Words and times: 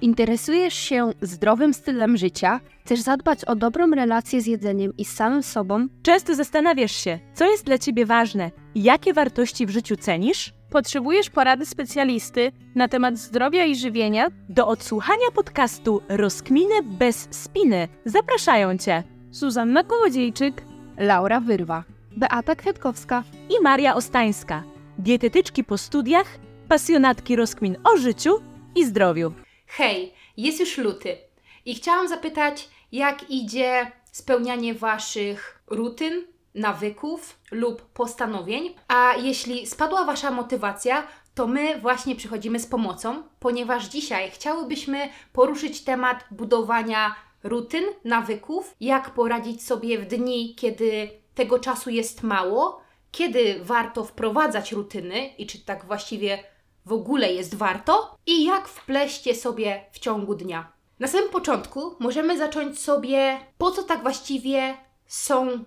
Interesujesz 0.00 0.74
się 0.74 1.10
zdrowym 1.22 1.74
stylem 1.74 2.16
życia? 2.16 2.60
Chcesz 2.84 3.00
zadbać 3.00 3.44
o 3.44 3.56
dobrą 3.56 3.90
relację 3.90 4.40
z 4.40 4.46
jedzeniem 4.46 4.96
i 4.98 5.04
z 5.04 5.12
samym 5.12 5.42
sobą? 5.42 5.86
Często 6.02 6.34
zastanawiasz 6.34 6.92
się, 6.92 7.18
co 7.34 7.50
jest 7.50 7.64
dla 7.64 7.78
ciebie 7.78 8.06
ważne 8.06 8.50
i 8.74 8.82
jakie 8.82 9.12
wartości 9.12 9.66
w 9.66 9.70
życiu 9.70 9.96
cenisz? 9.96 10.52
Potrzebujesz 10.70 11.30
porady 11.30 11.66
specjalisty 11.66 12.52
na 12.74 12.88
temat 12.88 13.18
zdrowia 13.18 13.64
i 13.64 13.76
żywienia? 13.76 14.28
Do 14.48 14.68
odsłuchania 14.68 15.30
podcastu 15.34 16.00
Rozkminy 16.08 16.82
bez 16.82 17.28
spiny 17.30 17.88
zapraszają 18.04 18.78
cię 18.78 19.02
Zuzanna 19.30 19.84
Kołodziejczyk, 19.84 20.62
Laura 20.98 21.40
Wyrwa, 21.40 21.84
Beata 22.16 22.54
Kwiatkowska 22.54 23.24
i 23.48 23.62
Maria 23.62 23.94
Ostańska, 23.94 24.62
dietetyczki 24.98 25.64
po 25.64 25.78
studiach, 25.78 26.38
pasjonatki 26.68 27.36
rozkmin 27.36 27.76
o 27.84 27.96
życiu 27.96 28.30
i 28.76 28.84
zdrowiu. 28.84 29.32
Hej, 29.72 30.12
jest 30.36 30.60
już 30.60 30.78
luty 30.78 31.18
i 31.64 31.74
chciałam 31.74 32.08
zapytać, 32.08 32.68
jak 32.92 33.30
idzie 33.30 33.92
spełnianie 34.12 34.74
Waszych 34.74 35.62
rutyn, 35.66 36.26
nawyków 36.54 37.38
lub 37.50 37.82
postanowień. 37.82 38.74
A 38.88 39.14
jeśli 39.22 39.66
spadła 39.66 40.04
Wasza 40.04 40.30
motywacja, 40.30 41.06
to 41.34 41.46
my 41.46 41.80
właśnie 41.80 42.16
przychodzimy 42.16 42.60
z 42.60 42.66
pomocą, 42.66 43.22
ponieważ 43.40 43.88
dzisiaj 43.88 44.30
chciałybyśmy 44.30 45.08
poruszyć 45.32 45.84
temat 45.84 46.24
budowania 46.30 47.14
rutyn, 47.42 47.84
nawyków, 48.04 48.74
jak 48.80 49.10
poradzić 49.10 49.66
sobie 49.66 49.98
w 49.98 50.06
dni, 50.06 50.54
kiedy 50.54 51.10
tego 51.34 51.58
czasu 51.58 51.90
jest 51.90 52.22
mało, 52.22 52.80
kiedy 53.12 53.60
warto 53.62 54.04
wprowadzać 54.04 54.72
rutyny 54.72 55.28
i 55.28 55.46
czy 55.46 55.64
tak 55.64 55.84
właściwie 55.84 56.44
w 56.86 56.92
ogóle 56.92 57.32
jest 57.32 57.54
warto 57.54 58.16
i 58.26 58.44
jak 58.44 58.68
wpleść 58.68 59.26
je 59.26 59.34
sobie 59.34 59.84
w 59.92 59.98
ciągu 59.98 60.34
dnia. 60.34 60.72
Na 61.00 61.08
samym 61.08 61.30
początku 61.30 61.96
możemy 61.98 62.38
zacząć 62.38 62.80
sobie, 62.80 63.38
po 63.58 63.70
co 63.70 63.82
tak 63.82 64.02
właściwie 64.02 64.76
są 65.06 65.64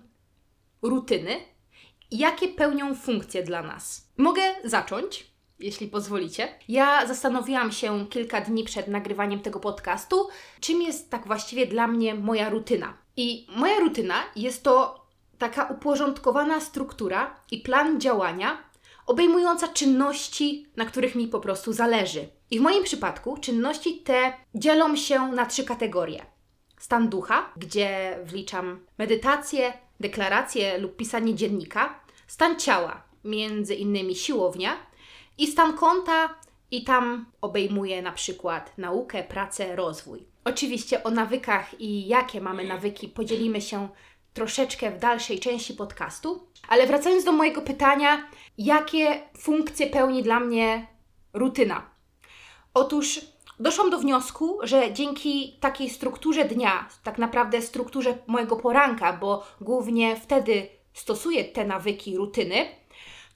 rutyny, 0.82 1.36
jakie 2.10 2.48
pełnią 2.48 2.94
funkcje 2.94 3.42
dla 3.42 3.62
nas. 3.62 4.08
Mogę 4.16 4.42
zacząć, 4.64 5.26
jeśli 5.58 5.88
pozwolicie. 5.88 6.48
Ja 6.68 7.06
zastanowiłam 7.06 7.72
się 7.72 8.06
kilka 8.10 8.40
dni 8.40 8.64
przed 8.64 8.88
nagrywaniem 8.88 9.40
tego 9.40 9.60
podcastu, 9.60 10.28
czym 10.60 10.82
jest 10.82 11.10
tak 11.10 11.26
właściwie 11.26 11.66
dla 11.66 11.86
mnie 11.86 12.14
moja 12.14 12.50
rutyna. 12.50 12.94
I 13.16 13.46
moja 13.56 13.80
rutyna 13.80 14.14
jest 14.36 14.62
to 14.62 15.04
taka 15.38 15.64
uporządkowana 15.64 16.60
struktura 16.60 17.36
i 17.50 17.58
plan 17.58 18.00
działania, 18.00 18.58
obejmująca 19.06 19.68
czynności, 19.68 20.66
na 20.76 20.84
których 20.84 21.14
mi 21.14 21.28
po 21.28 21.40
prostu 21.40 21.72
zależy. 21.72 22.28
I 22.50 22.58
w 22.58 22.62
moim 22.62 22.84
przypadku 22.84 23.36
czynności 23.36 23.98
te 23.98 24.32
dzielą 24.54 24.96
się 24.96 25.28
na 25.28 25.46
trzy 25.46 25.64
kategorie. 25.64 26.26
Stan 26.78 27.08
ducha, 27.08 27.52
gdzie 27.56 28.18
wliczam 28.24 28.86
medytację, 28.98 29.72
deklarację 30.00 30.78
lub 30.78 30.96
pisanie 30.96 31.34
dziennika. 31.34 32.00
Stan 32.26 32.58
ciała, 32.58 33.02
między 33.24 33.74
innymi 33.74 34.14
siłownia. 34.16 34.76
I 35.38 35.46
stan 35.46 35.76
konta, 35.76 36.34
i 36.70 36.84
tam 36.84 37.26
obejmuję 37.40 38.02
na 38.02 38.12
przykład 38.12 38.78
naukę, 38.78 39.24
pracę, 39.24 39.76
rozwój. 39.76 40.26
Oczywiście 40.44 41.04
o 41.04 41.10
nawykach 41.10 41.80
i 41.80 42.06
jakie 42.06 42.40
mamy 42.40 42.64
nawyki 42.64 43.08
podzielimy 43.08 43.60
się 43.60 43.88
troszeczkę 44.34 44.90
w 44.90 44.98
dalszej 44.98 45.40
części 45.40 45.74
podcastu. 45.74 46.48
Ale 46.68 46.86
wracając 46.86 47.24
do 47.24 47.32
mojego 47.32 47.62
pytania, 47.62 48.26
jakie 48.58 49.22
funkcje 49.38 49.86
pełni 49.86 50.22
dla 50.22 50.40
mnie 50.40 50.86
rutyna? 51.32 51.90
Otóż 52.74 53.20
doszłam 53.60 53.90
do 53.90 53.98
wniosku, 53.98 54.58
że 54.62 54.92
dzięki 54.92 55.58
takiej 55.60 55.90
strukturze 55.90 56.44
dnia, 56.44 56.88
tak 57.02 57.18
naprawdę 57.18 57.62
strukturze 57.62 58.18
mojego 58.26 58.56
poranka, 58.56 59.12
bo 59.12 59.46
głównie 59.60 60.16
wtedy 60.16 60.68
stosuję 60.92 61.44
te 61.44 61.64
nawyki, 61.64 62.16
rutyny, 62.16 62.66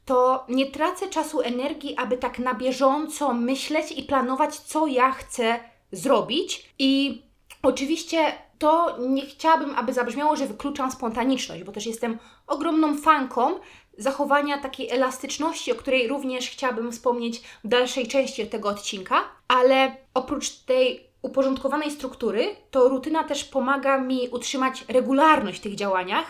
to 0.05 0.45
nie 0.49 0.67
tracę 0.71 1.09
czasu, 1.09 1.41
energii, 1.41 1.97
aby 1.97 2.17
tak 2.17 2.39
na 2.39 2.55
bieżąco 2.55 3.35
myśleć 3.35 3.93
i 3.93 4.03
planować, 4.03 4.57
co 4.57 4.87
ja 4.87 5.11
chcę 5.11 5.61
zrobić. 5.93 6.73
I 6.79 7.23
oczywiście 7.63 8.33
to 8.59 8.97
nie 9.09 9.27
chciałabym, 9.27 9.75
aby 9.75 9.93
zabrzmiało, 9.93 10.37
że 10.37 10.47
wykluczam 10.47 10.93
spontaniczność, 10.93 11.65
bo 11.65 11.73
też 11.73 11.87
jestem 11.87 12.19
ogromną 12.47 12.97
fanką 12.97 13.61
zachowania 13.99 14.59
takiej 14.59 14.91
elastyczności, 14.91 15.73
o 15.73 15.75
której 15.75 16.09
również 16.09 16.51
chciałabym 16.51 16.93
wspomnieć 16.93 17.43
w 17.65 17.69
dalszej 17.69 18.09
części 18.09 18.47
tego 18.47 18.69
odcinka, 18.69 19.21
ale 19.49 19.97
oprócz 20.15 20.51
tej 20.51 21.09
uporządkowanej 21.23 21.91
struktury, 21.91 22.57
to 22.71 22.89
rutyna 22.89 23.25
też 23.25 23.45
pomaga 23.45 24.01
mi 24.01 24.29
utrzymać 24.29 24.85
regularność 24.89 25.59
w 25.59 25.63
tych 25.63 25.75
działaniach, 25.75 26.27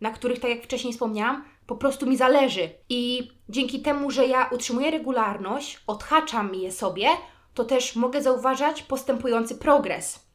na 0.00 0.10
których, 0.10 0.40
tak 0.40 0.50
jak 0.50 0.62
wcześniej 0.62 0.92
wspomniałam, 0.92 1.44
po 1.66 1.76
prostu 1.76 2.06
mi 2.06 2.16
zależy. 2.16 2.70
I 2.88 3.30
dzięki 3.48 3.82
temu, 3.82 4.10
że 4.10 4.26
ja 4.26 4.48
utrzymuję 4.52 4.90
regularność, 4.90 5.80
odhaczam 5.86 6.54
je 6.54 6.72
sobie, 6.72 7.08
to 7.54 7.64
też 7.64 7.96
mogę 7.96 8.22
zauważać 8.22 8.82
postępujący 8.82 9.54
progres. 9.54 10.29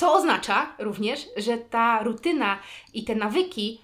Co 0.00 0.14
oznacza 0.14 0.74
również, 0.78 1.28
że 1.36 1.58
ta 1.58 2.02
rutyna 2.02 2.58
i 2.94 3.04
te 3.04 3.14
nawyki 3.14 3.80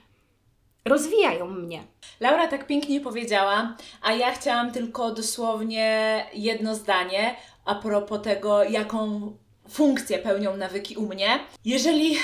rozwijają 0.85 1.47
mnie. 1.47 1.83
Laura 2.21 2.49
tak 2.49 2.67
pięknie 2.67 3.01
powiedziała, 3.01 3.77
a 4.03 4.13
ja 4.13 4.33
chciałam 4.33 4.73
tylko 4.73 5.11
dosłownie 5.11 6.25
jedno 6.35 6.75
zdanie 6.75 7.37
a 7.65 7.75
propos 7.75 8.23
tego, 8.23 8.65
jaką 8.65 9.33
funkcję 9.69 10.19
pełnią 10.19 10.57
nawyki 10.57 10.97
u 10.97 11.07
mnie. 11.07 11.39
Jeżeli 11.65 12.17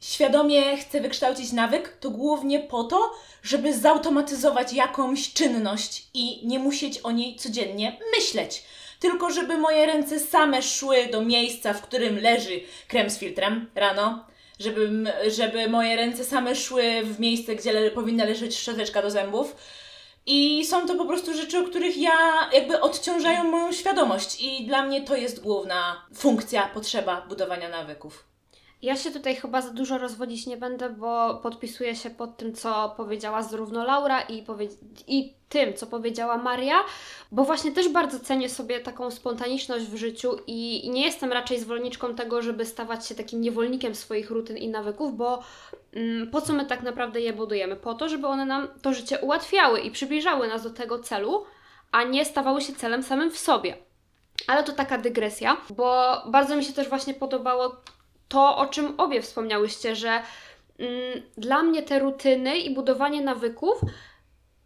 świadomie 0.00 0.76
chcę 0.76 1.00
wykształcić 1.00 1.52
nawyk, 1.52 1.96
to 2.00 2.10
głównie 2.10 2.60
po 2.60 2.84
to, 2.84 3.10
żeby 3.42 3.78
zautomatyzować 3.78 4.72
jakąś 4.72 5.32
czynność 5.32 6.08
i 6.14 6.46
nie 6.46 6.58
musieć 6.58 6.98
o 6.98 7.10
niej 7.10 7.36
codziennie 7.36 7.98
myśleć. 8.16 8.64
Tylko 9.00 9.30
żeby 9.30 9.58
moje 9.58 9.86
ręce 9.86 10.20
same 10.20 10.62
szły 10.62 11.08
do 11.12 11.20
miejsca, 11.20 11.74
w 11.74 11.82
którym 11.82 12.18
leży 12.18 12.60
krem 12.88 13.10
z 13.10 13.18
filtrem 13.18 13.70
rano, 13.74 14.26
żeby, 14.60 14.90
żeby 15.30 15.68
moje 15.68 15.96
ręce 15.96 16.24
same 16.24 16.56
szły 16.56 17.02
w 17.04 17.20
miejsce, 17.20 17.54
gdzie 17.54 17.72
le, 17.72 17.90
powinna 17.90 18.24
leżeć 18.24 18.58
szczoteczka 18.58 19.02
do 19.02 19.10
zębów. 19.10 19.56
I 20.26 20.66
są 20.66 20.86
to 20.86 20.94
po 20.94 21.06
prostu 21.06 21.34
rzeczy, 21.34 21.58
o 21.58 21.62
których 21.62 21.96
ja 21.96 22.48
jakby 22.52 22.80
odciążają 22.80 23.44
moją 23.44 23.72
świadomość, 23.72 24.40
i 24.40 24.66
dla 24.66 24.82
mnie 24.82 25.02
to 25.02 25.16
jest 25.16 25.40
główna 25.40 26.06
funkcja, 26.14 26.70
potrzeba 26.74 27.20
budowania 27.28 27.68
nawyków. 27.68 28.27
Ja 28.82 28.96
się 28.96 29.10
tutaj 29.10 29.36
chyba 29.36 29.62
za 29.62 29.70
dużo 29.70 29.98
rozwodzić 29.98 30.46
nie 30.46 30.56
będę, 30.56 30.90
bo 30.90 31.34
podpisuję 31.42 31.96
się 31.96 32.10
pod 32.10 32.36
tym, 32.36 32.54
co 32.54 32.94
powiedziała 32.96 33.42
zarówno 33.42 33.84
Laura 33.84 34.20
i, 34.20 34.42
powie- 34.42 34.68
i 35.06 35.34
tym, 35.48 35.74
co 35.74 35.86
powiedziała 35.86 36.36
Maria, 36.38 36.74
bo 37.32 37.44
właśnie 37.44 37.72
też 37.72 37.88
bardzo 37.88 38.20
cenię 38.20 38.48
sobie 38.48 38.80
taką 38.80 39.10
spontaniczność 39.10 39.84
w 39.84 39.96
życiu 39.96 40.36
i, 40.46 40.90
nie 40.90 41.04
jestem 41.04 41.32
raczej 41.32 41.60
zwolenniczką 41.60 42.14
tego, 42.14 42.42
żeby 42.42 42.66
stawać 42.66 43.06
się 43.06 43.14
takim 43.14 43.40
niewolnikiem 43.40 43.94
swoich 43.94 44.30
rutyn 44.30 44.56
i 44.56 44.68
nawyków, 44.68 45.16
bo 45.16 45.42
mm, 45.92 46.30
po 46.30 46.40
co 46.40 46.52
my 46.52 46.66
tak 46.66 46.82
naprawdę 46.82 47.20
je 47.20 47.32
budujemy? 47.32 47.76
Po 47.76 47.94
to, 47.94 48.08
żeby 48.08 48.26
one 48.26 48.46
nam 48.46 48.68
to 48.82 48.94
życie 48.94 49.18
ułatwiały 49.18 49.80
i 49.80 49.90
przybliżały 49.90 50.48
nas 50.48 50.62
do 50.62 50.70
tego 50.70 50.98
celu, 50.98 51.44
a 51.92 52.04
nie 52.04 52.24
stawały 52.24 52.60
się 52.60 52.72
celem 52.72 53.02
samym 53.02 53.30
w 53.30 53.38
sobie. 53.38 53.76
Ale 54.46 54.64
to 54.64 54.72
taka 54.72 54.98
dygresja, 54.98 55.56
bo 55.70 56.16
bardzo 56.26 56.56
mi 56.56 56.64
się 56.64 56.72
też 56.72 56.88
właśnie 56.88 57.14
podobało 57.14 57.76
to, 58.28 58.56
o 58.56 58.66
czym 58.66 58.94
obie 59.00 59.22
wspomniałyście, 59.22 59.96
że 59.96 60.22
mm, 60.78 61.22
dla 61.36 61.62
mnie 61.62 61.82
te 61.82 61.98
rutyny 61.98 62.58
i 62.58 62.74
budowanie 62.74 63.20
nawyków 63.20 63.80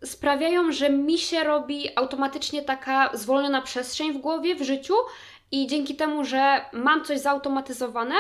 sprawiają, 0.05 0.73
że 0.73 0.91
mi 0.91 1.19
się 1.19 1.45
robi 1.45 1.89
automatycznie 1.97 2.63
taka 2.63 3.11
zwolniona 3.17 3.63
przestrzeń 3.63 4.13
w 4.13 4.19
głowie, 4.19 4.55
w 4.55 4.63
życiu 4.63 4.95
i 5.51 5.67
dzięki 5.67 5.97
temu, 5.97 6.25
że 6.25 6.65
mam 6.73 7.05
coś 7.05 7.19
zautomatyzowane, 7.19 8.15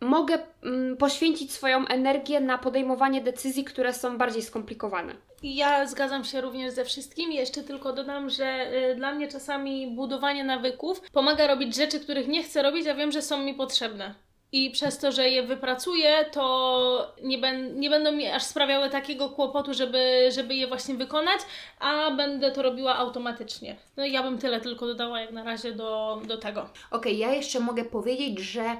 mogę 0.00 0.38
mm, 0.62 0.96
poświęcić 0.96 1.52
swoją 1.52 1.86
energię 1.86 2.40
na 2.40 2.58
podejmowanie 2.58 3.20
decyzji, 3.20 3.64
które 3.64 3.92
są 3.92 4.18
bardziej 4.18 4.42
skomplikowane. 4.42 5.14
Ja 5.42 5.86
zgadzam 5.86 6.24
się 6.24 6.40
również 6.40 6.72
ze 6.72 6.84
wszystkim. 6.84 7.32
Jeszcze 7.32 7.62
tylko 7.62 7.92
dodam, 7.92 8.30
że 8.30 8.72
y, 8.92 8.94
dla 8.94 9.14
mnie 9.14 9.28
czasami 9.28 9.86
budowanie 9.86 10.44
nawyków 10.44 11.00
pomaga 11.10 11.46
robić 11.46 11.76
rzeczy, 11.76 12.00
których 12.00 12.28
nie 12.28 12.42
chcę 12.42 12.62
robić, 12.62 12.86
a 12.86 12.94
wiem, 12.94 13.12
że 13.12 13.22
są 13.22 13.42
mi 13.42 13.54
potrzebne 13.54 14.14
i 14.54 14.70
przez 14.70 14.98
to, 14.98 15.12
że 15.12 15.28
je 15.28 15.42
wypracuję, 15.42 16.24
to 16.32 17.14
nie, 17.22 17.38
ben, 17.38 17.80
nie 17.80 17.90
będą 17.90 18.12
mi 18.12 18.26
aż 18.26 18.42
sprawiały 18.42 18.90
takiego 18.90 19.28
kłopotu, 19.28 19.74
żeby, 19.74 20.28
żeby 20.32 20.54
je 20.54 20.66
właśnie 20.66 20.94
wykonać, 20.94 21.40
a 21.78 22.10
będę 22.10 22.50
to 22.50 22.62
robiła 22.62 22.96
automatycznie. 22.96 23.76
No 23.96 24.04
i 24.04 24.12
ja 24.12 24.22
bym 24.22 24.38
tyle 24.38 24.60
tylko 24.60 24.86
dodała 24.86 25.20
jak 25.20 25.32
na 25.32 25.44
razie 25.44 25.72
do, 25.72 26.20
do 26.26 26.38
tego. 26.38 26.60
Okej, 26.60 26.72
okay, 26.90 27.12
ja 27.12 27.32
jeszcze 27.32 27.60
mogę 27.60 27.84
powiedzieć, 27.84 28.38
że 28.38 28.76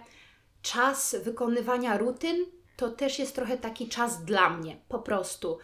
czas 0.62 1.16
wykonywania 1.24 1.98
rutyn 1.98 2.36
to 2.76 2.88
też 2.88 3.18
jest 3.18 3.34
trochę 3.34 3.56
taki 3.56 3.88
czas 3.88 4.24
dla 4.24 4.50
mnie, 4.50 4.76
po 4.88 4.98
prostu. 4.98 5.58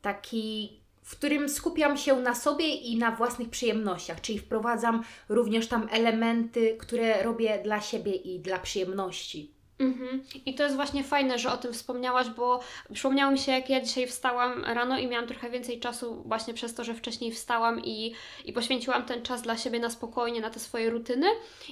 Taki 0.00 0.81
w 1.02 1.16
którym 1.16 1.48
skupiam 1.48 1.96
się 1.96 2.16
na 2.16 2.34
sobie 2.34 2.74
i 2.74 2.96
na 2.96 3.10
własnych 3.10 3.50
przyjemnościach, 3.50 4.20
czyli 4.20 4.38
wprowadzam 4.38 5.02
również 5.28 5.68
tam 5.68 5.88
elementy, 5.90 6.76
które 6.80 7.22
robię 7.22 7.60
dla 7.64 7.80
siebie 7.80 8.12
i 8.12 8.40
dla 8.40 8.58
przyjemności. 8.58 9.52
Mhm. 9.82 10.22
I 10.46 10.54
to 10.54 10.62
jest 10.62 10.76
właśnie 10.76 11.04
fajne, 11.04 11.38
że 11.38 11.52
o 11.52 11.56
tym 11.56 11.72
wspomniałaś, 11.72 12.28
bo 12.28 12.60
przypomniało 12.92 13.32
mi 13.32 13.38
się, 13.38 13.52
jak 13.52 13.70
ja 13.70 13.80
dzisiaj 13.80 14.06
wstałam 14.06 14.64
rano 14.64 14.98
i 14.98 15.06
miałam 15.06 15.28
trochę 15.28 15.50
więcej 15.50 15.80
czasu 15.80 16.22
właśnie 16.26 16.54
przez 16.54 16.74
to, 16.74 16.84
że 16.84 16.94
wcześniej 16.94 17.32
wstałam 17.32 17.80
i, 17.84 18.14
i 18.44 18.52
poświęciłam 18.52 19.02
ten 19.02 19.22
czas 19.22 19.42
dla 19.42 19.56
siebie 19.56 19.80
na 19.80 19.90
spokojnie, 19.90 20.40
na 20.40 20.50
te 20.50 20.60
swoje 20.60 20.90
rutyny. 20.90 21.26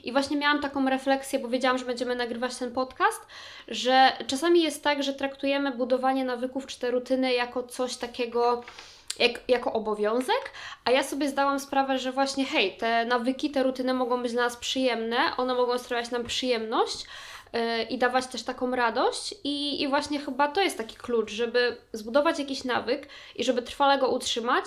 I 0.05 0.13
właśnie 0.13 0.37
miałam 0.37 0.61
taką 0.61 0.91
refleksję, 0.91 1.39
bo 1.39 1.49
wiedziałam, 1.49 1.79
że 1.79 1.85
będziemy 1.85 2.17
nagrywać 2.17 2.57
ten 2.57 2.73
podcast, 2.73 3.27
że 3.69 4.13
czasami 4.27 4.63
jest 4.63 4.85
tak, 4.85 5.03
że 5.03 5.15
traktujemy 5.15 5.73
budowanie 5.73 6.25
nawyków 6.25 6.67
czy 6.67 6.79
te 6.81 6.91
rutyny 6.91 7.33
jako 7.33 7.63
coś 7.63 7.97
takiego 7.97 8.63
jak, 9.21 9.41
jako 9.49 9.73
obowiązek, 9.73 10.51
a 10.85 10.91
ja 10.91 11.03
sobie 11.03 11.29
zdałam 11.29 11.61
sprawę, 11.61 11.99
że 11.99 12.13
właśnie 12.13 12.45
hej, 12.45 12.77
te 12.77 13.05
nawyki, 13.05 13.51
te 13.51 13.63
rutyny 13.63 13.95
mogą 13.95 14.23
być 14.23 14.33
dla 14.33 14.43
nas 14.43 14.57
przyjemne, 14.57 15.17
one 15.37 15.55
mogą 15.55 15.79
sprawiać 15.79 16.11
nam 16.11 16.25
przyjemność 16.25 17.07
yy, 17.53 17.83
i 17.83 17.99
dawać 17.99 18.27
też 18.27 18.43
taką 18.43 18.71
radość 18.71 19.35
i, 19.45 19.83
i 19.83 19.89
właśnie 19.89 20.21
chyba 20.21 20.49
to 20.49 20.61
jest 20.61 20.79
taki 20.79 20.97
klucz, 20.97 21.31
żeby 21.31 21.77
zbudować 21.93 22.39
jakiś 22.39 22.65
nawyk 22.65 23.09
i 23.37 23.45
żeby 23.45 23.63
trwale 23.63 23.99
go 23.99 24.09
utrzymać, 24.09 24.65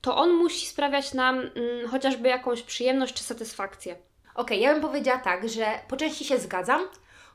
to 0.00 0.16
on 0.16 0.30
musi 0.30 0.66
sprawiać 0.66 1.14
nam 1.14 1.38
mm, 1.38 1.88
chociażby 1.90 2.28
jakąś 2.28 2.62
przyjemność 2.62 3.14
czy 3.14 3.24
satysfakcję. 3.24 3.96
Okej, 4.34 4.60
ja 4.60 4.72
bym 4.72 4.82
powiedziała 4.82 5.18
tak, 5.18 5.48
że 5.48 5.66
po 5.88 5.96
części 5.96 6.24
się 6.24 6.38
zgadzam, 6.38 6.88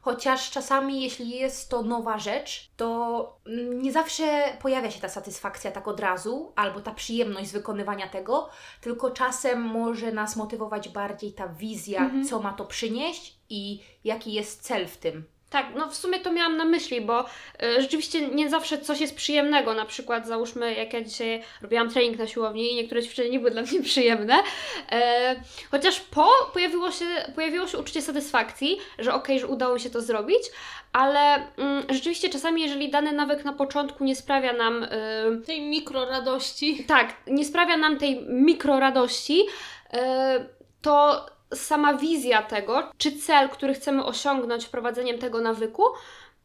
chociaż 0.07 0.51
czasami, 0.51 1.01
jeśli 1.04 1.30
jest 1.30 1.69
to 1.69 1.81
nowa 1.81 2.19
rzecz, 2.19 2.71
to 2.77 3.39
nie 3.75 3.92
zawsze 3.92 4.57
pojawia 4.62 4.92
się 4.92 5.01
ta 5.01 5.09
satysfakcja 5.09 5.71
tak 5.71 5.88
od 5.88 6.00
razu, 6.00 6.54
albo 6.56 6.81
ta 6.81 6.92
przyjemność 6.92 7.50
z 7.50 7.51
wykonywania 7.51 8.07
tego, 8.07 8.50
tylko 8.81 9.12
czasem 9.12 9.62
może 9.62 10.12
nas 10.12 10.36
motywować 10.36 10.89
bardziej 10.89 11.33
ta 11.33 11.48
wizja, 11.48 12.12
co 12.30 12.39
ma 12.39 12.54
to 12.54 12.65
przynieść 12.65 13.39
i 13.50 13.83
jaki 14.04 14.33
jest 14.33 14.62
cel 14.62 14.88
w 14.88 14.98
tym. 14.98 15.24
Tak, 15.50 15.66
no 15.76 15.90
w 15.90 15.96
sumie 15.96 16.20
to 16.20 16.32
miałam 16.32 16.58
na 16.58 16.66
myśli, 16.66 17.02
bo 17.02 17.26
y, 17.64 17.82
rzeczywiście 17.82 18.28
nie 18.28 18.50
zawsze 18.50 18.78
coś 18.78 19.00
jest 19.00 19.16
przyjemnego. 19.16 19.74
Na 19.74 19.86
przykład, 19.86 20.28
załóżmy, 20.28 20.74
jak 20.74 20.94
ja 20.94 21.02
dzisiaj 21.02 21.44
robiłam 21.62 21.90
trening 21.90 22.18
na 22.18 22.28
siłowni 22.28 22.72
i 22.72 22.76
niektóre 22.76 23.04
ćwiczenia 23.04 23.30
nie 23.30 23.40
były 23.40 23.52
dla 23.52 23.62
mnie 23.62 23.82
przyjemne. 23.92 24.36
E, 24.92 25.36
chociaż 25.72 26.00
po 26.00 26.28
pojawiło 26.54 26.92
się, 26.92 27.06
pojawiło 27.36 27.68
się 27.68 27.78
uczucie 27.78 28.02
satysfakcji, 28.02 28.78
że 29.00 29.14
okej, 29.14 29.40
że 29.40 29.48
udało 29.48 29.74
mi 29.74 29.80
się 29.80 29.90
to 29.90 30.02
zrobić, 30.02 30.42
ale 30.94 31.36
mm, 31.58 31.84
rzeczywiście 31.90 32.30
czasami, 32.30 32.62
jeżeli 32.62 32.90
dany 32.90 33.12
nawyk 33.12 33.46
na 33.46 33.54
początku 33.54 34.04
nie 34.04 34.16
sprawia 34.16 34.54
nam. 34.54 34.84
Y, 34.84 34.88
Tej 35.46 35.62
mikroradości. 35.62 36.86
tak, 36.88 37.14
nie 37.28 37.46
sprawia 37.46 37.78
nam 37.78 37.98
tej 37.98 38.26
mikroradości, 38.30 39.46
e, 39.94 40.46
to 40.82 41.26
sama 41.54 41.94
wizja 41.94 42.42
tego, 42.42 42.92
czy 42.98 43.12
cel, 43.12 43.50
który 43.50 43.74
chcemy 43.74 44.06
osiągnąć 44.06 44.66
wprowadzeniem 44.66 45.20
tego 45.20 45.42
nawyku, 45.42 45.84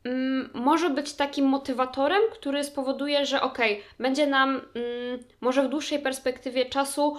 mm, 0.04 0.50
może 0.54 0.90
być 0.90 1.12
takim 1.12 1.46
motywatorem, 1.46 2.22
który 2.32 2.64
spowoduje, 2.64 3.26
że 3.26 3.40
okej, 3.40 3.82
będzie 3.98 4.26
nam 4.26 4.50
mm, 4.50 5.24
może 5.40 5.62
w 5.62 5.68
dłuższej 5.68 5.98
perspektywie 5.98 6.64
czasu 6.64 7.16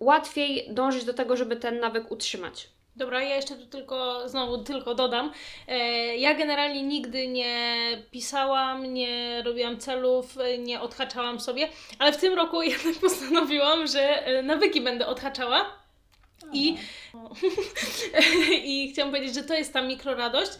łatwiej 0.00 0.66
dążyć 0.70 1.04
do 1.04 1.14
tego, 1.14 1.36
żeby 1.36 1.56
ten 1.56 1.80
nawyk 1.80 2.10
utrzymać. 2.10 2.74
Dobra, 2.96 3.22
ja 3.22 3.36
jeszcze 3.36 3.56
tu 3.56 3.66
tylko, 3.66 4.28
znowu 4.28 4.58
tylko 4.58 4.94
dodam. 4.94 5.32
E, 5.68 5.78
ja 6.16 6.34
generalnie 6.34 6.82
nigdy 6.82 7.28
nie 7.28 7.84
pisałam, 8.10 8.94
nie 8.94 9.42
robiłam 9.42 9.78
celów, 9.78 10.36
nie 10.58 10.80
odhaczałam 10.80 11.40
sobie, 11.40 11.68
ale 11.98 12.12
w 12.12 12.16
tym 12.16 12.34
roku 12.34 12.62
jednak 12.62 12.94
postanowiłam, 13.00 13.86
że 13.86 14.26
e, 14.26 14.42
nawyki 14.42 14.80
będę 14.80 15.06
odhaczała. 15.06 15.83
I, 16.52 16.76
I 18.72 18.90
chciałam 18.92 19.12
powiedzieć, 19.12 19.34
że 19.34 19.42
to 19.42 19.54
jest 19.54 19.72
ta 19.72 19.82
mikroradość. 19.82 20.52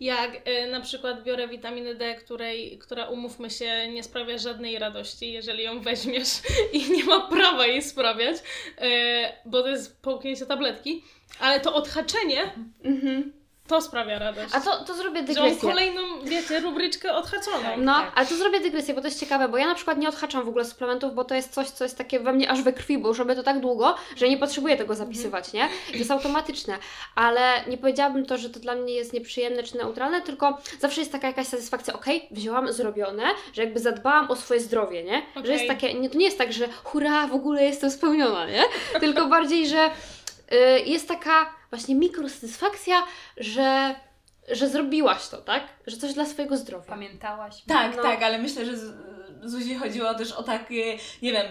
Jak 0.00 0.30
e, 0.44 0.66
na 0.66 0.80
przykład 0.80 1.24
biorę 1.24 1.48
witaminę 1.48 1.94
D, 1.94 2.14
której, 2.14 2.78
która 2.78 3.04
umówmy 3.08 3.50
się, 3.50 3.88
nie 3.88 4.02
sprawia 4.02 4.38
żadnej 4.38 4.78
radości, 4.78 5.32
jeżeli 5.32 5.64
ją 5.64 5.80
weźmiesz 5.80 6.28
i 6.72 6.90
nie 6.90 7.04
ma 7.04 7.20
prawa 7.20 7.66
jej 7.66 7.82
sprawiać, 7.82 8.36
e, 8.78 9.32
bo 9.44 9.62
to 9.62 9.68
jest 9.68 10.02
połknięcie 10.02 10.46
tabletki, 10.46 11.04
ale 11.40 11.60
to 11.60 11.74
odhaczenie 11.74 12.52
to 13.68 13.80
sprawia 13.80 14.18
radość. 14.18 14.54
A 14.54 14.60
to, 14.60 14.84
to 14.84 14.94
zrobię 14.94 15.16
Że 15.20 15.22
mam 15.26 15.26
dygresję. 15.26 15.60
kolejną, 15.70 16.00
wiecie, 16.24 16.60
rubryczkę 16.60 17.12
odhaczoną. 17.14 17.68
No, 17.78 17.94
Tak. 17.94 18.12
ale 18.14 18.26
to 18.26 18.36
zrobię 18.36 18.60
dygresję, 18.60 18.94
bo 18.94 19.00
to 19.00 19.06
jest 19.06 19.20
ciekawe, 19.20 19.48
bo 19.48 19.56
ja 19.58 19.66
na 19.66 19.74
przykład 19.74 19.98
nie 19.98 20.08
odhaczam 20.08 20.44
w 20.44 20.48
ogóle 20.48 20.64
suplementów, 20.64 21.14
bo 21.14 21.24
to 21.24 21.34
jest 21.34 21.52
coś, 21.54 21.68
co 21.68 21.84
jest 21.84 21.98
takie 21.98 22.20
we 22.20 22.32
mnie 22.32 22.50
aż 22.50 22.62
we 22.62 22.72
krwi, 22.72 22.98
bo 22.98 23.08
już 23.08 23.18
robię 23.18 23.34
to 23.34 23.42
tak 23.42 23.60
długo, 23.60 23.94
że 24.16 24.28
nie 24.28 24.38
potrzebuję 24.38 24.76
tego 24.76 24.94
zapisywać, 24.94 25.52
nie? 25.52 25.68
To 25.92 25.96
jest 25.98 26.10
automatyczne. 26.10 26.78
Ale 27.14 27.40
nie 27.68 27.78
powiedziałabym 27.78 28.26
to, 28.26 28.38
że 28.38 28.50
to 28.50 28.60
dla 28.60 28.74
mnie 28.74 28.94
jest 28.94 29.12
nieprzyjemne 29.12 29.62
czy 29.62 29.76
neutralne, 29.76 30.20
tylko 30.22 30.58
zawsze 30.80 31.00
jest 31.00 31.12
taka 31.12 31.26
jakaś 31.26 31.46
satysfakcja, 31.46 31.94
okej, 31.94 32.28
wzięłam, 32.30 32.72
zrobione, 32.72 33.22
że 33.52 33.62
jakby 33.64 33.80
zadbałam 33.80 34.30
o 34.30 34.36
swoje 34.36 34.60
zdrowie, 34.60 35.04
nie? 35.04 35.22
Że 35.34 35.40
Okej. 35.40 35.52
jest 35.52 35.66
takie, 35.68 35.94
nie, 35.94 36.10
to 36.10 36.18
nie 36.18 36.24
jest 36.24 36.38
tak, 36.38 36.52
że 36.52 36.68
hurra, 36.84 37.26
w 37.26 37.34
ogóle 37.34 37.64
jestem 37.64 37.90
spełniona, 37.90 38.46
nie? 38.46 38.62
Tylko 39.00 39.26
bardziej, 39.26 39.68
że 39.68 39.90
jest 40.86 41.08
taka 41.08 41.54
właśnie 41.70 41.94
mikrosatysfakcja, 41.94 43.02
że, 43.36 43.94
że 44.50 44.68
zrobiłaś 44.68 45.28
to, 45.28 45.36
tak? 45.36 45.62
Że 45.86 45.96
coś 45.96 46.14
dla 46.14 46.24
swojego 46.26 46.56
zdrowia. 46.56 46.86
Pamiętałaś? 46.88 47.62
Tak, 47.66 47.96
No. 47.96 48.02
tak, 48.02 48.22
ale 48.22 48.38
myślę, 48.38 48.64
że 48.66 48.76
z- 48.76 49.08
Zuzi 49.42 49.74
chodziło 49.74 50.14
też 50.14 50.32
o 50.32 50.42
taki, 50.42 50.82
nie 51.22 51.32
wiem, 51.32 51.46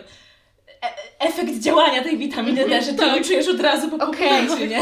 efekt 1.19 1.59
działania 1.59 2.03
tej 2.03 2.17
witaminy 2.17 2.69
D, 2.69 2.81
że 2.81 2.93
ty 2.93 3.05
ją 3.05 3.23
czujesz 3.23 3.47
od 3.47 3.59
razu 3.61 3.89
po 3.89 3.97
popłynięciu, 3.97 4.65
nie? 4.65 4.81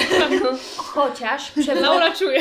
Chociaż, 0.77 1.51
przewrot... 1.51 1.81
Laura 1.83 2.12
czuje. 2.12 2.39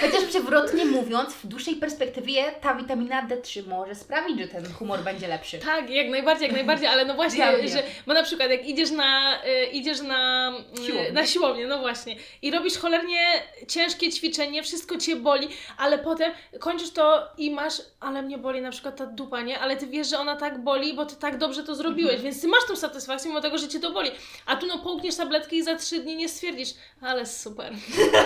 Chociaż 0.00 0.24
przewrotnie 0.28 0.84
mówiąc, 0.84 1.34
w 1.34 1.46
dłuższej 1.46 1.76
perspektywie 1.76 2.42
ta 2.60 2.74
witamina 2.74 3.26
D3 3.28 3.66
może 3.68 3.94
sprawić, 3.94 4.40
że 4.40 4.48
ten 4.48 4.72
humor 4.72 5.00
będzie 5.00 5.28
lepszy. 5.28 5.58
Tak, 5.58 5.90
jak 5.90 6.08
najbardziej, 6.08 6.46
jak 6.46 6.56
najbardziej, 6.56 6.88
ale 6.88 7.04
no 7.04 7.14
właśnie, 7.14 7.38
Ja 7.44 7.68
że, 7.68 7.82
bo 8.06 8.14
na 8.14 8.22
przykład 8.22 8.50
jak 8.50 8.66
idziesz 8.66 8.90
na, 8.90 9.40
y, 9.46 9.66
idziesz 9.66 10.00
na, 10.02 10.52
y, 10.78 10.86
Siłownię. 10.86 11.12
na 11.12 11.26
siłownię, 11.26 11.66
no 11.66 11.78
właśnie, 11.78 12.16
i 12.42 12.50
robisz 12.50 12.78
cholernie 12.78 13.18
ciężkie 13.68 14.10
ćwiczenie, 14.12 14.62
wszystko 14.62 14.98
Cię 14.98 15.16
boli, 15.16 15.48
ale 15.78 15.98
potem 15.98 16.32
kończysz 16.60 16.90
to 16.90 17.28
i 17.38 17.50
masz, 17.50 17.74
ale 18.00 18.22
mnie 18.22 18.38
boli 18.38 18.60
na 18.60 18.70
przykład 18.70 18.96
ta 18.96 19.06
dupa, 19.06 19.40
nie? 19.40 19.58
Ale 19.60 19.76
Ty 19.76 19.86
wiesz, 19.86 20.08
że 20.10 20.18
ona 20.18 20.36
tak 20.36 20.58
boli, 20.64 20.94
bo 20.94 21.06
Ty 21.06 21.16
tak 21.16 21.38
dobrze 21.38 21.64
to 21.64 21.74
zrobiłeś, 21.84 22.14
Mhm. 22.14 22.22
więc 22.24 22.40
Ty 22.42 22.48
masz 22.48 22.64
tą 22.68 22.76
satysfakcję 22.76 23.28
mimo 23.28 23.40
tego, 23.40 23.58
że 23.58 23.68
Cię 23.68 23.80
to 23.80 23.90
boli. 23.90 24.10
A 24.46 24.56
tu 24.56 24.66
no 24.66 24.78
połkniesz 24.78 25.16
tabletkę 25.16 25.56
i 25.56 25.62
za 25.62 25.76
trzy 25.76 26.00
dni 26.00 26.16
nie 26.16 26.28
stwierdzisz, 26.28 26.68
ale 27.00 27.26
super, 27.26 27.72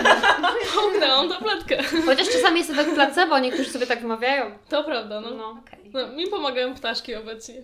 połknęłam 0.75 1.28
tabletkę. 1.28 1.82
Chociaż 2.06 2.28
czasami 2.28 2.59
jest 2.59 2.71
efekt 2.71 2.94
placebo, 2.94 3.38
niektórzy 3.38 3.71
sobie 3.71 3.87
tak 3.87 4.00
wymawiają. 4.00 4.59
To 4.68 4.85
prawda, 4.85 5.21
no. 5.21 5.30
No. 5.30 5.50
Okej. 5.66 5.90
no 5.94 6.09
mi 6.09 6.26
pomagają 6.26 6.75
ptaszki 6.75 7.14
obecnie. 7.14 7.54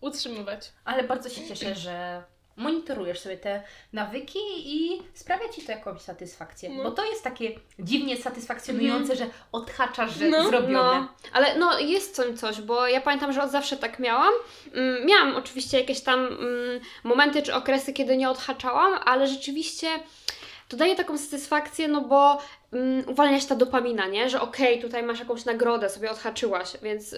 Utrzymywać. 0.00 0.72
Ale 0.84 1.04
bardzo 1.04 1.28
się 1.28 1.48
cieszę, 1.48 1.74
że 1.74 2.22
monitorujesz 2.56 3.20
sobie 3.20 3.36
te 3.36 3.62
nawyki 3.92 4.38
i 4.56 5.02
sprawia 5.14 5.48
Ci 5.48 5.62
to 5.62 5.72
jakąś 5.72 6.00
satysfakcję. 6.00 6.68
No. 6.70 6.82
Bo 6.84 6.90
to 6.90 7.04
jest 7.04 7.24
takie 7.24 7.52
dziwnie 7.78 8.16
satysfakcjonujące, 8.16 9.16
że 9.16 9.26
odhaczasz, 9.52 10.14
że 10.18 10.28
No. 10.28 10.48
zrobione. 10.48 11.00
No, 11.00 11.08
ale 11.32 11.58
no 11.58 11.78
jest 11.78 12.14
coś, 12.16 12.38
coś, 12.40 12.60
bo 12.60 12.86
ja 12.88 13.00
pamiętam, 13.00 13.32
że 13.32 13.42
od 13.42 13.50
zawsze 13.50 13.76
tak 13.76 13.98
miałam. 13.98 14.32
Mm, 14.74 15.06
Miałam 15.06 15.36
oczywiście 15.36 15.80
jakieś 15.80 16.00
tam 16.00 16.26
mm, 16.26 16.80
momenty 17.04 17.42
czy 17.42 17.54
okresy, 17.54 17.92
kiedy 17.92 18.16
nie 18.16 18.30
odhaczałam, 18.30 18.98
ale 19.04 19.26
rzeczywiście 19.28 19.88
to 20.68 20.76
daje 20.76 20.96
taką 20.96 21.18
satysfakcję, 21.18 21.88
no 21.88 22.00
bo 22.00 22.38
mm, 22.72 23.08
uwalnia 23.08 23.40
się 23.40 23.46
ta 23.46 23.54
dopamina, 23.56 24.06
nie? 24.06 24.30
Że 24.30 24.40
okej, 24.40 24.80
tutaj 24.80 25.02
masz 25.02 25.18
jakąś 25.18 25.44
nagrodę, 25.44 25.90
sobie 25.90 26.10
odhaczyłaś, 26.10 26.72
więc 26.82 27.14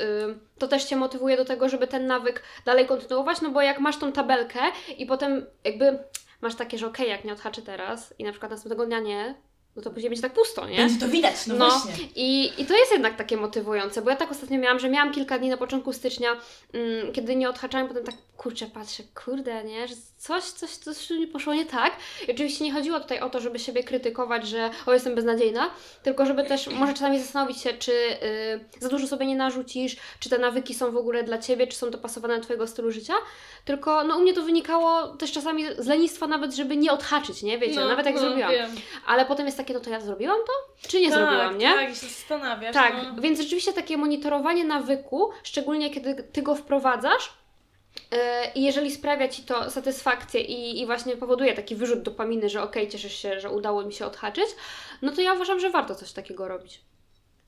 to 0.59 0.69
też 0.69 0.85
Cię 0.85 0.97
motywuje 0.97 1.37
do 1.37 1.45
tego, 1.45 1.69
żeby 1.69 1.87
ten 1.87 2.07
nawyk 2.07 2.43
dalej 2.65 2.87
kontynuować, 2.87 3.41
no 3.41 3.51
bo 3.51 3.63
jak 3.63 3.81
masz 3.81 3.97
tą 3.99 4.13
tabelkę 4.13 4.59
i 4.99 5.07
potem 5.07 5.47
jakby 5.65 5.99
masz 6.41 6.55
takie, 6.55 6.79
że 6.79 6.87
okej, 6.87 7.09
jak 7.09 7.25
nie 7.25 7.33
odhaczę 7.33 7.63
teraz 7.63 8.15
i 8.19 8.25
na 8.25 8.31
przykład 8.31 8.51
następnego 8.53 8.87
dnia 8.87 9.01
nie, 9.01 9.35
no 9.77 9.83
to 9.83 9.91
później 9.91 10.11
będzie 10.11 10.23
tak 10.23 10.33
pusto, 10.33 10.67
nie? 10.69 10.77
Będzie 10.77 11.01
to 11.01 11.09
widać, 11.09 11.47
no, 11.47 11.55
No. 11.55 11.71
właśnie. 11.71 12.05
I, 12.17 12.53
I 12.63 12.67
to 12.67 12.75
jest 12.77 12.93
jednak 12.93 13.17
takie 13.17 13.37
motywujące, 13.37 14.03
bo 14.03 14.11
ja 14.11 14.17
tak 14.17 14.31
ostatnio 14.31 14.59
miałam, 14.59 14.79
że 14.79 14.89
miałam 14.89 15.13
kilka 15.13 15.39
dni 15.39 15.49
na 15.49 15.57
początku 15.57 15.93
stycznia, 15.93 16.37
mm, 16.73 17.13
kiedy 17.13 17.37
nie 17.37 17.49
odhaczałam, 17.49 17.89
potem 17.89 18.05
tak 18.05 18.15
kurczę, 18.39 18.67
patrzę, 18.67 19.03
kurde, 19.25 19.65
nie, 19.65 19.89
że 19.89 19.95
coś, 20.17 20.45
coś, 20.45 20.71
coś 20.71 21.11
mi 21.11 21.27
poszło 21.27 21.55
nie 21.55 21.67
tak. 21.67 21.97
I 22.29 22.33
oczywiście 22.33 22.65
nie 22.65 22.73
chodziło 22.73 23.01
tutaj 23.01 23.21
o 23.21 23.31
to, 23.31 23.41
żeby 23.41 23.59
siebie 23.59 23.85
krytykować, 23.85 24.49
że 24.49 24.71
o, 24.87 24.93
jestem 24.93 25.15
beznadziejna, 25.15 25.71
tylko 26.03 26.27
żeby 26.27 26.45
też 26.45 26.67
może 26.81 26.93
czasami 26.93 27.21
zastanowić 27.21 27.61
się, 27.63 27.73
czy 27.73 27.93
y, 27.93 28.81
za 28.81 28.89
dużo 28.89 29.07
sobie 29.07 29.27
nie 29.27 29.37
narzucisz, 29.37 29.97
czy 30.21 30.31
te 30.31 30.39
nawyki 30.39 30.75
są 30.75 30.93
w 30.93 30.97
ogóle 30.97 31.25
dla 31.25 31.39
Ciebie, 31.39 31.67
czy 31.67 31.77
są 31.77 31.91
dopasowane 31.91 32.37
do 32.37 32.43
Twojego 32.43 32.67
stylu 32.67 32.91
życia. 32.91 33.15
Tylko, 33.65 34.05
no 34.05 34.17
u 34.17 34.21
mnie 34.21 34.35
to 34.35 34.43
wynikało 34.43 35.07
też 35.07 35.33
czasami 35.33 35.65
z 35.79 35.87
lenistwa 35.87 36.27
nawet, 36.27 36.55
żeby 36.55 36.77
nie 36.77 36.93
odhaczyć, 36.93 37.43
nie, 37.43 37.59
wiecie, 37.59 37.81
nawet 37.81 38.07
jak 38.07 38.15
no, 38.15 38.21
zrobiłam. 38.21 38.51
Wiem. 38.51 38.71
Ale 39.07 39.27
potem 39.27 39.47
jest 39.47 39.59
takie, 39.59 39.75
no 39.75 39.81
to 39.81 39.91
ja 39.91 40.01
zrobiłam 40.01 40.39
to? 40.47 40.89
Czy 40.89 41.01
nie 41.01 41.11
tak, 41.11 41.19
zrobiłam, 41.19 41.59
nie? 41.59 41.75
Tak, 41.75 41.89
się 41.89 41.95
zastanawiasz. 41.95 42.75
Tak, 42.75 42.95
no. 43.03 43.23
więc 43.23 43.41
rzeczywiście 43.41 43.73
takie 43.73 43.97
monitorowanie 43.97 44.65
nawyku, 44.65 45.31
szczególnie 45.43 45.91
kiedy 45.91 46.15
ty 46.15 46.43
go 46.43 46.55
wprowadzasz 46.55 47.39
i 48.55 48.63
jeżeli 48.63 48.91
sprawia 48.91 49.29
ci 49.29 49.43
to 49.43 49.71
satysfakcję 49.71 50.41
i, 50.41 50.81
i 50.81 50.87
właśnie 50.87 51.17
powoduje 51.17 51.55
taki 51.55 51.77
wyrzut 51.77 52.03
dopaminy, 52.03 52.49
że 52.49 52.63
okej, 52.63 52.89
cieszysz 52.89 53.15
się, 53.15 53.41
że 53.41 53.51
udało 53.51 53.85
mi 53.85 53.93
się 53.93 54.07
odhaczyć, 54.07 54.47
no 55.03 55.13
to 55.13 55.21
ja 55.21 55.35
uważam, 55.35 55.61
że 55.61 55.71
warto 55.71 55.95
coś 55.95 56.13
takiego 56.13 56.49
robić. 56.49 56.81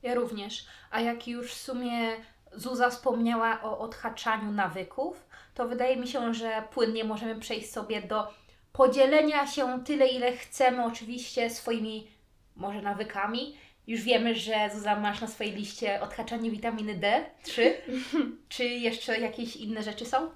Ja 0.02 0.14
również. 0.14 0.64
A 0.90 1.00
jak 1.00 1.28
już 1.28 1.52
w 1.52 1.60
sumie 1.60 2.12
Zuza 2.52 2.90
wspomniała 2.90 3.62
o 3.62 3.78
odhaczaniu 3.78 4.52
nawyków, 4.52 5.26
to 5.54 5.68
wydaje 5.68 5.96
mi 5.96 6.08
się, 6.08 6.34
że 6.34 6.62
płynnie 6.72 7.04
możemy 7.04 7.40
przejść 7.40 7.72
sobie 7.72 8.02
do 8.02 8.28
podzielenia 8.72 9.46
się 9.46 9.84
tyle, 9.84 10.08
ile 10.08 10.32
chcemy, 10.32 10.84
oczywiście 10.84 11.50
swoimi 11.50 12.10
może 12.56 12.82
nawykami. 12.82 13.56
Już 13.86 14.00
wiemy, 14.02 14.34
że 14.34 14.70
Zuza 14.74 14.96
masz 14.96 15.20
na 15.20 15.26
swojej 15.26 15.52
liście 15.52 16.00
odhaczanie 16.00 16.50
witaminy 16.50 16.94
D3. 16.94 17.62
Czy 18.48 18.64
jeszcze 18.64 19.20
jakieś 19.20 19.56
inne 19.56 19.82
rzeczy 19.82 20.06
są? 20.06 20.30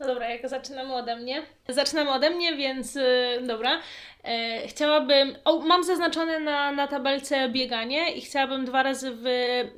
No 0.00 0.06
dobra, 0.06 0.30
jak 0.30 0.48
zaczynamy 0.48 0.94
ode 0.94 1.16
mnie. 1.16 1.42
Zaczynamy 1.68 2.10
ode 2.10 2.30
mnie, 2.30 2.56
więc 2.56 2.96
y, 2.96 3.42
dobra. 3.42 3.80
E, 4.24 4.68
chciałabym. 4.68 5.36
O, 5.44 5.58
mam 5.58 5.84
zaznaczone 5.84 6.40
na, 6.40 6.72
na 6.72 6.86
tabelce 6.86 7.48
bieganie 7.48 8.12
i 8.12 8.20
chciałabym 8.20 8.64
dwa 8.64 8.82
razy 8.82 9.12
w 9.14 9.24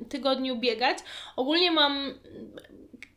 tygodniu 0.09 0.55
biegać. 0.55 0.97
Ogólnie 1.35 1.71
mam 1.71 2.13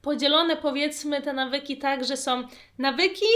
podzielone 0.02 0.56
powiedzmy 0.56 1.23
te 1.23 1.32
nawyki 1.32 1.78
tak, 1.78 2.04
że 2.04 2.16
są 2.16 2.49
nawyki 2.78 3.26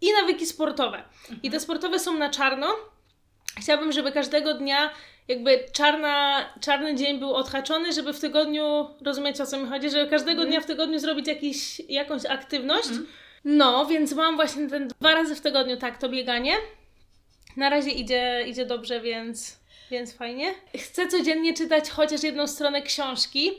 i 0.00 0.12
nawyki 0.12 0.46
sportowe. 0.46 1.02
I 1.42 1.50
te 1.50 1.60
sportowe 1.60 1.98
są 1.98 2.18
na 2.18 2.30
czarno. 2.30 2.66
Chciałabym, 3.60 3.92
żeby 3.92 4.12
każdego 4.12 4.54
dnia 4.54 4.90
jakby 5.30 5.64
czarna, 5.72 6.44
czarny 6.60 6.94
dzień 6.94 7.18
był 7.18 7.34
odhaczony, 7.34 7.92
żeby 7.92 8.12
w 8.12 8.20
tygodniu, 8.20 8.88
rozumiecie 9.04 9.42
o 9.42 9.46
co 9.46 9.58
mi 9.58 9.68
chodzi, 9.68 9.90
żeby 9.90 10.10
każdego 10.10 10.44
dnia 10.44 10.60
w 10.60 10.66
tygodniu 10.66 10.98
zrobić 10.98 11.28
jakiś, 11.28 11.80
jakąś 11.88 12.26
aktywność. 12.26 12.88
No, 13.44 13.86
więc 13.86 14.12
mam 14.12 14.36
właśnie 14.36 14.68
ten 14.68 14.88
dwa 14.88 15.14
razy 15.14 15.34
w 15.34 15.40
tygodniu 15.40 15.76
tak 15.76 15.98
to 15.98 16.08
bieganie. 16.08 16.54
Na 17.56 17.70
razie 17.70 17.90
idzie, 17.90 18.44
idzie 18.46 18.66
dobrze, 18.66 19.00
więc, 19.00 19.58
więc 19.90 20.12
fajnie. 20.12 20.54
Chcę 20.76 21.08
codziennie 21.08 21.54
czytać 21.54 21.90
chociaż 21.90 22.22
jedną 22.22 22.46
stronę 22.46 22.82
książki 22.82 23.50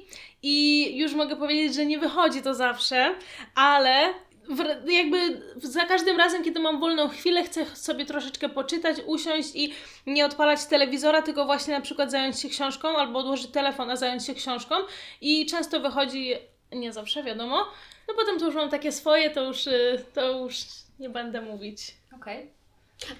i 0.43 0.87
już 0.97 1.13
mogę 1.13 1.35
powiedzieć, 1.35 1.75
że 1.75 1.85
nie 1.85 1.99
wychodzi 1.99 2.41
to 2.41 2.53
zawsze, 2.53 3.15
ale 3.55 4.13
w, 4.55 4.89
jakby 4.89 5.41
za 5.57 5.85
każdym 5.85 6.17
razem, 6.17 6.43
kiedy 6.43 6.59
mam 6.59 6.79
wolną 6.79 7.09
chwilę, 7.09 7.43
chcę 7.43 7.65
sobie 7.65 8.05
troszeczkę 8.05 8.49
poczytać, 8.49 8.97
usiąść 9.05 9.55
i 9.55 9.73
nie 10.07 10.25
odpalać 10.25 10.65
telewizora, 10.65 11.21
tylko 11.21 11.45
właśnie 11.45 11.73
na 11.73 11.81
przykład 11.81 12.11
zająć 12.11 12.39
się 12.39 12.49
książką 12.49 12.97
albo 12.97 13.19
odłożyć 13.19 13.51
telefon, 13.51 13.89
a 13.91 13.95
zająć 13.95 14.25
się 14.25 14.33
książką. 14.33 14.75
I 15.21 15.45
często 15.45 15.79
wychodzi, 15.79 16.33
nie 16.71 16.93
zawsze 16.93 17.23
wiadomo, 17.23 17.67
no 18.07 18.13
potem 18.13 18.39
to 18.39 18.45
już 18.45 18.55
mam 18.55 18.69
takie 18.69 18.91
swoje, 18.91 19.29
to 19.29 19.43
już, 19.43 19.67
y, 19.67 20.05
to 20.13 20.39
już 20.39 20.55
nie 20.99 21.09
będę 21.09 21.41
mówić. 21.41 21.93
Okej. 22.15 22.49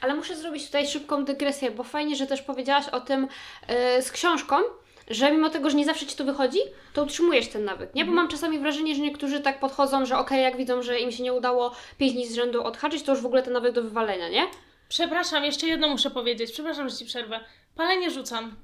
Ale 0.02 0.16
muszę 0.16 0.36
zrobić 0.36 0.66
tutaj 0.66 0.88
szybką 0.88 1.26
dygresję, 1.26 1.72
bo 1.72 1.84
fajnie, 1.84 2.16
że 2.16 2.28
też 2.28 2.42
powiedziałaś 2.42 2.88
o 2.88 3.02
tym 3.02 3.28
yy, 3.70 4.02
z 4.02 4.12
książką, 4.12 4.56
że 5.12 5.32
mimo 5.32 5.50
tego, 5.50 5.70
że 5.70 5.78
nie 5.78 5.86
zawsze 5.86 6.06
Ci 6.06 6.16
to 6.16 6.24
wychodzi, 6.24 6.60
to 6.94 7.04
utrzymujesz 7.04 7.48
ten 7.48 7.66
nawyk, 7.66 7.96
nie? 7.96 8.06
Bo 8.06 8.12
mam 8.12 8.28
czasami 8.28 8.60
wrażenie, 8.60 8.96
że 8.96 9.02
niektórzy 9.02 9.40
tak 9.40 9.60
podchodzą, 9.60 10.06
że 10.06 10.18
okej, 10.18 10.44
jak 10.44 10.58
widzą, 10.58 10.82
że 10.82 11.00
im 11.00 11.12
się 11.12 11.24
nie 11.24 11.34
udało 11.34 11.72
5 11.98 12.14
dni 12.14 12.28
z 12.28 12.36
rzędu 12.36 12.64
odhaczyć, 12.64 13.04
to 13.04 13.12
już 13.12 13.22
w 13.22 13.26
ogóle 13.26 13.44
ten 13.44 13.54
nawyk 13.54 13.72
do 13.74 13.82
wywalenia, 13.82 14.30
nie? 14.30 14.48
Przepraszam, 14.90 15.44
jeszcze 15.46 15.68
jedno 15.68 15.88
muszę 15.88 16.12
powiedzieć, 16.12 16.52
przepraszam, 16.52 16.90
że 16.90 16.96
Ci 16.98 17.06
przerwę. 17.06 17.40
Palenie 17.76 18.12
rzucam. 18.12 18.56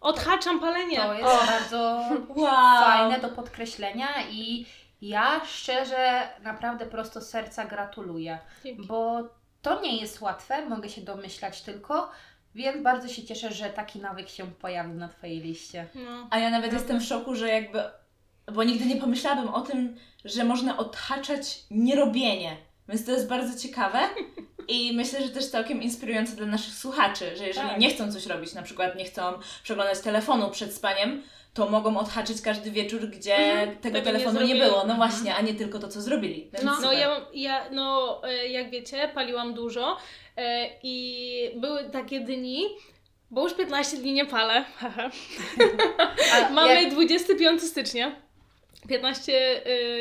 Odhaczam 0.00 0.60
palenie. 0.60 0.96
To 0.96 1.14
jest 1.14 1.46
bardzo 1.46 2.00
Wow. 2.36 2.84
fajne 2.84 3.20
do 3.20 3.28
podkreślenia 3.28 4.08
i 4.30 4.66
ja 5.02 5.40
szczerze, 5.44 6.28
naprawdę 6.42 6.86
prosto 6.86 7.20
z 7.20 7.28
serca 7.30 7.64
gratuluję, 7.64 8.38
Dzięki. 8.64 8.86
bo 8.86 9.22
to 9.62 9.80
nie 9.80 10.00
jest 10.00 10.20
łatwe, 10.20 10.66
mogę 10.66 10.88
się 10.88 11.00
domyślać 11.00 11.62
tylko, 11.62 12.10
więc 12.58 12.82
bardzo 12.82 13.08
się 13.08 13.22
cieszę, 13.22 13.52
że 13.52 13.70
taki 13.70 13.98
nawyk 13.98 14.28
się 14.28 14.46
pojawił 14.46 14.94
na 14.94 15.08
Twojej 15.08 15.40
liście. 15.40 15.86
No. 15.94 16.26
A 16.30 16.38
ja 16.38 16.50
nawet 16.50 16.72
jestem 16.72 17.00
w 17.00 17.04
szoku, 17.04 17.34
że 17.34 17.48
jakby. 17.48 17.82
Bo 18.52 18.64
nigdy 18.64 18.86
nie 18.86 18.96
pomyślałabym 18.96 19.48
o 19.48 19.60
tym, 19.60 19.96
że 20.24 20.44
można 20.44 20.76
odhaczać 20.76 21.58
nierobienie. 21.70 22.56
Więc 22.88 23.04
to 23.04 23.12
jest 23.12 23.28
bardzo 23.28 23.58
ciekawe 23.58 23.98
i 24.68 24.92
myślę, 24.96 25.22
że 25.22 25.28
też 25.28 25.46
całkiem 25.50 25.82
inspirujące 25.82 26.36
dla 26.36 26.46
naszych 26.46 26.74
słuchaczy, 26.74 27.36
że 27.36 27.46
jeżeli 27.46 27.68
Tak. 27.68 27.78
nie 27.78 27.90
chcą 27.90 28.12
coś 28.12 28.26
robić, 28.26 28.54
na 28.54 28.62
przykład 28.62 28.96
nie 28.96 29.04
chcą 29.04 29.32
przeglądać 29.62 30.00
telefonu 30.00 30.50
przed 30.50 30.74
spaniem, 30.74 31.22
to 31.58 31.70
mogą 31.70 31.98
odhaczyć 31.98 32.40
każdy 32.42 32.70
wieczór, 32.70 33.00
gdzie 33.00 33.36
tego, 33.36 33.80
Tego 33.82 33.96
nie 33.98 34.02
telefonu 34.02 34.40
nie, 34.40 34.46
zrobili. 34.46 34.60
było. 34.60 34.84
No 34.86 34.94
właśnie, 34.94 35.34
a 35.34 35.40
nie 35.40 35.54
tylko 35.54 35.78
to, 35.78 35.88
co 35.88 36.00
zrobili. 36.02 36.50
Więc 36.52 36.64
No. 36.64 36.80
No 36.82 36.92
ja, 36.92 37.26
ja, 37.34 37.64
no 37.70 38.20
e, 38.28 38.48
jak 38.48 38.70
wiecie, 38.70 39.10
paliłam 39.14 39.54
dużo 39.54 39.96
e, 40.36 40.68
i 40.82 41.50
były 41.56 41.90
takie 41.90 42.20
dni, 42.20 42.64
bo 43.30 43.42
już 43.44 43.54
15 43.54 43.96
dni 43.96 44.12
nie 44.12 44.26
palę, 44.26 44.64
Mamy 46.52 46.82
jak- 46.82 46.92
25 46.92 47.62
stycznia. 47.62 48.16
15, 48.88 49.32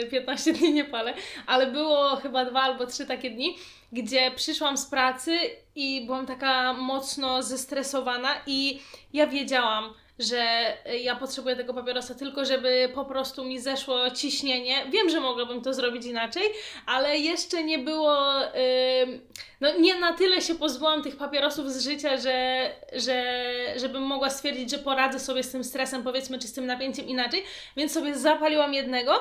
y, 0.04 0.08
15 0.12 0.54
dni 0.54 0.74
nie 0.74 0.86
palę, 0.86 1.14
ale 1.48 1.68
było 1.68 2.16
chyba 2.16 2.46
dwa 2.46 2.62
albo 2.62 2.86
trzy 2.86 3.06
takie 3.06 3.30
dni, 3.30 3.58
gdzie 3.92 4.32
przyszłam 4.36 4.78
z 4.78 4.86
pracy 4.86 5.38
i 5.76 6.06
byłam 6.06 6.26
taka 6.26 6.74
mocno 6.74 7.44
zestresowana 7.44 8.30
i 8.48 8.80
ja 9.14 9.28
wiedziałam, 9.28 9.94
że 10.20 10.74
y, 10.94 10.98
ja 11.00 11.16
potrzebuję 11.16 11.56
tego 11.56 11.74
papierosa 11.74 12.16
tylko, 12.16 12.46
żeby 12.46 12.92
po 12.96 13.06
prostu 13.06 13.46
mi 13.46 13.60
zeszło 13.60 14.12
ciśnienie. 14.12 14.86
Wiem, 14.90 15.10
że 15.10 15.20
mogłabym 15.20 15.62
to 15.62 15.74
zrobić 15.74 16.06
inaczej, 16.06 16.44
ale 16.86 17.18
jeszcze 17.18 17.64
nie 17.64 17.80
było, 17.80 18.16
no 19.62 19.80
nie 19.80 20.00
na 20.00 20.14
tyle 20.14 20.42
się 20.42 20.56
pozbyłam 20.56 21.04
tych 21.04 21.18
papierosów 21.18 21.72
z 21.72 21.84
życia, 21.84 22.18
że, 22.18 22.70
że 22.94 23.44
żebym 23.76 24.04
mogła 24.04 24.30
stwierdzić, 24.30 24.72
że 24.72 24.78
poradzę 24.78 25.20
sobie 25.20 25.44
z 25.44 25.52
tym 25.52 25.64
stresem, 25.64 26.04
powiedzmy, 26.04 26.40
czy 26.40 26.48
z 26.48 26.54
tym 26.54 26.66
napięciem 26.66 27.08
inaczej, 27.08 27.44
więc 27.78 27.94
sobie 27.94 28.16
zapaliłam 28.18 28.74
jednego, 28.74 29.14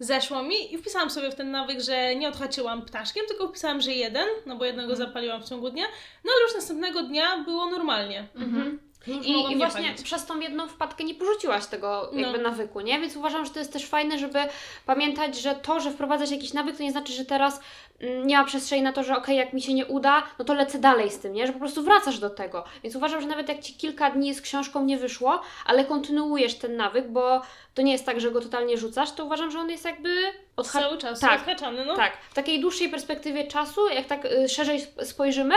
zeszło 0.00 0.42
mi 0.42 0.74
i 0.74 0.78
wpisałam 0.78 1.10
sobie 1.10 1.30
w 1.30 1.34
ten 1.34 1.50
nawyk, 1.50 1.80
że 1.80 2.16
nie 2.16 2.28
odhaczyłam 2.28 2.82
ptaszkiem, 2.82 3.26
tylko 3.28 3.48
wpisałam, 3.48 3.80
że 3.80 3.92
jeden, 3.92 4.26
no 4.46 4.56
bo 4.56 4.64
jednego 4.64 4.96
zapaliłam 4.96 5.42
w 5.42 5.48
ciągu 5.48 5.70
dnia, 5.70 5.84
no 6.24 6.32
ale 6.36 6.42
już 6.42 6.54
następnego 6.54 7.02
dnia 7.02 7.38
było 7.38 7.70
normalnie. 7.70 8.26
Mhm. 8.34 8.85
I, 9.08 9.30
I 9.30 9.46
nie 9.48 9.56
właśnie 9.56 9.82
palić. 9.82 10.02
przez 10.02 10.26
tą 10.26 10.40
jedną 10.40 10.68
wpadkę 10.68 11.04
nie 11.04 11.14
porzuciłaś 11.14 11.66
tego 11.66 12.10
No. 12.12 12.20
jakby 12.20 12.38
nawyku, 12.38 12.80
nie? 12.80 13.00
Więc 13.00 13.16
uważam, 13.16 13.44
że 13.44 13.50
to 13.50 13.58
jest 13.58 13.72
też 13.72 13.86
fajne, 13.86 14.18
żeby 14.18 14.38
pamiętać, 14.86 15.40
że 15.40 15.54
to, 15.54 15.80
że 15.80 15.90
wprowadzasz 15.90 16.30
jakiś 16.30 16.52
nawyk, 16.52 16.76
to 16.76 16.82
nie 16.82 16.92
znaczy, 16.92 17.12
że 17.12 17.24
teraz 17.24 17.60
mm, 18.00 18.26
nie 18.26 18.38
ma 18.38 18.44
przestrzeni 18.44 18.82
na 18.82 18.92
to, 18.92 19.02
że 19.02 19.16
okej, 19.16 19.36
jak 19.36 19.52
mi 19.52 19.62
się 19.62 19.74
nie 19.74 19.86
uda, 19.86 20.22
no 20.38 20.44
to 20.44 20.54
lecę 20.54 20.78
dalej 20.78 21.10
z 21.10 21.18
tym, 21.18 21.32
nie? 21.32 21.46
Że 21.46 21.52
po 21.52 21.58
prostu 21.58 21.82
wracasz 21.82 22.18
do 22.18 22.30
tego. 22.30 22.64
Więc 22.82 22.96
uważam, 22.96 23.20
że 23.20 23.26
nawet 23.26 23.48
jak 23.48 23.60
Ci 23.60 23.74
kilka 23.74 24.10
dni 24.10 24.34
z 24.34 24.40
książką 24.40 24.84
nie 24.84 24.98
wyszło, 24.98 25.40
ale 25.66 25.84
kontynuujesz 25.84 26.54
ten 26.54 26.76
nawyk, 26.76 27.08
bo 27.08 27.42
to 27.74 27.82
nie 27.82 27.92
jest 27.92 28.06
tak, 28.06 28.20
że 28.20 28.30
go 28.30 28.40
totalnie 28.40 28.78
rzucasz, 28.78 29.12
to 29.12 29.24
uważam, 29.24 29.50
że 29.50 29.58
on 29.58 29.70
jest 29.70 29.84
jakby 29.84 30.16
odha- 30.56 30.72
Cały 30.72 30.98
czas 30.98 31.20
tak. 31.20 31.40
odhaczany, 31.40 31.84
no. 31.84 31.96
Tak, 31.96 32.12
w 32.30 32.34
takiej 32.34 32.60
dłuższej 32.60 32.88
perspektywie 32.88 33.44
czasu, 33.46 33.88
jak 33.88 34.06
tak 34.06 34.24
y, 34.24 34.48
szerzej 34.48 34.76
sp- 34.86 35.04
spojrzymy, 35.04 35.54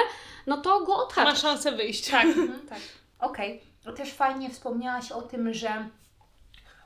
no 0.48 0.58
to 0.58 0.80
go 0.80 0.98
Ma 0.98 1.04
odhaczasz. 1.04 1.42
szansę 1.42 1.72
wyjść. 1.72 2.10
Tak. 2.10 2.26
Mhm, 2.40 2.60
tak. 2.70 2.80
Okej. 3.20 3.62
To 3.84 3.94
Też 3.94 4.14
fajnie 4.14 4.50
wspomniałaś 4.50 5.12
o 5.12 5.22
tym, 5.22 5.54
że 5.54 5.90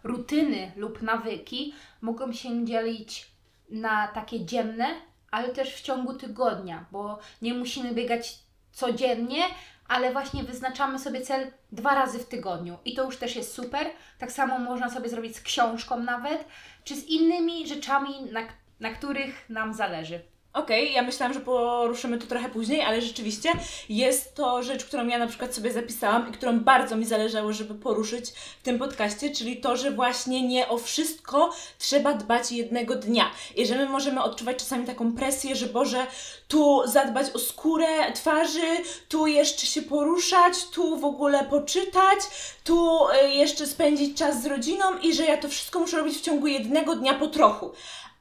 rutyny 0.03 0.71
lub 0.75 1.01
nawyki 1.01 1.73
mogą 2.01 2.33
się 2.33 2.65
dzielić 2.65 3.27
na 3.69 4.07
takie 4.07 4.45
dzienne, 4.45 4.87
ale 5.31 5.49
też 5.49 5.75
w 5.75 5.81
ciągu 5.81 6.13
tygodnia, 6.13 6.85
bo 6.91 7.19
nie 7.41 7.53
musimy 7.53 7.93
biegać 7.93 8.39
codziennie, 8.71 9.43
ale 9.87 10.11
właśnie 10.11 10.43
wyznaczamy 10.43 10.99
sobie 10.99 11.21
cel 11.21 11.51
dwa 11.71 11.95
razy 11.95 12.19
w 12.19 12.27
tygodniu 12.27 12.77
i 12.85 12.95
to 12.95 13.03
już 13.03 13.17
też 13.17 13.35
jest 13.35 13.53
super. 13.53 13.87
Tak 14.19 14.31
samo 14.31 14.59
można 14.59 14.89
sobie 14.89 15.09
zrobić 15.09 15.35
z 15.35 15.41
książką 15.41 15.99
nawet, 15.99 16.45
czy 16.83 16.95
z 16.95 17.05
innymi 17.05 17.67
rzeczami, 17.67 18.21
na, 18.31 18.41
na 18.79 18.89
których 18.89 19.49
nam 19.49 19.73
zależy. 19.73 20.32
Okej, 20.53 20.93
ja 20.93 21.01
myślałam, 21.01 21.33
że 21.33 21.39
poruszymy 21.39 22.17
to 22.17 22.27
trochę 22.27 22.49
później, 22.49 22.81
ale 22.81 23.01
rzeczywiście 23.01 23.49
jest 23.89 24.35
to 24.35 24.63
rzecz, 24.63 24.85
którą 24.85 25.07
ja 25.07 25.17
na 25.17 25.27
przykład 25.27 25.55
sobie 25.55 25.71
zapisałam 25.71 26.29
i 26.29 26.31
którą 26.31 26.59
bardzo 26.59 26.95
mi 26.95 27.05
zależało, 27.05 27.53
żeby 27.53 27.75
poruszyć 27.75 28.29
w 28.29 28.63
tym 28.63 28.79
podcaście, 28.79 29.29
czyli 29.29 29.57
to, 29.57 29.77
że 29.77 29.91
właśnie 29.91 30.47
nie 30.47 30.67
o 30.69 30.77
wszystko 30.77 31.53
trzeba 31.79 32.13
dbać 32.13 32.51
jednego 32.51 32.95
dnia. 32.95 33.31
I 33.55 33.65
że 33.65 33.75
my 33.75 33.89
możemy 33.89 34.23
odczuwać 34.23 34.57
czasami 34.57 34.85
taką 34.85 35.15
presję, 35.15 35.55
że 35.55 35.65
Boże, 35.65 36.07
tu 36.47 36.81
zadbać 36.85 37.31
o 37.33 37.39
skórę 37.39 38.11
twarzy, 38.13 38.67
tu 39.09 39.27
jeszcze 39.27 39.65
się 39.65 39.81
poruszać, 39.81 40.65
tu 40.73 40.97
w 40.97 41.05
ogóle 41.05 41.43
poczytać, 41.43 42.19
tu 42.63 43.07
y, 43.07 43.29
jeszcze 43.29 43.67
spędzić 43.67 44.17
czas 44.17 44.43
z 44.43 44.45
rodziną 44.45 44.85
i 45.01 45.13
że 45.13 45.25
ja 45.25 45.37
to 45.37 45.49
wszystko 45.49 45.79
muszę 45.79 45.97
robić 45.97 46.17
w 46.17 46.21
ciągu 46.21 46.47
jednego 46.47 46.95
dnia 46.95 47.13
po 47.13 47.27
trochu. 47.27 47.71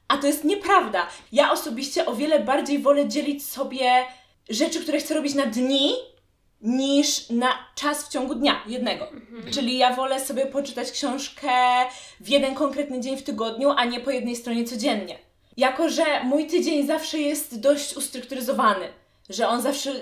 A 0.07 0.17
to 0.17 0.27
jest 0.27 0.43
nieprawda. 0.43 1.07
Ja 1.31 1.51
osobiście 1.51 2.05
o 2.05 2.15
wiele 2.15 2.39
bardziej 2.39 2.79
wolę 2.79 3.07
dzielić 3.07 3.45
sobie 3.45 4.05
rzeczy, 4.49 4.79
które 4.79 4.97
chcę 4.97 5.13
robić 5.13 5.35
na 5.35 5.45
dni, 5.45 5.93
niż 6.61 7.29
na 7.29 7.53
czas 7.75 8.05
w 8.05 8.09
ciągu 8.09 8.35
dnia, 8.35 8.63
jednego. 8.67 9.07
Czyli 9.51 9.77
ja 9.77 9.95
wolę 9.95 10.19
sobie 10.19 10.45
poczytać 10.45 10.91
książkę 10.91 11.51
w 12.19 12.29
jeden 12.29 12.55
konkretny 12.55 12.99
dzień 12.99 13.17
w 13.17 13.23
tygodniu, 13.23 13.69
a 13.77 13.85
nie 13.85 13.99
po 13.99 14.11
jednej 14.11 14.35
stronie 14.35 14.65
codziennie. 14.65 15.19
Jako, 15.57 15.89
że 15.89 16.23
mój 16.23 16.47
tydzień 16.47 16.87
zawsze 16.87 17.17
jest 17.17 17.59
dość 17.59 17.97
ustrukturyzowany, 17.97 18.87
że 19.29 19.47
on 19.47 19.61
zawsze 19.61 19.93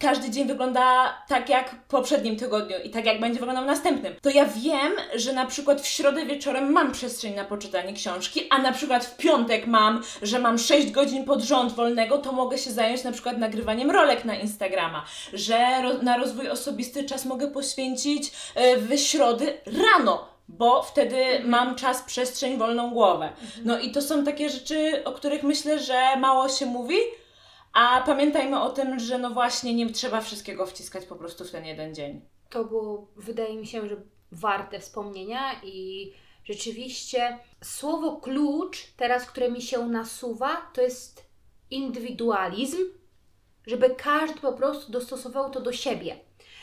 każdy 0.00 0.30
dzień 0.30 0.48
wygląda 0.48 1.14
tak 1.28 1.48
jak 1.48 1.70
w 1.70 1.88
poprzednim 1.88 2.36
tygodniu 2.36 2.76
i 2.84 2.90
tak 2.90 3.04
jak 3.04 3.20
będzie 3.20 3.38
wyglądał 3.38 3.64
następnym. 3.64 4.14
To 4.22 4.30
ja 4.30 4.46
wiem, 4.46 4.92
że 5.14 5.32
na 5.32 5.46
przykład 5.46 5.80
w 5.80 5.86
środę 5.86 6.26
wieczorem 6.26 6.72
mam 6.72 6.92
przestrzeń 6.92 7.34
na 7.34 7.44
poczytanie 7.44 7.92
książki, 7.92 8.46
a 8.50 8.58
na 8.58 8.72
przykład 8.72 9.04
w 9.04 9.16
piątek 9.16 9.66
mam, 9.66 10.02
że 10.22 10.38
mam 10.38 10.58
6 10.58 10.90
godzin 10.90 11.24
pod 11.24 11.42
rząd 11.42 11.72
wolnego, 11.72 12.18
to 12.18 12.32
mogę 12.32 12.58
się 12.58 12.70
zająć 12.70 13.04
na 13.04 13.12
przykład 13.12 13.38
nagrywaniem 13.38 13.90
rolek 13.90 14.24
na 14.24 14.34
Instagrama, 14.38 15.04
że 15.32 15.82
ro 15.82 15.92
na 16.02 16.16
rozwój 16.16 16.48
osobisty 16.48 17.04
czas 17.04 17.24
mogę 17.24 17.50
poświęcić 17.50 18.32
e, 18.54 18.76
w 18.76 18.98
środy 18.98 19.60
rano, 19.66 20.28
bo 20.48 20.82
wtedy 20.82 21.24
mam 21.44 21.74
czas, 21.74 22.02
przestrzeń, 22.02 22.58
wolną 22.58 22.90
głowę. 22.90 23.32
No 23.64 23.78
i 23.78 23.90
to 23.92 24.02
są 24.02 24.24
takie 24.24 24.50
rzeczy, 24.50 25.04
o 25.04 25.12
których 25.12 25.42
myślę, 25.42 25.78
że 25.78 26.16
mało 26.16 26.48
się 26.48 26.66
mówi, 26.66 26.96
a 27.72 28.02
pamiętajmy 28.06 28.62
o 28.62 28.70
tym, 28.70 28.98
że 28.98 29.18
no 29.18 29.30
właśnie 29.30 29.74
nie 29.74 29.90
trzeba 29.90 30.20
wszystkiego 30.20 30.66
wciskać 30.66 31.06
po 31.06 31.16
prostu 31.16 31.44
w 31.44 31.50
ten 31.50 31.64
jeden 31.64 31.94
dzień. 31.94 32.20
To 32.50 32.64
było, 32.64 33.06
wydaje 33.16 33.56
mi 33.56 33.66
się, 33.66 33.88
że 33.88 33.96
warte 34.32 34.80
wspomnienia 34.80 35.60
i 35.62 36.12
rzeczywiście 36.44 37.38
słowo 37.62 38.16
klucz 38.16 38.86
teraz, 38.96 39.26
które 39.26 39.50
mi 39.50 39.62
się 39.62 39.86
nasuwa, 39.86 40.56
to 40.72 40.80
jest 40.80 41.24
indywidualizm, 41.70 42.78
żeby 43.66 43.90
każdy 43.90 44.40
po 44.40 44.52
prostu 44.52 44.92
dostosował 44.92 45.50
to 45.50 45.60
do 45.60 45.72
siebie. 45.72 46.16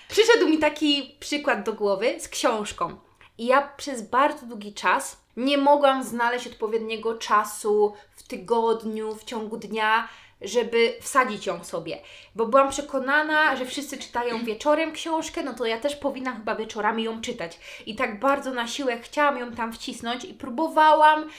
Przyszedł 0.10 0.50
mi 0.50 0.58
taki 0.58 1.18
przykład 1.20 1.66
do 1.66 1.74
głowy 1.74 2.20
z 2.20 2.28
książką. 2.28 2.98
I 3.38 3.46
ja 3.46 3.74
przez 3.78 4.10
bardzo 4.10 4.46
długi 4.46 4.74
czas 4.74 5.22
nie 5.38 5.58
mogłam 5.58 6.04
znaleźć 6.04 6.48
odpowiedniego 6.48 7.18
czasu 7.18 7.94
w 8.16 8.24
tygodniu, 8.24 9.16
w 9.16 9.24
ciągu 9.24 9.58
dnia, 9.58 10.08
żeby 10.42 10.94
wsadzić 11.02 11.46
ją 11.46 11.64
sobie. 11.64 12.00
Bo 12.36 12.46
byłam 12.46 12.70
przekonana, 12.70 13.56
że 13.56 13.66
wszyscy 13.66 13.98
czytają 13.98 14.46
wieczorem 14.46 14.92
książkę, 14.92 15.44
no 15.44 15.54
to 15.54 15.66
ja 15.66 15.80
też 15.80 15.96
powinnam 15.96 16.38
chyba 16.38 16.56
wieczorami 16.56 17.04
ją 17.04 17.22
czytać. 17.22 17.60
I 17.86 17.96
tak 17.96 18.20
bardzo 18.20 18.54
na 18.54 18.68
siłę 18.68 19.00
chciałam 19.00 19.38
ją 19.38 19.52
tam 19.52 19.74
wcisnąć 19.74 20.26
i 20.26 20.34
próbowałam. 20.34 21.30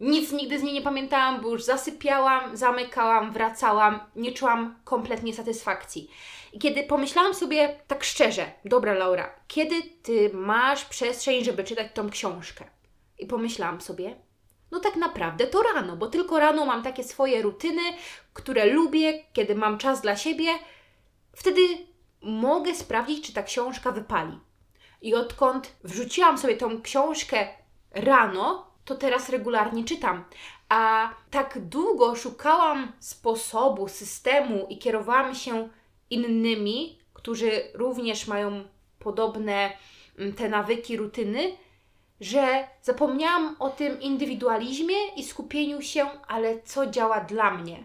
Nic 0.00 0.32
nigdy 0.32 0.58
z 0.58 0.62
niej 0.62 0.74
nie 0.74 0.82
pamiętałam, 0.82 1.40
bo 1.40 1.48
już 1.48 1.64
zasypiałam, 1.64 2.56
zamykałam, 2.56 3.32
wracałam, 3.32 4.00
nie 4.16 4.32
czułam 4.32 4.78
kompletnie 4.84 5.34
satysfakcji. 5.34 6.10
I 6.52 6.58
kiedy 6.58 6.82
pomyślałam 6.82 7.34
sobie 7.34 7.80
tak 7.86 8.04
szczerze, 8.04 8.52
dobra 8.64 8.94
Laura, 8.94 9.34
kiedy 9.48 9.82
ty 10.02 10.30
masz 10.34 10.84
przestrzeń, 10.84 11.44
żeby 11.44 11.64
czytać 11.64 11.86
tą 11.94 12.10
książkę? 12.10 12.64
I 13.18 13.26
pomyślałam 13.26 13.80
sobie, 13.80 14.16
no 14.72 14.80
tak 14.80 14.96
naprawdę 14.96 15.46
to 15.46 15.62
rano, 15.62 15.96
bo 15.96 16.06
tylko 16.06 16.38
rano 16.38 16.66
mam 16.66 16.82
takie 16.82 17.04
swoje 17.04 17.42
rutyny, 17.42 17.82
które 18.32 18.66
lubię, 18.66 19.24
kiedy 19.32 19.54
mam 19.54 19.78
czas 19.78 20.00
dla 20.00 20.16
siebie. 20.16 20.48
Wtedy 21.36 21.60
mogę 22.22 22.74
sprawdzić, 22.74 23.26
czy 23.26 23.32
ta 23.32 23.42
książka 23.42 23.92
wypali. 23.92 24.38
I 25.02 25.14
odkąd 25.14 25.76
wrzuciłam 25.84 26.38
sobie 26.38 26.56
tą 26.56 26.82
książkę 26.82 27.48
rano, 27.90 28.70
to 28.84 28.94
teraz 28.94 29.28
regularnie 29.28 29.84
czytam. 29.84 30.24
A 30.68 31.10
tak 31.30 31.58
długo 31.68 32.16
szukałam 32.16 32.92
sposobu, 32.98 33.88
systemu 33.88 34.66
i 34.68 34.78
kierowałam 34.78 35.34
się 35.34 35.68
innymi, 36.10 36.98
którzy 37.14 37.50
również 37.74 38.26
mają 38.26 38.64
podobne 38.98 39.72
mm, 40.18 40.32
te 40.32 40.48
nawyki, 40.48 40.96
rutyny, 40.96 41.52
że 42.22 42.68
zapomniałam 42.82 43.56
o 43.58 43.70
tym 43.70 44.00
indywidualizmie 44.00 45.08
i 45.16 45.24
skupieniu 45.24 45.82
się, 45.82 46.06
ale 46.28 46.62
co 46.62 46.86
działa 46.86 47.20
dla 47.20 47.50
mnie. 47.50 47.84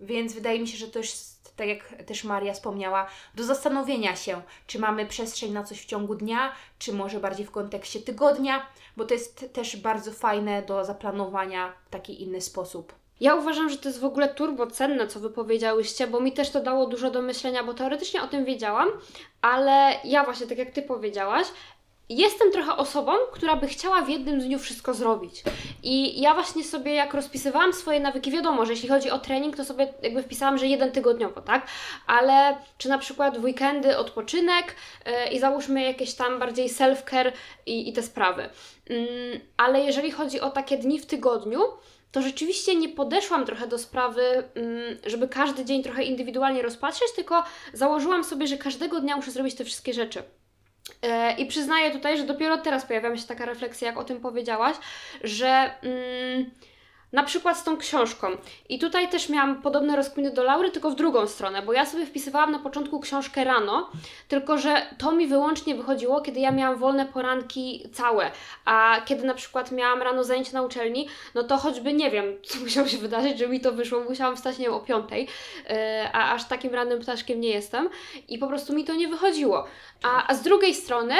Więc 0.00 0.32
wydaje 0.32 0.60
mi 0.60 0.68
się, 0.68 0.76
że 0.76 0.88
to 0.88 0.98
jest, 0.98 1.56
tak 1.56 1.68
jak 1.68 2.02
też 2.06 2.24
Maria 2.24 2.52
wspomniała, 2.52 3.06
do 3.34 3.44
zastanowienia 3.44 4.16
się, 4.16 4.42
czy 4.66 4.78
mamy 4.78 5.06
przestrzeń 5.06 5.52
na 5.52 5.64
coś 5.64 5.80
w 5.80 5.86
ciągu 5.86 6.14
dnia, 6.14 6.52
czy 6.78 6.92
może 6.92 7.20
bardziej 7.20 7.46
w 7.46 7.50
kontekście 7.50 8.00
tygodnia, 8.00 8.66
bo 8.96 9.04
to 9.04 9.14
jest 9.14 9.52
też 9.52 9.76
bardzo 9.76 10.12
fajne 10.12 10.62
do 10.62 10.84
zaplanowania 10.84 11.72
w 11.86 11.90
taki 11.90 12.22
inny 12.22 12.40
sposób. 12.40 12.94
Ja 13.20 13.34
uważam, 13.34 13.68
że 13.68 13.78
to 13.78 13.88
jest 13.88 14.00
w 14.00 14.04
ogóle 14.04 14.28
turbo 14.34 14.66
cenne, 14.66 15.06
co 15.06 15.20
wy 15.20 15.30
powiedziałyście, 15.30 16.06
bo 16.06 16.20
mi 16.20 16.32
też 16.32 16.50
to 16.50 16.60
dało 16.60 16.86
dużo 16.86 17.10
do 17.10 17.22
myślenia, 17.22 17.64
bo 17.64 17.74
teoretycznie 17.74 18.22
o 18.22 18.26
tym 18.26 18.44
wiedziałam, 18.44 18.88
ale 19.42 20.00
ja 20.04 20.24
właśnie, 20.24 20.46
tak 20.46 20.58
jak 20.58 20.70
ty 20.70 20.82
powiedziałaś, 20.82 21.46
jestem 22.08 22.52
trochę 22.52 22.76
osobą, 22.76 23.12
która 23.32 23.56
by 23.56 23.68
chciała 23.68 24.02
w 24.02 24.08
jednym 24.08 24.40
dniu 24.40 24.58
wszystko 24.58 24.94
zrobić. 24.94 25.42
I 25.82 26.20
ja 26.20 26.34
właśnie 26.34 26.64
sobie, 26.64 26.94
jak 26.94 27.14
rozpisywałam 27.14 27.72
swoje 27.72 28.00
nawyki, 28.00 28.30
wiadomo, 28.30 28.66
że 28.66 28.72
jeśli 28.72 28.88
chodzi 28.88 29.10
o 29.10 29.18
trening, 29.18 29.56
to 29.56 29.64
sobie 29.64 29.94
jakby 30.02 30.22
wpisałam, 30.22 30.58
że 30.58 30.66
jeden 30.66 30.92
tygodniowo, 30.92 31.40
tak? 31.40 31.66
Ale 32.06 32.56
czy 32.78 32.88
na 32.88 32.98
przykład 32.98 33.38
w 33.38 33.44
weekendy 33.44 33.98
odpoczynek 33.98 34.76
yy, 35.06 35.32
i 35.32 35.38
załóżmy 35.38 35.82
jakieś 35.82 36.14
tam 36.14 36.38
bardziej 36.38 36.68
self-care 36.68 37.32
i, 37.66 37.88
i 37.88 37.92
te 37.92 38.02
sprawy. 38.02 38.48
Yy, 38.88 39.40
ale 39.56 39.80
jeżeli 39.80 40.10
chodzi 40.10 40.40
o 40.40 40.50
takie 40.50 40.78
dni 40.78 40.98
w 40.98 41.06
tygodniu, 41.06 41.60
to 42.12 42.22
rzeczywiście 42.22 42.76
nie 42.76 42.88
podeszłam 42.88 43.46
trochę 43.46 43.66
do 43.66 43.78
sprawy, 43.78 44.22
mm, 44.54 44.98
żeby 45.06 45.28
każdy 45.28 45.64
dzień 45.64 45.82
trochę 45.82 46.02
indywidualnie 46.02 46.62
rozpatrzeć, 46.62 47.08
tylko 47.16 47.44
założyłam 47.72 48.24
sobie, 48.24 48.46
że 48.46 48.56
każdego 48.56 49.00
dnia 49.00 49.16
muszę 49.16 49.30
zrobić 49.30 49.54
te 49.54 49.64
wszystkie 49.64 49.94
rzeczy. 49.94 50.22
E, 51.02 51.32
I 51.32 51.46
przyznaję 51.46 51.90
tutaj, 51.90 52.18
że 52.18 52.24
dopiero 52.24 52.58
teraz 52.58 52.86
pojawia 52.86 53.10
mi 53.10 53.18
się 53.18 53.26
taka 53.26 53.44
refleksja, 53.44 53.88
jak 53.88 53.98
o 53.98 54.04
tym 54.04 54.20
powiedziałaś, 54.20 54.76
że 55.24 55.74
mm, 55.82 56.50
na 57.14 57.22
przykład 57.22 57.58
z 57.58 57.64
tą 57.64 57.76
książką. 57.76 58.26
I 58.68 58.78
tutaj 58.78 59.08
też 59.08 59.28
miałam 59.28 59.62
podobne 59.62 59.96
rozkminy 59.96 60.30
do 60.30 60.44
Laury, 60.44 60.70
tylko 60.70 60.90
w 60.90 60.94
drugą 60.94 61.26
stronę, 61.26 61.62
bo 61.62 61.72
ja 61.72 61.86
sobie 61.86 62.06
wpisywałam 62.06 62.52
na 62.52 62.58
początku 62.58 63.00
książkę 63.00 63.44
rano, 63.44 63.90
tylko 64.28 64.58
że 64.58 64.86
to 64.98 65.12
mi 65.12 65.26
wyłącznie 65.26 65.74
wychodziło, 65.74 66.20
kiedy 66.20 66.40
ja 66.40 66.50
miałam 66.50 66.78
wolne 66.78 67.06
poranki 67.06 67.88
całe, 67.92 68.30
a 68.64 69.00
kiedy 69.04 69.24
na 69.24 69.34
przykład 69.34 69.72
miałam 69.72 70.02
rano 70.02 70.24
zajęcia 70.24 70.52
na 70.52 70.62
uczelni, 70.62 71.08
no 71.34 71.42
to 71.42 71.56
choćby 71.56 71.92
nie 71.92 72.10
wiem, 72.10 72.24
co 72.48 72.58
musiało 72.60 72.88
się 72.88 72.98
wydarzyć, 72.98 73.38
żeby 73.38 73.52
mi 73.52 73.60
to 73.60 73.72
wyszło, 73.72 74.00
musiałam 74.00 74.36
wstać, 74.36 74.58
nie 74.58 74.64
wiem, 74.64 74.74
o 74.74 74.80
piątej, 74.80 75.22
yy, 75.22 75.74
a 76.12 76.32
aż 76.32 76.44
takim 76.44 76.74
rannym 76.74 77.00
ptaszkiem 77.00 77.40
nie 77.40 77.50
jestem 77.50 77.88
i 78.28 78.38
po 78.38 78.46
prostu 78.46 78.74
mi 78.74 78.84
to 78.84 78.94
nie 78.94 79.08
wychodziło. 79.08 79.66
A, 80.02 80.26
a 80.26 80.34
z 80.34 80.42
drugiej 80.42 80.74
strony 80.74 81.14
e, 81.14 81.18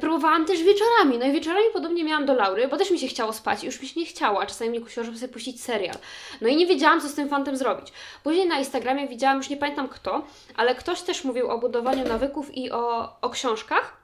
próbowałam 0.00 0.46
też 0.46 0.62
wieczorami. 0.62 1.18
No 1.18 1.26
i 1.26 1.32
wieczorami 1.32 1.66
podobnie 1.72 2.04
miałam 2.04 2.26
do 2.26 2.34
Laury, 2.34 2.68
bo 2.68 2.76
też 2.76 2.90
mi 2.90 2.98
się 2.98 3.06
chciało 3.06 3.32
spać 3.32 3.62
i 3.62 3.66
już 3.66 3.80
mi 3.80 3.88
się 3.88 4.00
nie 4.00 4.06
chciało, 4.06 4.42
a 4.42 4.46
czasami 4.46 4.70
mnie 4.70 4.80
kusiło, 4.80 5.06
żeby 5.06 5.18
sobie 5.18 5.32
puścić 5.32 5.62
serial. 5.62 5.96
No 6.40 6.48
i 6.48 6.56
nie 6.56 6.66
wiedziałam, 6.66 7.00
co 7.00 7.08
z 7.08 7.14
tym 7.14 7.28
fantem 7.28 7.56
zrobić. 7.56 7.92
Później 8.22 8.46
na 8.46 8.58
Instagramie 8.58 9.08
widziałam, 9.08 9.36
już 9.36 9.48
nie 9.48 9.56
pamiętam 9.56 9.88
kto, 9.88 10.24
ale 10.56 10.74
ktoś 10.74 11.02
też 11.02 11.24
mówił 11.24 11.50
o 11.50 11.58
budowaniu 11.58 12.08
nawyków 12.08 12.56
i 12.56 12.70
o, 12.70 13.16
o 13.20 13.30
książkach. 13.30 13.96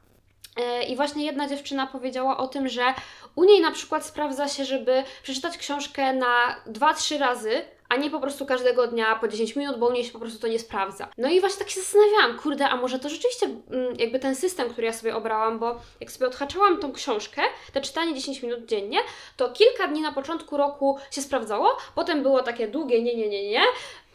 E, 0.56 0.82
I 0.82 0.96
właśnie 0.96 1.24
jedna 1.24 1.48
dziewczyna 1.48 1.86
powiedziała 1.86 2.36
o 2.36 2.48
tym, 2.48 2.68
że 2.68 2.94
u 3.34 3.44
niej 3.44 3.60
na 3.60 3.70
przykład 3.70 4.06
sprawdza 4.06 4.48
się, 4.48 4.64
żeby 4.64 5.02
przeczytać 5.22 5.58
książkę 5.58 6.12
na 6.12 6.56
2-3 6.66 7.18
razy, 7.18 7.62
a 7.88 7.96
nie 7.96 8.10
po 8.10 8.20
prostu 8.20 8.46
każdego 8.46 8.86
dnia 8.86 9.16
po 9.16 9.28
10 9.28 9.56
minut, 9.56 9.78
bo 9.78 9.86
u 9.86 9.92
niej 9.92 10.04
się 10.04 10.12
po 10.12 10.18
prostu 10.18 10.38
to 10.38 10.48
nie 10.48 10.58
sprawdza. 10.58 11.08
No 11.18 11.28
i 11.28 11.40
właśnie 11.40 11.58
tak 11.58 11.70
się 11.70 11.80
zastanawiałam, 11.80 12.38
kurde, 12.38 12.68
a 12.68 12.76
może 12.76 12.98
to 12.98 13.08
rzeczywiście 13.08 13.46
mm, 13.46 13.94
jakby 13.98 14.18
ten 14.18 14.36
system, 14.36 14.70
który 14.70 14.86
ja 14.86 14.92
sobie 14.92 15.16
obrałam, 15.16 15.58
bo 15.58 15.80
jak 16.00 16.10
sobie 16.10 16.26
odhaczałam 16.26 16.78
tą 16.78 16.92
książkę, 16.92 17.42
te 17.72 17.80
czytanie 17.80 18.14
10 18.14 18.42
minut 18.42 18.66
dziennie, 18.66 18.98
to 19.36 19.50
kilka 19.50 19.88
dni 19.88 20.02
na 20.02 20.12
początku 20.12 20.56
roku 20.56 20.98
się 21.10 21.22
sprawdzało, 21.22 21.76
potem 21.94 22.22
było 22.22 22.42
takie 22.42 22.68
długie 22.68 23.02
nie, 23.02 23.16
nie, 23.16 23.28
nie, 23.28 23.50
nie, 23.50 23.62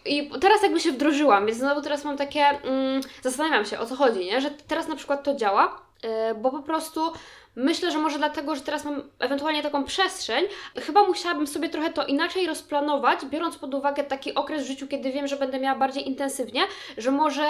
i 0.06 0.30
teraz 0.42 0.64
jakby 0.64 0.80
się 0.80 0.92
wdrożyłam, 0.92 1.46
więc 1.46 1.58
znowu 1.58 1.82
teraz 1.82 2.04
mam 2.04 2.18
takie, 2.18 2.42
mm, 2.42 3.02
zastanawiam 3.22 3.66
się 3.66 3.80
o 3.80 3.86
co 3.86 3.96
chodzi, 3.96 4.26
nie? 4.26 4.42
Że 4.42 4.52
teraz 4.68 4.88
na 4.88 4.96
przykład 4.96 5.24
to 5.24 5.36
działa, 5.36 5.82
Yy, 6.04 6.36
bo 6.36 6.52
po 6.52 6.60
prostu 6.60 7.12
myślę, 7.56 7.92
że 7.92 7.98
może 7.98 8.18
dlatego, 8.18 8.56
że 8.56 8.62
teraz 8.62 8.86
mam 8.86 9.04
ewentualnie 9.20 9.64
taką 9.64 9.84
przestrzeń, 9.84 10.46
chyba 10.76 11.08
musiałabym 11.08 11.48
sobie 11.48 11.70
trochę 11.70 11.94
to 11.94 12.06
inaczej 12.06 12.48
rozplanować, 12.48 13.26
biorąc 13.26 13.58
pod 13.58 13.74
uwagę 13.74 14.04
taki 14.04 14.36
okres 14.36 14.64
w 14.64 14.68
życiu, 14.68 14.88
kiedy 14.88 15.12
wiem, 15.12 15.28
że 15.28 15.38
będę 15.38 15.60
miała 15.60 15.80
bardziej 15.80 16.08
intensywnie, 16.08 16.62
że 16.98 17.12
może 17.12 17.48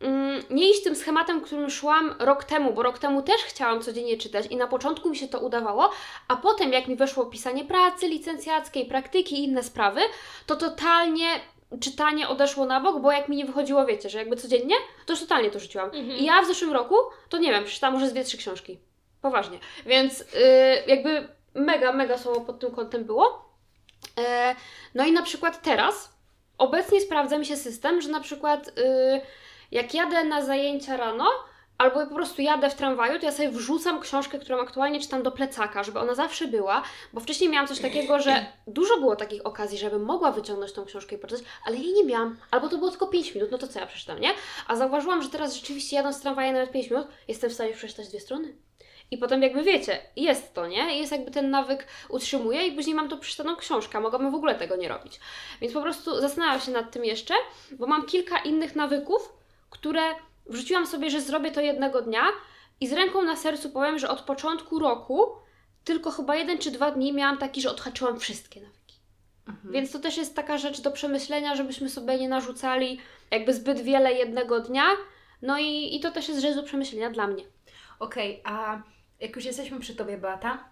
mm, 0.00 0.42
nie 0.50 0.70
iść 0.70 0.82
tym 0.82 0.96
schematem, 0.96 1.40
którym 1.40 1.70
szłam 1.70 2.14
rok 2.18 2.44
temu, 2.44 2.72
bo 2.72 2.82
rok 2.82 2.98
temu 2.98 3.22
też 3.22 3.36
chciałam 3.36 3.82
codziennie 3.82 4.16
czytać 4.16 4.46
i 4.46 4.56
na 4.56 4.66
początku 4.66 5.10
mi 5.10 5.16
się 5.16 5.28
to 5.28 5.40
udawało, 5.40 5.90
a 6.28 6.36
potem 6.36 6.72
jak 6.72 6.88
mi 6.88 6.96
weszło 6.96 7.26
pisanie 7.26 7.64
pracy 7.64 8.08
licencjackiej, 8.08 8.86
praktyki 8.86 9.34
i 9.34 9.44
inne 9.44 9.62
sprawy, 9.62 10.00
to 10.46 10.56
totalnie 10.56 11.26
czytanie 11.80 12.28
odeszło 12.28 12.66
na 12.66 12.80
bok, 12.80 13.00
bo 13.00 13.12
jak 13.12 13.28
mi 13.28 13.36
nie 13.36 13.44
wychodziło, 13.44 13.86
wiecie, 13.86 14.08
że 14.08 14.18
jakby 14.18 14.36
codziennie, 14.36 14.74
to 15.06 15.12
już 15.12 15.20
totalnie 15.20 15.50
to 15.50 15.60
rzuciłam. 15.60 15.86
Mhm. 15.86 16.10
I 16.10 16.24
ja 16.24 16.42
w 16.42 16.46
zeszłym 16.46 16.72
roku, 16.72 16.94
to 17.28 17.38
nie 17.38 17.50
wiem, 17.50 17.64
przeczytałam 17.64 17.94
może 17.94 18.08
z 18.08 18.12
dwie, 18.12 18.24
trzy 18.24 18.38
książki. 18.38 18.89
Poważnie. 19.22 19.58
Więc 19.86 20.18
yy, 20.18 20.26
jakby 20.86 21.28
mega, 21.54 21.92
mega 21.92 22.18
słowo 22.18 22.40
pod 22.40 22.60
tym 22.60 22.70
kątem 22.70 23.04
było. 23.04 23.50
E, 24.18 24.54
no 24.94 25.06
i 25.06 25.12
na 25.12 25.22
przykład 25.22 25.62
teraz, 25.62 26.12
obecnie 26.58 27.00
sprawdza 27.00 27.38
mi 27.38 27.46
się 27.46 27.56
system, 27.56 28.00
że 28.00 28.08
na 28.08 28.20
przykład 28.20 28.68
y, 28.68 28.72
jak 29.70 29.94
jadę 29.94 30.24
na 30.24 30.44
zajęcia 30.44 30.96
rano, 30.96 31.30
albo 31.78 32.06
po 32.06 32.14
prostu 32.14 32.42
jadę 32.42 32.70
w 32.70 32.74
tramwaju, 32.74 33.18
to 33.18 33.26
ja 33.26 33.32
sobie 33.32 33.50
wrzucam 33.50 34.00
książkę, 34.00 34.38
którą 34.38 34.60
aktualnie 34.60 35.00
czytam 35.00 35.22
do 35.22 35.30
plecaka, 35.32 35.84
żeby 35.84 35.98
ona 35.98 36.14
zawsze 36.14 36.48
była, 36.48 36.82
bo 37.12 37.20
wcześniej 37.20 37.50
miałam 37.50 37.68
coś 37.68 37.80
takiego, 37.80 38.20
że 38.20 38.46
dużo 38.66 38.96
było 38.96 39.16
takich 39.16 39.46
okazji, 39.46 39.78
żebym 39.78 40.02
mogła 40.02 40.32
wyciągnąć 40.32 40.72
tą 40.72 40.84
książkę 40.84 41.16
i 41.16 41.18
poczytać, 41.18 41.44
ale 41.64 41.76
jej 41.76 41.92
nie 41.92 42.04
miałam. 42.04 42.36
Albo 42.50 42.68
to 42.68 42.78
było 42.78 42.90
tylko 42.90 43.06
5 43.06 43.34
minut, 43.34 43.50
no 43.50 43.58
to 43.58 43.68
co 43.68 43.80
ja 43.80 43.86
przeczytam, 43.86 44.20
nie? 44.20 44.30
A 44.66 44.76
zauważyłam, 44.76 45.22
że 45.22 45.28
teraz 45.28 45.54
rzeczywiście 45.54 45.96
jadąc 45.96 46.22
tramwajem 46.22 46.54
nawet 46.54 46.72
5 46.72 46.90
minut, 46.90 47.06
jestem 47.28 47.50
w 47.50 47.52
stanie 47.52 47.72
przeczytać 47.72 48.08
dwie 48.08 48.20
strony. 48.20 48.54
I 49.10 49.18
potem 49.18 49.42
jakby 49.42 49.62
wiecie, 49.62 49.98
jest 50.16 50.54
to, 50.54 50.66
nie? 50.66 50.98
Jest 50.98 51.12
jakby 51.12 51.30
ten 51.30 51.50
nawyk 51.50 51.86
utrzymuje 52.08 52.66
i 52.66 52.72
później 52.72 52.94
mam 52.94 53.08
to 53.08 53.16
przeczytaną 53.16 53.56
książkę, 53.56 54.00
mogłabym 54.00 54.30
w 54.30 54.34
ogóle 54.34 54.54
tego 54.54 54.76
nie 54.76 54.88
robić. 54.88 55.20
Więc 55.60 55.72
po 55.74 55.82
prostu 55.82 56.20
zastanawiam 56.20 56.60
się 56.60 56.72
nad 56.72 56.90
tym 56.90 57.04
jeszcze, 57.04 57.34
bo 57.72 57.86
mam 57.86 58.06
kilka 58.06 58.38
innych 58.38 58.76
nawyków, 58.76 59.32
które 59.70 60.00
wrzuciłam 60.46 60.86
sobie, 60.86 61.10
że 61.10 61.20
zrobię 61.20 61.50
to 61.50 61.60
jednego 61.60 62.02
dnia 62.02 62.22
i 62.80 62.88
z 62.88 62.92
ręką 62.92 63.22
na 63.22 63.36
sercu 63.36 63.70
powiem, 63.70 63.98
że 63.98 64.08
od 64.08 64.20
początku 64.20 64.78
roku 64.78 65.26
tylko 65.84 66.10
chyba 66.10 66.36
jeden 66.36 66.58
czy 66.58 66.70
dwa 66.70 66.90
dni 66.90 67.12
miałam 67.12 67.38
taki, 67.38 67.60
że 67.60 67.70
odhaczyłam 67.70 68.20
wszystkie 68.20 68.60
nawyki. 68.60 68.80
Więc 69.64 69.92
to 69.92 69.98
też 69.98 70.16
jest 70.16 70.36
taka 70.36 70.58
rzecz 70.58 70.80
do 70.80 70.90
przemyślenia, 70.90 71.56
żebyśmy 71.56 71.88
sobie 71.88 72.18
nie 72.18 72.28
narzucali 72.28 73.00
jakby 73.30 73.54
zbyt 73.54 73.80
wiele 73.80 74.12
jednego 74.12 74.60
dnia. 74.60 74.84
No 75.42 75.58
i, 75.58 75.96
i 75.96 76.00
to 76.00 76.10
też 76.10 76.28
jest 76.28 76.40
rzecz 76.40 76.56
do 76.56 76.62
przemyślenia 76.62 77.10
dla 77.10 77.26
mnie. 77.26 77.44
Okej, 77.98 78.42
a 78.44 78.82
jak 79.20 79.36
już 79.36 79.44
jesteśmy 79.44 79.80
przy 79.80 79.94
Tobie, 79.94 80.18
Beata, 80.18 80.64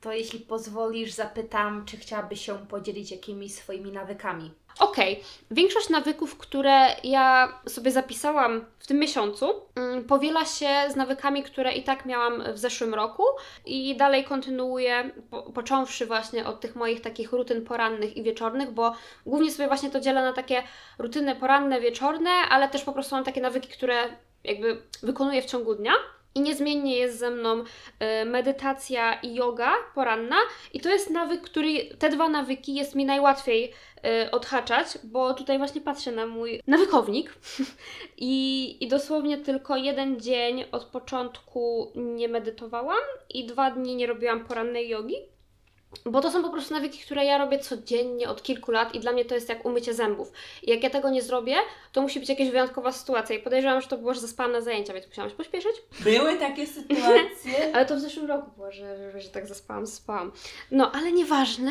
to 0.00 0.12
jeśli 0.12 0.40
pozwolisz, 0.40 1.12
zapytam, 1.12 1.84
czy 1.84 1.96
chciałabyś 1.96 2.46
się 2.46 2.66
podzielić 2.66 3.10
jakimiś 3.10 3.54
swoimi 3.54 3.92
nawykami? 3.92 4.50
Okej, 4.80 5.24
większość 5.50 5.88
nawyków, 5.88 6.38
które 6.38 6.86
ja 7.04 7.58
sobie 7.68 7.90
zapisałam 7.90 8.64
w 8.78 8.86
tym 8.86 8.98
miesiącu, 8.98 9.46
mm, 9.74 10.04
powiela 10.04 10.44
się 10.44 10.68
z 10.88 10.96
nawykami, 10.96 11.42
które 11.42 11.72
i 11.72 11.82
tak 11.82 12.06
miałam 12.06 12.42
w 12.52 12.58
zeszłym 12.58 12.94
roku 12.94 13.22
i 13.66 13.96
dalej 13.96 14.24
kontynuuję, 14.24 15.10
po, 15.30 15.42
począwszy 15.42 16.06
właśnie 16.06 16.46
od 16.46 16.60
tych 16.60 16.76
moich 16.76 17.00
takich 17.00 17.32
rutyn 17.32 17.64
porannych 17.64 18.16
i 18.16 18.22
wieczornych, 18.22 18.70
bo 18.70 18.94
głównie 19.26 19.50
sobie 19.50 19.68
właśnie 19.68 19.90
to 19.90 20.00
dzielę 20.00 20.22
na 20.22 20.32
takie 20.32 20.62
rutyny 20.98 21.36
poranne, 21.36 21.80
wieczorne, 21.80 22.30
ale 22.30 22.68
też 22.68 22.84
po 22.84 22.92
prostu 22.92 23.14
mam 23.14 23.24
takie 23.24 23.40
nawyki, 23.40 23.68
które 23.68 23.96
jakby 24.44 24.82
wykonuję 25.02 25.42
w 25.42 25.46
ciągu 25.46 25.74
dnia. 25.74 25.92
I 26.36 26.40
niezmiennie 26.40 26.98
jest 26.98 27.18
ze 27.18 27.30
mną 27.30 27.60
y, 27.60 28.24
medytacja 28.24 29.14
i 29.14 29.34
yoga 29.34 29.72
poranna. 29.94 30.36
I 30.72 30.80
to 30.80 30.88
jest 30.88 31.10
nawyk, 31.10 31.40
który, 31.42 31.84
te 31.98 32.10
dwa 32.10 32.28
nawyki 32.28 32.74
jest 32.74 32.94
mi 32.94 33.04
najłatwiej 33.04 33.72
y, 34.24 34.30
odhaczać, 34.30 34.98
bo 35.04 35.34
tutaj 35.34 35.58
właśnie 35.58 35.80
patrzę 35.80 36.12
na 36.12 36.26
mój 36.26 36.60
nawykownik 36.66 37.34
I, 38.16 38.76
i 38.84 38.88
dosłownie 38.88 39.38
tylko 39.38 39.76
jeden 39.76 40.20
dzień 40.20 40.64
od 40.72 40.84
początku 40.84 41.92
nie 41.94 42.28
medytowałam 42.28 43.04
i 43.30 43.46
dwa 43.46 43.70
dni 43.70 43.96
nie 43.96 44.06
robiłam 44.06 44.44
porannej 44.44 44.88
jogi. 44.88 45.16
Bo 46.04 46.20
to 46.20 46.30
są 46.30 46.42
po 46.42 46.50
prostu 46.50 46.74
nawyki, 46.74 46.98
które 46.98 47.24
ja 47.24 47.38
robię 47.38 47.58
codziennie 47.58 48.28
od 48.28 48.42
kilku 48.42 48.72
lat 48.72 48.94
i 48.94 49.00
dla 49.00 49.12
mnie 49.12 49.24
to 49.24 49.34
jest 49.34 49.48
jak 49.48 49.64
umycie 49.64 49.94
zębów. 49.94 50.32
I 50.62 50.70
jak 50.70 50.82
ja 50.82 50.90
tego 50.90 51.10
nie 51.10 51.22
zrobię, 51.22 51.56
to 51.92 52.02
musi 52.02 52.20
być 52.20 52.28
jakaś 52.28 52.50
wyjątkowa 52.50 52.92
sytuacja. 52.92 53.36
I 53.36 53.38
podejrzewam, 53.38 53.80
że 53.80 53.88
to 53.88 53.98
było, 53.98 54.14
że 54.14 54.20
zaspałam 54.20 54.52
na 54.52 54.60
zajęcia, 54.60 54.92
więc 54.92 55.06
musiałam 55.06 55.30
się 55.30 55.36
pośpieszyć. 55.36 55.72
Były 56.00 56.36
takie 56.36 56.66
sytuacje. 56.76 57.74
Ale 57.74 57.86
to 57.86 57.96
w 57.96 58.00
zeszłym 58.00 58.26
roku 58.26 58.50
było, 58.56 58.72
że, 58.72 59.12
że, 59.12 59.20
że 59.20 59.28
tak 59.28 59.46
zaspałam, 59.46 59.86
zaspałam. 59.86 60.32
No, 60.70 60.92
ale 60.92 61.12
nieważne. 61.12 61.70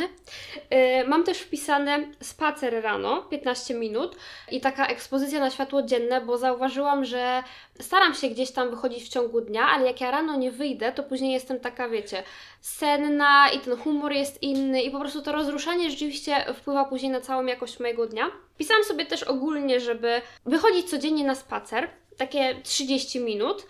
Yy, 0.72 1.08
mam 1.08 1.24
też 1.24 1.38
wpisane 1.38 2.08
spacer 2.22 2.84
rano, 2.84 3.22
15 3.22 3.74
minut 3.74 4.16
i 4.52 4.62
taka 4.62 4.88
ekspozycja 4.88 5.40
na 5.40 5.50
światło 5.50 5.84
dzienne, 5.84 6.22
bo 6.22 6.38
zauważyłam, 6.38 7.06
że 7.06 7.44
staram 7.82 8.14
się 8.14 8.28
gdzieś 8.28 8.52
tam 8.52 8.70
wychodzić 8.70 9.04
w 9.04 9.10
ciągu 9.10 9.42
dnia, 9.42 9.68
ale 9.68 9.86
jak 9.88 10.02
ja 10.02 10.12
rano 10.12 10.36
nie 10.36 10.52
wyjdę, 10.52 10.92
to 10.92 11.04
później 11.04 11.34
jestem 11.34 11.60
taka, 11.60 11.90
wiecie, 11.90 12.24
senna 12.62 13.50
i 13.50 13.60
ten 13.60 13.78
humor 13.78 14.14
jest 14.16 14.44
inny 14.44 14.82
i 14.82 14.92
po 14.92 15.00
prostu 15.00 15.22
to 15.22 15.32
rozruszanie 15.32 15.92
rzeczywiście 15.92 16.54
wpływa 16.54 16.86
później 16.86 17.12
na 17.12 17.22
całą 17.22 17.46
jakość 17.46 17.80
mojego 17.80 18.06
dnia. 18.06 18.32
Pisałam 18.58 18.84
sobie 18.84 19.06
też 19.06 19.24
ogólnie, 19.24 19.80
żeby 19.80 20.22
wychodzić 20.46 20.90
codziennie 20.90 21.24
na 21.24 21.36
spacer, 21.36 21.90
takie 22.18 22.62
30 22.64 23.20
minut 23.20 23.68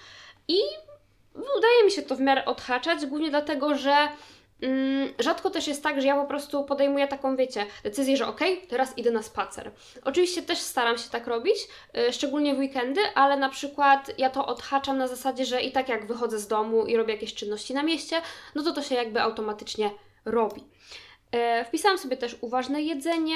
i 0.47 0.57
udaje 1.57 1.83
mi 1.85 1.91
się 1.91 2.01
to 2.01 2.15
w 2.15 2.19
miarę 2.19 2.45
odhaczać, 2.45 3.05
głównie 3.05 3.29
dlatego, 3.29 3.77
że 3.77 3.95
mm, 4.61 5.13
rzadko 5.19 5.49
też 5.49 5.67
jest 5.67 5.83
tak, 5.83 6.01
że 6.01 6.07
ja 6.07 6.15
po 6.15 6.25
prostu 6.25 6.63
podejmuję 6.63 7.07
taką, 7.07 7.35
wiecie, 7.35 7.65
decyzję, 7.83 8.17
że 8.17 8.27
okej, 8.27 8.61
teraz 8.67 8.97
idę 8.97 9.11
na 9.11 9.23
spacer. 9.23 9.71
Oczywiście 10.03 10.41
też 10.41 10.57
staram 10.57 10.97
się 10.97 11.09
tak 11.09 11.27
robić, 11.27 11.55
y, 11.97 12.13
szczególnie 12.13 12.55
w 12.55 12.59
weekendy, 12.59 13.01
ale 13.15 13.37
na 13.37 13.49
przykład 13.49 14.11
ja 14.17 14.29
to 14.29 14.45
odhaczam 14.45 14.97
na 14.97 15.07
zasadzie, 15.07 15.45
że 15.45 15.61
i 15.61 15.71
tak 15.71 15.89
jak 15.89 16.07
wychodzę 16.07 16.39
z 16.39 16.47
domu 16.47 16.85
i 16.85 16.97
robię 16.97 17.13
jakieś 17.13 17.33
czynności 17.33 17.73
na 17.73 17.83
mieście, 17.83 18.21
no 18.55 18.63
to 18.63 18.71
to 18.71 18.81
się 18.81 18.95
jakby 18.95 19.21
automatycznie 19.21 19.91
robi. 20.25 20.63
E, 21.31 21.65
Wpisałam 21.65 21.97
sobie 21.97 22.17
też 22.17 22.37
uważne 22.41 22.81
jedzenie, 22.81 23.35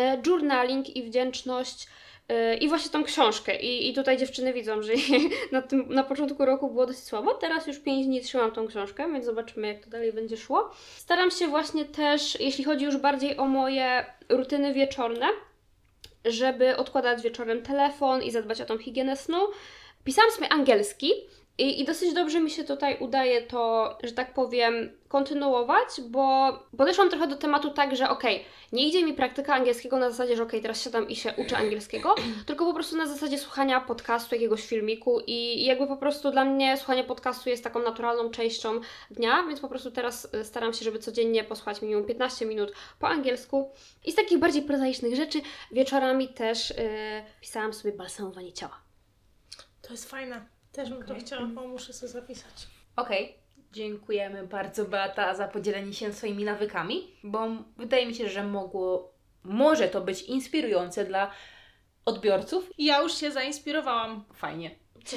e, 0.00 0.22
journaling 0.26 0.96
i 0.96 1.02
wdzięczność. 1.02 1.86
e, 2.28 2.56
I 2.56 2.68
właśnie 2.68 2.90
tą 2.90 3.04
książkę. 3.04 3.60
I, 3.60 3.90
I 3.90 3.94
tutaj 3.94 4.16
dziewczyny 4.16 4.52
widzą, 4.52 4.82
że 4.82 4.92
na, 5.52 5.62
tym, 5.62 5.86
na 5.88 6.04
początku 6.04 6.44
roku 6.44 6.70
było 6.70 6.86
dosyć 6.86 7.04
słabo. 7.04 7.34
Teraz 7.34 7.66
już 7.66 7.78
5 7.78 8.06
dni 8.06 8.20
trzymam 8.20 8.52
tą 8.52 8.66
książkę, 8.66 9.12
więc 9.12 9.24
zobaczymy, 9.24 9.68
jak 9.68 9.84
to 9.84 9.90
dalej 9.90 10.12
będzie 10.12 10.36
szło. 10.36 10.70
Staram 10.96 11.30
się 11.30 11.48
właśnie 11.48 11.84
też, 11.84 12.40
jeśli 12.40 12.64
chodzi 12.64 12.84
już 12.84 12.96
bardziej 12.96 13.36
o 13.36 13.46
moje 13.46 14.06
rutyny 14.28 14.74
wieczorne, 14.74 15.26
żeby 16.24 16.76
odkładać 16.76 17.22
wieczorem 17.22 17.62
telefon 17.62 18.22
i 18.22 18.30
zadbać 18.30 18.60
o 18.60 18.64
tą 18.64 18.78
higienę 18.78 19.16
snu. 19.16 19.38
Pisałam 20.04 20.30
sobie 20.30 20.48
angielski 20.48 21.12
i, 21.58 21.80
i 21.80 21.84
dosyć 21.84 22.12
dobrze 22.12 22.40
mi 22.40 22.50
się 22.50 22.64
tutaj 22.64 22.96
udaje 23.00 23.42
to, 23.42 23.98
że 24.02 24.12
tak 24.12 24.34
powiem, 24.34 24.90
kontynuować, 25.08 25.88
bo 26.08 26.52
podeszłam 26.78 27.10
trochę 27.10 27.28
do 27.28 27.36
tematu 27.36 27.70
tak, 27.70 27.96
że 27.96 28.08
okej, 28.08 28.44
nie 28.72 28.88
idzie 28.88 29.04
mi 29.04 29.12
praktyka 29.12 29.54
angielskiego 29.54 29.98
na 29.98 30.10
zasadzie, 30.10 30.36
że 30.36 30.42
okej, 30.42 30.62
teraz 30.62 30.82
siadam 30.82 31.08
i 31.08 31.16
się 31.16 31.34
uczę 31.36 31.56
angielskiego, 31.56 32.14
tylko 32.46 32.64
po 32.64 32.74
prostu 32.74 32.96
na 32.96 33.06
zasadzie 33.06 33.38
słuchania 33.38 33.80
podcastu, 33.80 34.34
jakiegoś 34.34 34.66
filmiku 34.66 35.20
i, 35.26 35.64
jakby 35.64 35.86
po 35.86 35.96
prostu 35.96 36.30
dla 36.30 36.44
mnie 36.44 36.76
słuchanie 36.76 37.04
podcastu 37.04 37.48
jest 37.50 37.64
taką 37.64 37.82
naturalną 37.82 38.30
częścią 38.30 38.80
dnia, 39.10 39.44
więc 39.48 39.60
po 39.60 39.68
prostu 39.68 39.90
teraz 39.90 40.34
y, 40.34 40.44
staram 40.44 40.72
się, 40.72 40.84
żeby 40.84 40.98
codziennie 40.98 41.44
posłuchać 41.44 41.82
minimum 41.82 42.04
15 42.04 42.46
minut 42.46 42.72
po 42.98 43.08
angielsku. 43.08 43.70
I 44.04 44.12
z 44.12 44.14
takich 44.14 44.38
bardziej 44.38 44.62
prozaicznych 44.62 45.16
rzeczy 45.16 45.40
wieczorami 45.72 46.28
też 46.28 46.70
y, 46.70 46.74
pisałam 47.40 47.72
sobie 47.72 47.92
balsamowanie 47.92 48.52
ciała. 48.52 48.80
To 49.82 49.90
jest 49.90 50.10
fajne. 50.10 50.53
Też 50.74 50.90
bym 50.90 51.02
to 51.02 51.14
chciała, 51.14 51.46
bo 51.46 51.68
muszę 51.68 51.92
sobie 51.92 52.12
zapisać. 52.12 52.66
Okej, 52.96 53.34
dziękujemy 53.72 54.46
bardzo 54.46 54.84
Beata 54.84 55.34
za 55.34 55.48
podzielenie 55.48 55.92
się 55.92 56.12
swoimi 56.12 56.44
nawykami, 56.44 57.10
bo 57.24 57.48
wydaje 57.76 58.06
mi 58.06 58.14
się, 58.14 58.28
że 58.28 58.44
mogło, 58.44 59.14
może 59.44 59.88
to 59.88 60.00
być 60.00 60.22
inspirujące 60.22 61.04
dla 61.04 61.30
odbiorców. 62.04 62.70
Ja 62.78 63.00
już 63.00 63.14
się 63.14 63.30
zainspirowałam. 63.30 64.24
Fajnie. 64.34 64.70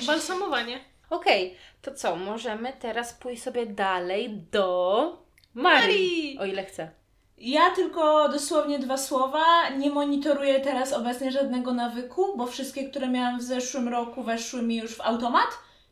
Balsamowanie. 0.07 0.79
Okej, 1.09 1.55
to 1.81 1.93
co, 1.93 2.15
możemy 2.15 2.73
teraz 2.73 3.13
pójść 3.13 3.43
sobie 3.43 3.65
dalej 3.65 4.29
do 4.51 5.27
Marii, 5.53 5.83
Marii! 5.83 6.39
o 6.39 6.45
ile 6.45 6.65
chce. 6.65 6.91
Ja 7.37 7.69
tylko 7.69 8.29
dosłownie 8.29 8.79
dwa 8.79 8.97
słowa. 8.97 9.69
Nie 9.69 9.89
monitoruję 9.89 10.59
teraz 10.59 10.93
obecnie 10.93 11.31
żadnego 11.31 11.73
nawyku, 11.73 12.37
bo 12.37 12.47
wszystkie, 12.47 12.89
które 12.89 13.07
miałam 13.07 13.39
w 13.39 13.43
zeszłym 13.43 13.87
roku, 13.87 14.23
weszły 14.23 14.61
mi 14.61 14.75
już 14.75 14.95
w 14.95 15.01
automat 15.01 15.47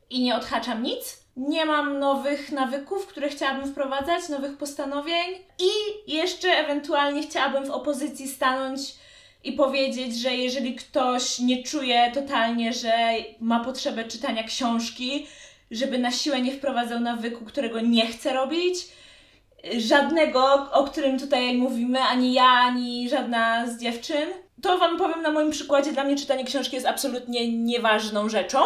i 0.09 0.23
nie 0.23 0.35
odhaczam 0.35 0.83
nic. 0.83 1.25
Nie 1.37 1.65
mam 1.65 1.99
nowych 1.99 2.51
nawyków, 2.51 3.07
które 3.07 3.29
chciałabym 3.29 3.71
wprowadzać, 3.71 4.29
nowych 4.29 4.57
postanowień 4.57 5.31
i 5.59 5.69
jeszcze 6.13 6.47
ewentualnie 6.47 7.23
chciałabym 7.23 7.65
w 7.65 7.71
opozycji 7.71 8.27
stanąć 8.27 8.79
i 9.43 9.51
powiedzieć, 9.53 10.15
że 10.15 10.35
jeżeli 10.35 10.75
ktoś 10.75 11.39
nie 11.39 11.63
czuje 11.63 12.11
totalnie, 12.13 12.73
że 12.73 12.93
ma 13.39 13.59
potrzebę 13.59 14.03
czytania 14.03 14.43
książki, 14.43 15.27
żeby 15.71 15.97
na 15.97 16.11
siłę 16.11 16.41
nie 16.41 16.51
wprowadzał 16.51 16.99
nawyku, 16.99 17.45
którego 17.45 17.79
nie 17.79 18.07
chce 18.07 18.33
robić. 18.33 18.77
Żadnego, 19.77 20.71
o 20.71 20.83
którym 20.83 21.19
tutaj 21.19 21.57
mówimy, 21.57 21.99
ani 22.01 22.33
ja, 22.33 22.43
ani 22.43 23.09
żadna 23.09 23.67
z 23.67 23.81
dziewczyn. 23.81 24.29
To 24.61 24.77
Wam 24.77 24.97
powiem 24.97 25.21
na 25.21 25.31
moim 25.31 25.51
przykładzie. 25.51 25.91
Dla 25.91 26.03
mnie 26.03 26.15
czytanie 26.15 26.43
książki 26.43 26.75
jest 26.75 26.87
absolutnie 26.87 27.51
nieważną 27.51 28.29
rzeczą. 28.29 28.59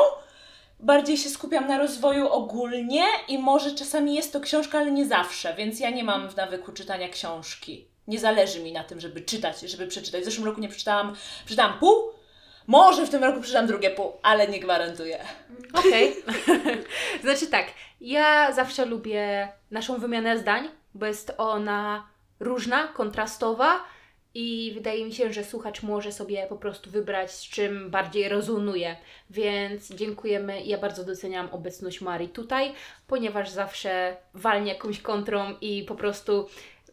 Bardziej 0.80 1.18
się 1.18 1.30
skupiam 1.30 1.68
na 1.68 1.78
rozwoju 1.78 2.28
ogólnie 2.28 3.04
i 3.28 3.38
może 3.38 3.72
czasami 3.72 4.16
jest 4.16 4.34
to 4.34 4.40
książka, 4.40 4.80
ale 4.80 4.92
nie 4.92 5.06
zawsze, 5.06 5.54
więc 5.54 5.80
ja 5.80 5.90
nie 5.90 6.04
mam 6.04 6.30
w 6.30 6.36
nawyku 6.36 6.72
czytania 6.72 7.10
książki. 7.10 7.88
Nie 8.08 8.20
zależy 8.20 8.60
mi 8.60 8.72
na 8.72 8.84
tym, 8.84 9.00
żeby 9.00 9.22
czytać, 9.22 9.60
żeby 9.60 9.88
przeczytać. 9.88 10.22
W 10.22 10.26
zeszłym 10.26 10.46
roku 10.46 10.62
nie 10.62 10.70
przeczytałam, 10.70 11.16
przeczytałam 11.46 11.80
pół, 11.80 11.96
może 12.68 13.06
w 13.06 13.10
tym 13.10 13.24
roku 13.24 13.42
przeczytam 13.42 13.68
drugie 13.68 13.90
pół, 13.90 14.14
ale 14.22 14.48
nie 14.48 14.60
gwarantuję. 14.60 15.20
Okej. 15.74 16.16
znaczy 17.24 17.48
tak, 17.48 17.66
ja 18.02 18.52
zawsze 18.54 18.86
lubię 18.86 19.50
naszą 19.72 20.00
wymianę 20.00 20.38
zdań, 20.38 20.70
bo 21.00 21.06
jest 21.06 21.34
ona 21.38 22.08
różna, 22.40 22.88
kontrastowa 22.88 23.84
i 24.34 24.72
wydaje 24.76 25.06
mi 25.06 25.14
się, 25.14 25.34
że 25.34 25.44
słuchacz 25.44 25.84
może 25.84 26.12
sobie 26.12 26.48
po 26.50 26.56
prostu 26.56 26.90
wybrać, 26.90 27.32
z 27.32 27.50
czym 27.50 27.90
bardziej 27.90 28.30
rezonuje. 28.30 28.96
Więc 29.30 29.94
dziękujemy. 29.94 30.64
Ja 30.64 30.78
bardzo 30.78 31.06
doceniam 31.06 31.50
obecność 31.52 32.02
Marii 32.02 32.30
tutaj, 32.30 32.74
ponieważ 33.08 33.50
zawsze 33.50 34.18
walnie 34.34 34.74
jakąś 34.74 35.02
kontrą 35.02 35.56
i 35.62 35.84
po 35.84 35.96
prostu 35.96 36.48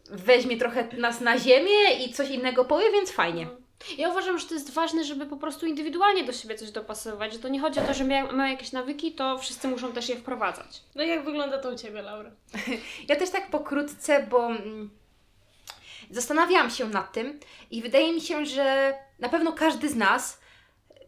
weźmie 0.09 0.57
trochę 0.57 0.87
nas 0.97 1.21
na 1.21 1.39
ziemię 1.39 2.05
i 2.05 2.13
coś 2.13 2.29
innego 2.29 2.65
powie, 2.65 2.91
więc 2.91 3.11
fajnie. 3.11 3.47
Ja 3.97 4.09
uważam, 4.09 4.39
że 4.39 4.47
to 4.47 4.53
jest 4.53 4.73
ważne, 4.73 5.03
żeby 5.03 5.25
po 5.25 5.37
prostu 5.37 5.65
indywidualnie 5.65 6.23
do 6.23 6.33
siebie 6.33 6.55
coś 6.55 6.71
dopasowywać, 6.71 7.33
że 7.33 7.39
to 7.39 7.47
nie 7.47 7.59
chodzi 7.59 7.79
o 7.79 7.83
to, 7.83 7.93
że 7.93 8.03
mia- 8.03 8.25
mamy 8.27 8.49
jakieś 8.49 8.71
nawyki, 8.71 9.11
to 9.11 9.37
wszyscy 9.37 9.67
muszą 9.67 9.93
też 9.93 10.09
je 10.09 10.15
wprowadzać. 10.15 10.83
No 10.95 11.03
i 11.03 11.07
jak 11.07 11.25
wygląda 11.25 11.57
to 11.57 11.69
u 11.69 11.75
Ciebie, 11.75 12.01
Laura? 12.01 12.31
Ja 13.09 13.15
też 13.15 13.29
tak 13.29 13.49
pokrótce, 13.49 14.27
bo 14.29 14.45
mm, 14.47 14.89
zastanawiałam 16.11 16.69
się 16.69 16.85
nad 16.89 17.13
tym 17.13 17.39
i 17.71 17.81
wydaje 17.81 18.13
mi 18.13 18.21
się, 18.21 18.45
że 18.45 18.93
na 19.19 19.29
pewno 19.29 19.53
każdy 19.53 19.89
z 19.89 19.95
nas 19.95 20.39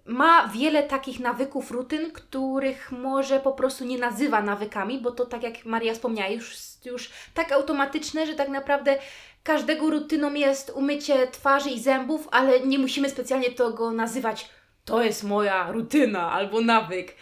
ma 0.09 0.47
wiele 0.47 0.83
takich 0.83 1.19
nawyków, 1.19 1.71
rutyn, 1.71 2.11
których 2.11 2.91
może 2.91 3.39
po 3.39 3.51
prostu 3.51 3.85
nie 3.85 3.97
nazywa 3.97 4.41
nawykami, 4.41 5.01
bo 5.01 5.11
to 5.11 5.25
tak 5.25 5.43
jak 5.43 5.65
Maria 5.65 5.93
wspomniała, 5.93 6.29
już, 6.29 6.55
już 6.85 7.09
tak 7.33 7.51
automatyczne, 7.51 8.25
że 8.25 8.33
tak 8.33 8.49
naprawdę 8.49 8.97
każdego 9.43 9.89
rutyną 9.89 10.33
jest 10.33 10.71
umycie 10.75 11.27
twarzy 11.27 11.69
i 11.69 11.79
zębów, 11.79 12.27
ale 12.31 12.59
nie 12.59 12.79
musimy 12.79 13.09
specjalnie 13.09 13.51
tego 13.51 13.91
nazywać 13.91 14.49
to 14.89 15.03
jest 15.03 15.23
moja 15.23 15.71
rutyna 15.71 16.31
albo 16.31 16.61
nawyk. 16.61 17.15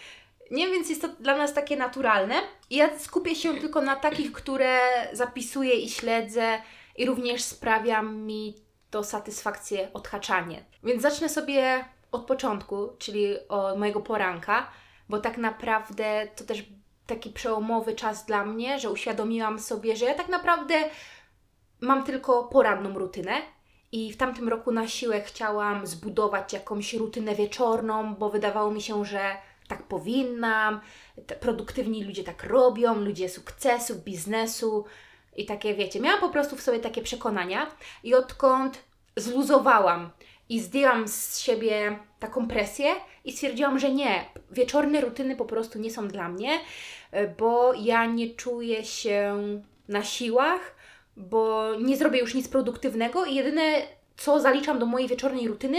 Nie, 0.50 0.68
więc 0.68 0.90
jest 0.90 1.02
to 1.02 1.08
dla 1.08 1.36
nas 1.36 1.54
takie 1.54 1.76
naturalne. 1.76 2.34
Ja 2.70 2.98
skupię 2.98 3.34
się 3.34 3.54
tylko 3.54 3.80
na 3.80 3.96
takich, 3.96 4.32
które 4.32 4.78
zapisuję 5.12 5.74
i 5.74 5.90
śledzę 5.90 6.62
i 6.96 7.06
również 7.06 7.42
sprawia 7.42 8.02
mi 8.02 8.54
to 8.90 9.04
satysfakcję 9.04 9.88
odhaczanie. 9.92 10.64
Więc 10.82 11.02
zacznę 11.02 11.28
sobie 11.28 11.84
od 12.12 12.26
początku, 12.26 12.88
czyli 12.98 13.48
od 13.48 13.78
mojego 13.78 14.00
poranka, 14.00 14.70
bo 15.08 15.18
tak 15.18 15.38
naprawdę 15.38 16.28
to 16.36 16.44
też 16.44 16.64
taki 17.06 17.30
przełomowy 17.30 17.94
czas 17.94 18.26
dla 18.26 18.44
mnie, 18.44 18.78
że 18.80 18.90
uświadomiłam 18.90 19.58
sobie, 19.58 19.96
że 19.96 20.04
ja 20.04 20.14
tak 20.14 20.28
naprawdę 20.28 20.74
mam 21.80 22.04
tylko 22.04 22.44
poranną 22.44 22.98
rutynę. 22.98 23.32
I 23.92 24.12
w 24.12 24.16
tamtym 24.16 24.48
roku 24.48 24.72
na 24.72 24.88
siłę 24.88 25.20
chciałam 25.20 25.86
zbudować 25.86 26.52
jakąś 26.52 26.94
rutynę 26.94 27.34
wieczorną, 27.34 28.14
bo 28.14 28.30
wydawało 28.30 28.70
mi 28.70 28.82
się, 28.82 29.04
że 29.04 29.36
tak 29.68 29.82
powinnam. 29.82 30.80
Produktywni 31.40 32.04
ludzie 32.04 32.24
tak 32.24 32.44
robią, 32.44 32.94
ludzie 32.94 33.28
sukcesu, 33.28 33.94
biznesu 33.94 34.84
i 35.36 35.46
takie, 35.46 35.74
wiecie, 35.74 36.00
miałam 36.00 36.20
po 36.20 36.28
prostu 36.28 36.56
w 36.56 36.62
sobie 36.62 36.78
takie 36.78 37.02
przekonania. 37.02 37.66
I 38.02 38.14
odkąd 38.14 38.84
zluzowałam 39.16 40.10
i 40.48 40.60
zdjęłam 40.60 41.08
z 41.08 41.38
siebie 41.38 41.98
taką 42.20 42.48
presję 42.48 42.94
i 43.24 43.32
stwierdziłam, 43.32 43.78
że 43.78 43.92
nie, 43.92 44.24
wieczorne 44.50 45.00
rutyny 45.00 45.36
po 45.36 45.44
prostu 45.44 45.78
nie 45.78 45.90
są 45.90 46.08
dla 46.08 46.28
mnie, 46.28 46.60
e, 47.10 47.28
bo 47.28 47.72
ja 47.74 48.06
nie 48.06 48.34
czuję 48.34 48.84
się 48.84 49.36
na 49.88 50.04
siłach, 50.04 50.76
bo 51.16 51.70
nie 51.80 51.96
zrobię 51.96 52.18
już 52.18 52.34
nic 52.34 52.48
produktywnego 52.48 53.24
i 53.24 53.34
jedyne, 53.34 53.62
co 54.16 54.40
zaliczam 54.40 54.78
do 54.78 54.86
mojej 54.86 55.08
wieczornej 55.08 55.48
rutyny, 55.48 55.78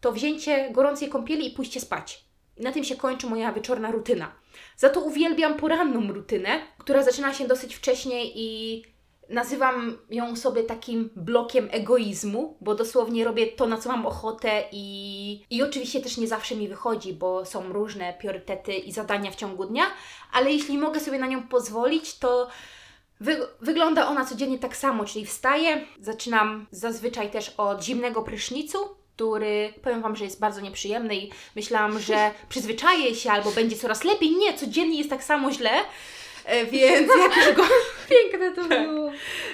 to 0.00 0.12
wzięcie 0.12 0.70
gorącej 0.70 1.08
kąpieli 1.08 1.46
i 1.46 1.56
pójście 1.56 1.80
spać. 1.80 2.24
I 2.56 2.62
na 2.62 2.72
tym 2.72 2.84
się 2.84 2.96
kończy 2.96 3.26
moja 3.26 3.52
wieczorna 3.52 3.90
rutyna. 3.90 4.32
Za 4.76 4.88
to 4.88 5.00
uwielbiam 5.00 5.54
poranną 5.54 6.12
rutynę, 6.12 6.60
która 6.78 7.02
zaczyna 7.02 7.34
się 7.34 7.48
dosyć 7.48 7.74
wcześnie 7.76 8.24
i 8.24 8.82
nazywam 9.30 9.98
ją 10.10 10.36
sobie 10.36 10.62
takim 10.62 11.10
blokiem 11.16 11.68
egoizmu, 11.70 12.56
bo 12.60 12.74
dosłownie 12.74 13.24
robię 13.24 13.46
to, 13.46 13.66
na 13.66 13.76
co 13.76 13.88
mam 13.88 14.06
ochotę 14.06 14.64
i, 14.72 15.44
i 15.50 15.62
oczywiście 15.62 16.00
też 16.00 16.16
nie 16.16 16.28
zawsze 16.28 16.56
mi 16.56 16.68
wychodzi, 16.68 17.12
bo 17.12 17.44
są 17.44 17.72
różne 17.72 18.14
priorytety 18.20 18.72
i 18.72 18.92
zadania 18.92 19.30
w 19.30 19.36
ciągu 19.36 19.64
dnia, 19.64 19.84
ale 20.32 20.52
jeśli 20.52 20.78
mogę 20.78 21.00
sobie 21.00 21.18
na 21.18 21.26
nią 21.26 21.42
pozwolić, 21.48 22.18
to 22.18 22.48
wy, 23.20 23.36
wygląda 23.60 24.08
ona 24.08 24.24
codziennie 24.24 24.58
tak 24.58 24.76
samo, 24.76 25.04
czyli 25.04 25.26
wstaję, 25.26 25.86
zaczynam 26.00 26.66
zazwyczaj 26.70 27.30
też 27.30 27.54
od 27.56 27.84
zimnego 27.84 28.22
prysznicu, 28.22 28.78
który 29.16 29.72
powiem 29.82 30.02
Wam, 30.02 30.16
że 30.16 30.24
jest 30.24 30.40
bardzo 30.40 30.60
nieprzyjemny 30.60 31.16
i 31.16 31.30
myślałam, 31.56 31.98
że 31.98 32.30
przyzwyczaję 32.48 33.14
się 33.14 33.30
albo 33.30 33.50
będzie 33.50 33.76
coraz 33.76 34.04
lepiej. 34.04 34.30
Nie, 34.36 34.54
codziennie 34.54 34.98
jest 34.98 35.10
tak 35.10 35.24
samo 35.24 35.52
źle. 35.52 35.70
E, 36.50 36.66
Więc 36.66 37.08
jak 37.22 37.36
już 37.36 37.54
go 37.56 37.62
Piękne 38.10 38.50
to 38.52 38.64
było. 38.64 39.10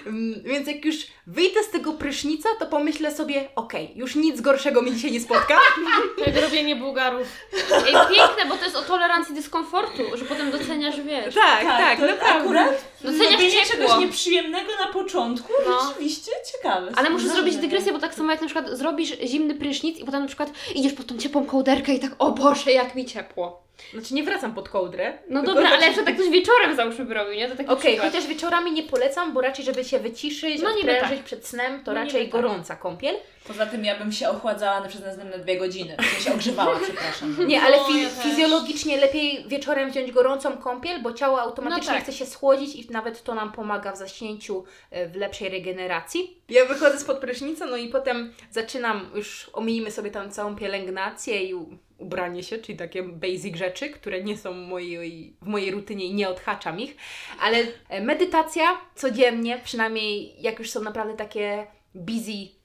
Mm, 0.06 0.42
Więc 0.44 0.68
jak 0.68 0.84
już 0.84 0.96
wyjdę 1.26 1.62
z 1.62 1.70
tego 1.70 1.92
prysznica, 1.92 2.48
to 2.58 2.66
pomyślę 2.66 3.14
sobie, 3.14 3.48
okej, 3.56 3.92
już 3.96 4.14
nic 4.14 4.40
gorszego 4.40 4.82
mi 4.82 4.92
dzisiaj 4.94 5.12
nie 5.12 5.20
spotka. 5.20 5.58
Jak 6.26 6.36
robienie 6.36 6.76
Bułgarów. 6.76 7.26
Ej, 7.72 7.92
piękne, 7.92 8.46
bo 8.48 8.56
to 8.56 8.64
jest 8.64 8.76
o 8.76 8.82
tolerancji 8.82 9.34
dyskomfortu, 9.34 10.02
że 10.14 10.24
potem 10.24 10.50
doceniasz, 10.50 11.00
wiesz. 11.00 11.34
tak, 11.34 11.62
tak, 11.64 11.98
to 12.00 12.06
naprawdę. 12.06 12.40
akurat 12.44 12.84
Doceniasz 13.12 13.68
ciepło. 13.68 13.86
czegoś 13.88 13.98
nieprzyjemnego 14.00 14.72
na 14.86 14.92
początku 14.92 15.52
No. 15.68 15.88
rzeczywiście 15.88 16.30
ciekawe. 16.52 16.92
Ale 16.96 17.10
muszę 17.10 17.28
zrobić 17.28 17.56
dygresję, 17.56 17.92
bo 17.92 17.98
tak 17.98 18.14
samo 18.14 18.30
jak 18.32 18.40
na 18.40 18.46
przykład 18.46 18.68
zrobisz 18.70 19.12
zimny 19.24 19.54
prysznic 19.54 19.98
i 19.98 20.04
potem 20.04 20.20
na 20.20 20.26
przykład 20.26 20.50
idziesz 20.74 20.92
pod 20.92 21.06
tą 21.06 21.18
ciepłą 21.18 21.46
kołderkę 21.46 21.94
i 21.94 22.00
tak, 22.00 22.10
o 22.18 22.30
Boże, 22.30 22.72
jak 22.72 22.94
mi 22.94 23.04
ciepło. 23.06 23.66
Znaczy 23.92 24.14
nie 24.14 24.22
wracam 24.22 24.54
pod 24.54 24.68
kołdrę. 24.68 25.18
No 25.30 25.42
dobra, 25.42 25.70
ale 25.70 25.86
jeszcze 25.86 26.02
tak 26.02 26.14
ktoś 26.14 26.28
wieczorem 26.30 26.76
załóżmy 26.76 27.04
by 27.04 27.14
robił, 27.14 27.34
nie? 27.34 27.48
To 27.48 27.56
taki 27.56 27.68
Okej, 27.70 27.92
przykład. 27.92 28.12
chociaż 28.12 28.26
wieczorami 28.28 28.72
nie 28.72 28.82
polecam, 28.82 29.32
bo 29.32 29.40
raczej, 29.40 29.64
żeby 29.64 29.84
się 29.84 29.98
wyciszyć, 29.98 30.62
No 30.62 30.68
no 30.70 30.76
niby 30.76 30.90
odprężyć 30.92 31.18
tak. 31.18 31.26
przed 31.26 31.46
snem, 31.46 31.84
to 31.84 31.92
No 31.92 32.00
raczej 32.00 32.22
tak. 32.22 32.30
gorąca 32.30 32.76
kąpiel. 32.76 33.16
Poza 33.48 33.66
tym 33.66 33.84
ja 33.84 33.98
bym 33.98 34.12
się 34.12 34.28
ochładzała 34.28 34.80
na 34.80 34.88
przez 34.88 35.00
następne 35.02 35.38
dwie 35.38 35.58
godziny. 35.58 35.96
Ja 35.98 36.20
się 36.24 36.34
ogrzewała, 36.34 36.78
przepraszam. 36.84 37.46
Nie, 37.46 37.62
ale 37.62 37.76
No, 37.76 37.84
fi- 37.84 38.02
ja 38.02 38.08
też. 38.10 38.22
fizjologicznie 38.24 38.96
lepiej 39.00 39.44
wieczorem 39.48 39.90
wziąć 39.90 40.12
gorącą 40.12 40.56
kąpiel, 40.56 41.02
bo 41.02 41.12
ciało 41.12 41.40
automatycznie 41.40 41.86
No 41.92 41.94
tak. 41.94 42.02
chce 42.02 42.12
się 42.12 42.26
schłodzić 42.26 42.74
i 42.74 42.90
nawet 42.90 43.22
to 43.22 43.34
nam 43.34 43.52
pomaga 43.52 43.92
w 43.92 43.96
zaśnięciu, 43.98 44.64
e, 44.90 45.08
w 45.08 45.16
lepszej 45.16 45.48
regeneracji. 45.48 46.40
Ja 46.48 46.64
wychodzę 46.64 46.98
spod 46.98 47.18
prysznica, 47.18 47.66
no 47.66 47.76
i 47.76 47.88
potem 47.88 48.32
zaczynam, 48.50 49.10
już 49.14 49.50
omijmy 49.52 49.90
sobie 49.90 50.10
tam 50.10 50.30
całą 50.30 50.56
pielęgnację 50.56 51.44
i 51.44 51.54
ubranie 51.98 52.42
się, 52.42 52.58
czyli 52.58 52.78
takie 52.78 53.02
basic 53.02 53.56
rzeczy, 53.56 53.90
które 53.90 54.22
nie 54.24 54.36
są 54.38 54.52
mojej, 54.52 55.36
w 55.42 55.46
mojej 55.46 55.70
rutynie 55.70 56.04
i 56.04 56.14
nie 56.14 56.28
odhaczam 56.28 56.80
ich, 56.80 56.96
ale 57.40 57.58
e, 57.88 58.00
medytacja 58.00 58.64
codziennie, 58.94 59.60
przynajmniej 59.64 60.34
jak 60.42 60.58
już 60.58 60.70
są 60.70 60.82
naprawdę 60.82 61.14
takie 61.14 61.66
busy 61.94 62.55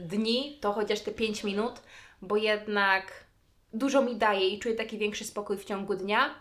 dni, 0.00 0.58
to 0.60 0.72
chociaż 0.72 1.00
te 1.00 1.12
5 1.12 1.44
minut, 1.44 1.74
bo 2.22 2.36
jednak 2.36 3.24
dużo 3.72 4.02
mi 4.02 4.16
daje 4.16 4.48
i 4.48 4.58
czuję 4.58 4.74
taki 4.74 4.98
większy 4.98 5.24
spokój 5.24 5.56
w 5.56 5.64
ciągu 5.64 5.94
dnia. 5.94 6.34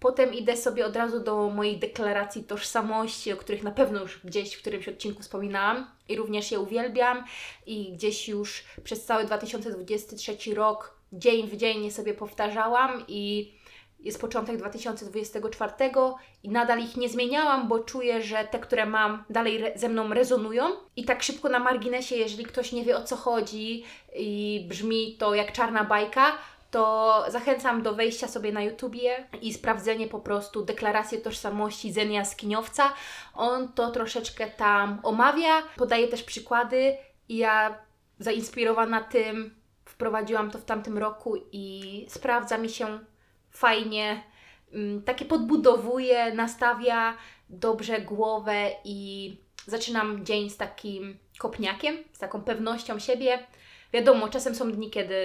Potem 0.00 0.34
idę 0.34 0.56
sobie 0.56 0.86
od 0.86 0.96
razu 0.96 1.20
do 1.20 1.50
mojej 1.50 1.78
deklaracji 1.78 2.44
tożsamości, 2.44 3.32
o 3.32 3.36
których 3.36 3.62
na 3.62 3.70
pewno 3.70 4.00
już 4.00 4.20
gdzieś 4.24 4.54
w 4.54 4.60
którymś 4.60 4.88
odcinku 4.88 5.22
wspominałam 5.22 5.90
i 6.08 6.16
również 6.16 6.50
je 6.50 6.60
uwielbiam 6.60 7.24
i 7.66 7.92
gdzieś 7.92 8.28
już 8.28 8.64
przez 8.84 9.04
cały 9.04 9.24
2023 9.24 10.54
rok 10.54 10.96
dzień 11.12 11.48
w 11.48 11.56
dzień 11.56 11.84
je 11.84 11.92
sobie 11.92 12.14
powtarzałam 12.14 13.04
i 13.08 13.52
jest 14.00 14.20
początek 14.20 14.56
2024 14.56 15.72
i 16.42 16.48
nadal 16.48 16.80
ich 16.80 16.96
nie 16.96 17.08
zmieniałam, 17.08 17.68
bo 17.68 17.78
czuję, 17.78 18.22
że 18.22 18.44
te, 18.44 18.58
które 18.58 18.86
mam, 18.86 19.24
dalej 19.30 19.72
ze 19.76 19.88
mną 19.88 20.14
rezonują. 20.14 20.64
I 20.96 21.04
tak 21.04 21.22
szybko 21.22 21.48
na 21.48 21.58
marginesie, 21.58 22.16
jeżeli 22.16 22.44
ktoś 22.44 22.72
nie 22.72 22.84
wie 22.84 22.96
o 22.96 23.02
co 23.02 23.16
chodzi 23.16 23.84
i 24.16 24.64
brzmi 24.68 25.16
to 25.18 25.34
jak 25.34 25.52
czarna 25.52 25.84
bajka, 25.84 26.32
to 26.70 27.24
zachęcam 27.28 27.82
do 27.82 27.94
wejścia 27.94 28.28
sobie 28.28 28.52
na 28.52 28.62
YouTubie 28.62 29.26
i 29.42 29.54
sprawdzenie 29.54 30.06
po 30.06 30.20
prostu 30.20 30.62
deklaracji 30.62 31.18
tożsamości 31.18 31.92
Zen 31.92 32.12
Jaskiniowca. 32.12 32.92
On 33.34 33.72
to 33.72 33.90
troszeczkę 33.90 34.46
tam 34.46 35.00
omawia, 35.02 35.62
podaje 35.76 36.08
też 36.08 36.22
przykłady 36.22 36.96
i 37.28 37.36
ja 37.36 37.78
zainspirowana 38.18 39.00
tym 39.00 39.54
wprowadziłam 39.84 40.50
to 40.50 40.58
w 40.58 40.64
tamtym 40.64 40.98
roku 40.98 41.36
i 41.52 42.06
sprawdza 42.08 42.58
mi 42.58 42.68
się 42.68 42.98
fajnie. 43.56 44.22
mm, 44.72 45.02
takie 45.02 45.24
podbudowuje, 45.24 46.34
nastawia 46.34 47.16
dobrze 47.48 48.00
głowę 48.00 48.70
i 48.84 49.30
zaczynam 49.66 50.24
dzień 50.24 50.50
z 50.50 50.56
takim 50.56 51.18
kopniakiem, 51.38 51.96
z 52.12 52.18
taką 52.18 52.42
pewnością 52.42 52.98
siebie. 52.98 53.46
Wiadomo, 53.92 54.28
czasem 54.28 54.54
są 54.54 54.72
dni, 54.72 54.90
kiedy 54.90 55.16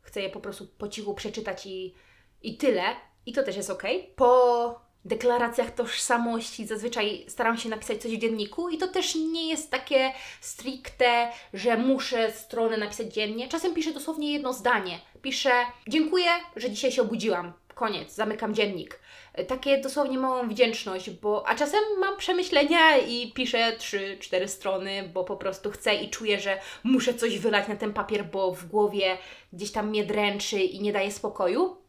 chcę 0.00 0.22
je 0.22 0.30
po 0.30 0.40
prostu 0.40 0.66
po 0.78 0.88
cichu 0.88 1.14
przeczytać 1.14 1.66
i, 1.66 1.94
i 2.42 2.56
tyle. 2.56 2.82
I 3.26 3.32
to 3.32 3.42
też 3.42 3.56
jest 3.56 3.70
ok. 3.70 3.82
Po 4.16 4.80
deklaracjach 5.04 5.70
tożsamości 5.70 6.66
zazwyczaj 6.66 7.24
staram 7.28 7.56
się 7.56 7.68
napisać 7.68 8.02
coś 8.02 8.16
w 8.16 8.20
dzienniku 8.20 8.68
i 8.68 8.78
to 8.78 8.88
też 8.88 9.14
nie 9.14 9.48
jest 9.48 9.70
takie 9.70 10.12
stricte, 10.40 11.30
że 11.54 11.76
muszę 11.76 12.32
stronę 12.32 12.76
napisać 12.76 13.14
dziennie. 13.14 13.48
Czasem 13.48 13.74
piszę 13.74 13.92
dosłownie 13.92 14.32
jedno 14.32 14.52
zdanie. 14.52 14.98
Piszę 15.22 15.52
dziękuję, 15.88 16.28
że 16.56 16.70
dzisiaj 16.70 16.92
się 16.92 17.02
obudziłam. 17.02 17.52
Koniec, 17.74 18.14
zamykam 18.14 18.54
dziennik. 18.54 19.00
Takie 19.48 19.78
dosłownie 19.78 20.18
małą 20.18 20.48
wdzięczność, 20.48 21.10
bo 21.10 21.48
a 21.48 21.54
czasem 21.54 21.80
mam 22.00 22.16
przemyślenia 22.16 22.98
i 22.98 23.32
piszę 23.32 23.76
3-4 23.78 24.48
strony, 24.48 25.10
bo 25.14 25.24
po 25.24 25.36
prostu 25.36 25.70
chcę 25.70 25.94
i 25.94 26.10
czuję, 26.10 26.40
że 26.40 26.60
muszę 26.84 27.14
coś 27.14 27.38
wylać 27.38 27.68
na 27.68 27.76
ten 27.76 27.92
papier, 27.92 28.24
bo 28.24 28.54
w 28.54 28.66
głowie 28.66 29.18
gdzieś 29.52 29.72
tam 29.72 29.88
mnie 29.88 30.04
dręczy 30.04 30.60
i 30.60 30.80
nie 30.80 30.92
daje 30.92 31.12
spokoju 31.12 31.83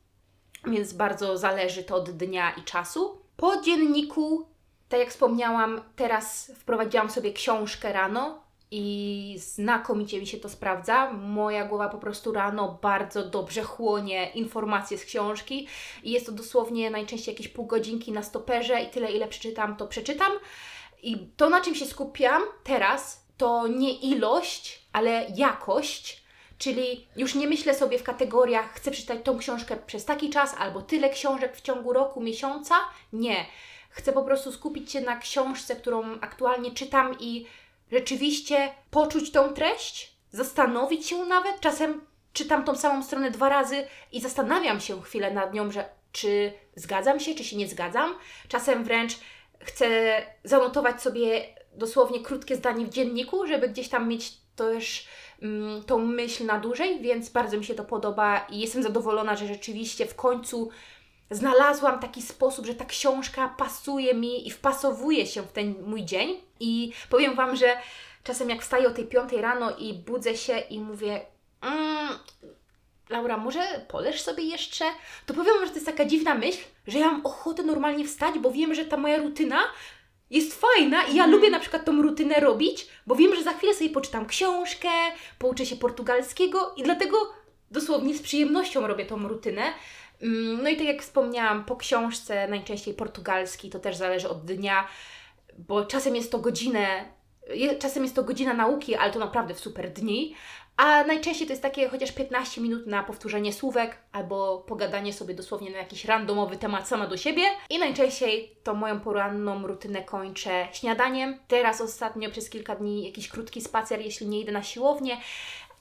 więc 0.68 0.94
bardzo 0.94 1.38
zależy 1.38 1.84
to 1.84 1.96
od 1.96 2.12
dnia 2.12 2.52
i 2.52 2.64
czasu. 2.64 3.22
Po 3.38 3.62
dzienniku, 3.62 4.48
tak 4.90 5.00
jak 5.00 5.10
wspomniałam, 5.10 5.82
teraz 5.96 6.52
wprowadziłam 6.56 7.10
sobie 7.10 7.34
książkę 7.34 7.94
rano 7.94 8.46
i 8.72 9.36
znakomicie 9.40 10.20
mi 10.20 10.28
się 10.28 10.38
to 10.38 10.50
sprawdza. 10.50 11.12
Moja 11.12 11.66
głowa 11.66 11.90
po 11.90 11.98
prostu 11.98 12.32
rano 12.32 12.80
bardzo 12.82 13.30
dobrze 13.30 13.64
chłonie 13.64 14.32
informacje 14.34 14.98
z 14.98 15.06
książki 15.06 15.68
i 16.04 16.12
jest 16.12 16.26
to 16.26 16.32
dosłownie 16.32 16.90
najczęściej 16.92 17.34
jakieś 17.34 17.48
pół 17.48 17.66
godzinki 17.66 18.12
na 18.12 18.24
stoperze 18.24 18.82
i 18.82 18.90
tyle, 18.90 19.12
ile 19.12 19.28
przeczytam, 19.28 19.76
to 19.76 19.88
przeczytam. 19.88 20.32
I 21.04 21.18
to, 21.38 21.50
na 21.50 21.62
czym 21.62 21.76
się 21.76 21.86
skupiam 21.86 22.42
teraz, 22.64 23.26
to 23.38 23.68
nie 23.68 23.94
ilość, 23.94 24.88
ale 24.94 25.26
jakość 25.36 26.25
Czyli 26.58 27.08
już 27.16 27.36
nie 27.36 27.48
myślę 27.48 27.76
sobie 27.76 28.00
w 28.00 28.04
kategoriach, 28.04 28.74
chcę 28.74 28.92
przeczytać 28.92 29.20
tą 29.24 29.38
książkę 29.38 29.78
przez 29.78 30.06
taki 30.06 30.30
czas 30.30 30.56
albo 30.58 30.82
tyle 30.82 31.10
książek 31.10 31.56
w 31.56 31.62
ciągu 31.62 31.94
roku, 31.94 32.22
miesiąca. 32.22 32.76
Nie. 33.14 33.46
Chcę 33.90 34.14
po 34.14 34.24
prostu 34.24 34.52
skupić 34.52 34.92
się 34.92 35.02
na 35.02 35.18
książce, 35.18 35.76
którą 35.76 36.20
aktualnie 36.22 36.72
czytam 36.72 37.16
i 37.20 37.46
rzeczywiście 37.92 38.72
poczuć 38.92 39.32
tą 39.32 39.54
treść, 39.54 40.16
zastanowić 40.32 41.08
się 41.08 41.18
nawet. 41.26 41.60
Czasem 41.60 42.02
czytam 42.34 42.64
tą 42.64 42.76
samą 42.76 43.04
stronę 43.04 43.32
dwa 43.32 43.50
razy 43.50 43.88
i 44.12 44.22
zastanawiam 44.22 44.80
się 44.80 45.02
chwilę 45.02 45.32
nad 45.32 45.54
nią, 45.54 45.72
że 45.72 45.90
czy 46.12 46.54
zgadzam 46.76 47.20
się, 47.20 47.36
czy 47.36 47.44
się 47.44 47.58
nie 47.58 47.68
zgadzam. 47.68 48.16
Czasem 48.48 48.84
wręcz 48.84 49.14
chcę 49.60 50.22
zanotować 50.44 51.02
sobie 51.02 51.56
dosłownie 51.74 52.20
krótkie 52.20 52.56
zdanie 52.56 52.86
w 52.86 52.90
dzienniku, 52.90 53.48
żeby 53.48 53.70
gdzieś 53.70 53.90
tam 53.90 54.08
mieć 54.08 54.34
też 54.56 55.08
tą 55.86 56.00
myśl 56.00 56.46
na 56.46 56.60
dłużej, 56.60 57.02
więc 57.02 57.30
bardzo 57.30 57.58
mi 57.58 57.66
się 57.66 57.76
to 57.76 57.84
podoba 57.84 58.48
i 58.50 58.60
jestem 58.60 58.84
zadowolona, 58.84 59.36
że 59.36 59.48
rzeczywiście 59.48 60.06
w 60.06 60.16
końcu 60.16 60.70
znalazłam 61.32 62.00
taki 62.00 62.22
sposób, 62.22 62.66
że 62.66 62.76
ta 62.76 62.86
książka 62.86 63.48
pasuje 63.58 64.14
mi 64.14 64.48
i 64.48 64.52
wpasowuje 64.52 65.26
się 65.26 65.42
w 65.42 65.52
ten 65.52 65.76
mój 65.88 66.06
dzień. 66.06 66.42
I 66.60 66.94
powiem 67.10 67.36
Wam, 67.36 67.56
że 67.56 67.78
czasem 68.24 68.50
jak 68.50 68.62
wstaję 68.62 68.88
o 68.88 68.92
tej 68.92 69.06
piątej 69.06 69.42
rano 69.42 69.78
i 69.78 69.94
budzę 69.94 70.38
się 70.38 70.60
i 70.60 70.80
mówię, 70.80 71.22
mm, 71.62 72.10
Laura, 73.10 73.38
może 73.38 73.86
poleż 73.88 74.22
sobie 74.22 74.44
jeszcze? 74.44 74.86
To 75.26 75.34
powiem 75.34 75.54
że 75.62 75.68
to 75.68 75.74
jest 75.74 75.86
taka 75.86 76.06
dziwna 76.06 76.36
myśl, 76.36 76.64
że 76.88 77.00
ja 77.00 77.12
mam 77.12 77.26
ochotę 77.26 77.64
normalnie 77.64 78.06
wstać, 78.06 78.40
bo 78.40 78.52
wiem, 78.52 78.76
że 78.76 78.86
ta 78.86 78.98
moja 78.98 79.18
rutyna 79.18 79.60
jest 80.30 80.62
fajna 80.62 80.98
i 81.04 81.16
ja 81.16 81.24
Mhm. 81.24 81.32
lubię 81.32 81.50
na 81.50 81.60
przykład 81.60 81.86
tą 81.86 82.02
rutynę 82.02 82.36
robić, 82.40 82.88
bo 83.08 83.16
wiem, 83.16 83.36
że 83.36 83.44
za 83.44 83.54
chwilę 83.54 83.74
sobie 83.74 83.90
poczytam 83.90 84.26
książkę, 84.26 84.90
pouczę 85.40 85.66
się 85.66 85.76
portugalskiego 85.76 86.74
i 86.78 86.84
dlatego 86.84 87.18
dosłownie 87.72 88.14
z 88.16 88.22
przyjemnością 88.22 88.88
robię 88.88 89.06
tą 89.06 89.28
rutynę. 89.28 89.62
Mm, 90.22 90.64
No 90.64 90.70
i 90.70 90.78
tak 90.78 90.86
jak 90.88 91.02
wspomniałam, 91.02 91.66
po 91.66 91.76
książce 91.76 92.48
najczęściej 92.48 92.94
portugalski, 92.94 93.70
to 93.70 93.80
też 93.80 93.96
zależy 93.96 94.30
od 94.30 94.46
dnia, 94.46 94.88
bo 95.58 95.86
czasem 95.86 96.16
jest 96.16 96.32
to 96.32 96.40
godzinę, 96.40 96.88
czasem 97.80 98.04
jest 98.04 98.16
to 98.16 98.24
godzina 98.24 98.54
nauki, 98.54 98.96
ale 98.96 99.14
to 99.14 99.20
naprawdę 99.20 99.54
w 99.54 99.60
super 99.60 99.90
dni, 99.92 100.36
a 100.78 101.04
najczęściej 101.04 101.48
to 101.48 101.54
jest 101.54 101.64
takie 101.64 101.90
chociaż 101.90 102.12
15 102.12 102.62
minut 102.62 102.88
na 102.88 103.04
powtórzenie 103.04 103.54
słówek 103.54 103.98
albo 104.12 104.58
pogadanie 104.68 105.14
sobie 105.14 105.34
dosłownie 105.34 105.72
na 105.72 105.78
jakiś 105.78 106.06
randomowy 106.06 106.58
temat 106.58 106.88
sama 106.88 107.08
do 107.08 107.18
siebie. 107.18 107.44
I 107.70 107.80
najczęściej 107.80 108.56
to 108.64 108.74
moją 108.74 109.00
poranną 109.00 109.68
rutynę 109.68 110.04
kończę 110.04 110.68
śniadaniem. 110.72 111.40
Teraz 111.48 111.82
ostatnio 111.82 112.32
przez 112.32 112.50
kilka 112.50 112.76
dni 112.76 113.06
jakiś 113.06 113.30
krótki 113.30 113.62
spacer, 113.62 114.02
jeśli 114.02 114.28
nie 114.28 114.42
idę 114.42 114.52
na 114.52 114.64
siłownię. 114.64 115.18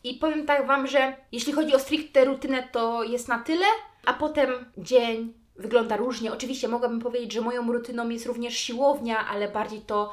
I 0.04 0.14
powiem 0.14 0.46
tak 0.46 0.66
Wam, 0.66 0.86
że 0.86 1.16
jeśli 1.32 1.52
chodzi 1.52 1.74
o 1.74 1.78
stricte 1.78 2.24
rutynę, 2.24 2.68
to 2.72 3.02
jest 3.02 3.28
na 3.28 3.38
tyle, 3.38 3.66
a 4.06 4.12
potem 4.12 4.72
dzień 4.78 5.34
wygląda 5.56 5.96
różnie. 5.96 6.32
Oczywiście 6.32 6.68
mogłabym 6.68 7.00
powiedzieć, 7.00 7.32
że 7.32 7.40
moją 7.40 7.72
rutyną 7.72 8.08
jest 8.08 8.26
również 8.26 8.56
siłownia, 8.56 9.26
ale 9.28 9.48
bardziej 9.48 9.80
to 9.80 10.12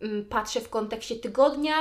mm, 0.00 0.24
patrzę 0.24 0.60
w 0.60 0.68
kontekście 0.68 1.16
tygodnia, 1.16 1.74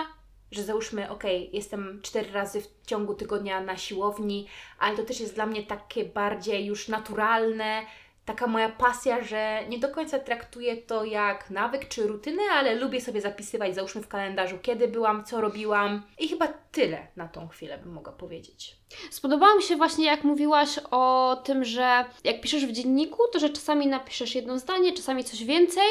że 0.51 0.63
załóżmy, 0.63 1.09
ok, 1.09 1.23
jestem 1.53 1.99
cztery 2.01 2.31
razy 2.31 2.61
w 2.61 2.67
ciągu 2.85 3.13
tygodnia 3.13 3.61
na 3.61 3.77
siłowni, 3.77 4.47
ale 4.79 4.97
to 4.97 5.03
też 5.03 5.19
jest 5.19 5.35
dla 5.35 5.45
mnie 5.45 5.63
takie 5.63 6.05
bardziej 6.05 6.65
już 6.65 6.87
naturalne, 6.87 7.81
taka 8.27 8.47
moja 8.47 8.69
pasja, 8.69 9.23
że 9.23 9.59
nie 9.69 9.79
do 9.79 9.89
końca 9.89 10.19
traktuję 10.19 10.77
to 10.77 11.05
jak 11.05 11.49
nawyk 11.49 11.87
czy 11.87 12.07
rutynę, 12.07 12.43
ale 12.53 12.75
lubię 12.75 13.01
sobie 13.01 13.21
zapisywać, 13.21 13.75
załóżmy 13.75 14.01
w 14.01 14.07
kalendarzu, 14.07 14.57
kiedy 14.61 14.87
byłam, 14.87 15.25
co 15.25 15.41
robiłam 15.41 16.03
i 16.19 16.27
chyba 16.27 16.47
tyle 16.47 17.07
na 17.15 17.27
tą 17.27 17.47
chwilę 17.47 17.77
bym 17.77 17.93
mogła 17.93 18.13
powiedzieć. 18.13 18.75
Spodobało 19.11 19.55
mi 19.55 19.63
się 19.63 19.75
właśnie, 19.75 20.05
jak 20.05 20.23
mówiłaś 20.23 20.79
o 20.91 21.35
tym, 21.43 21.65
że 21.65 22.05
jak 22.23 22.41
piszesz 22.41 22.65
w 22.65 22.71
dzienniku, 22.71 23.23
to 23.33 23.39
że 23.39 23.49
czasami 23.49 23.87
napiszesz 23.87 24.35
jedno 24.35 24.59
zdanie, 24.59 24.93
czasami 24.93 25.23
coś 25.23 25.43
więcej 25.43 25.89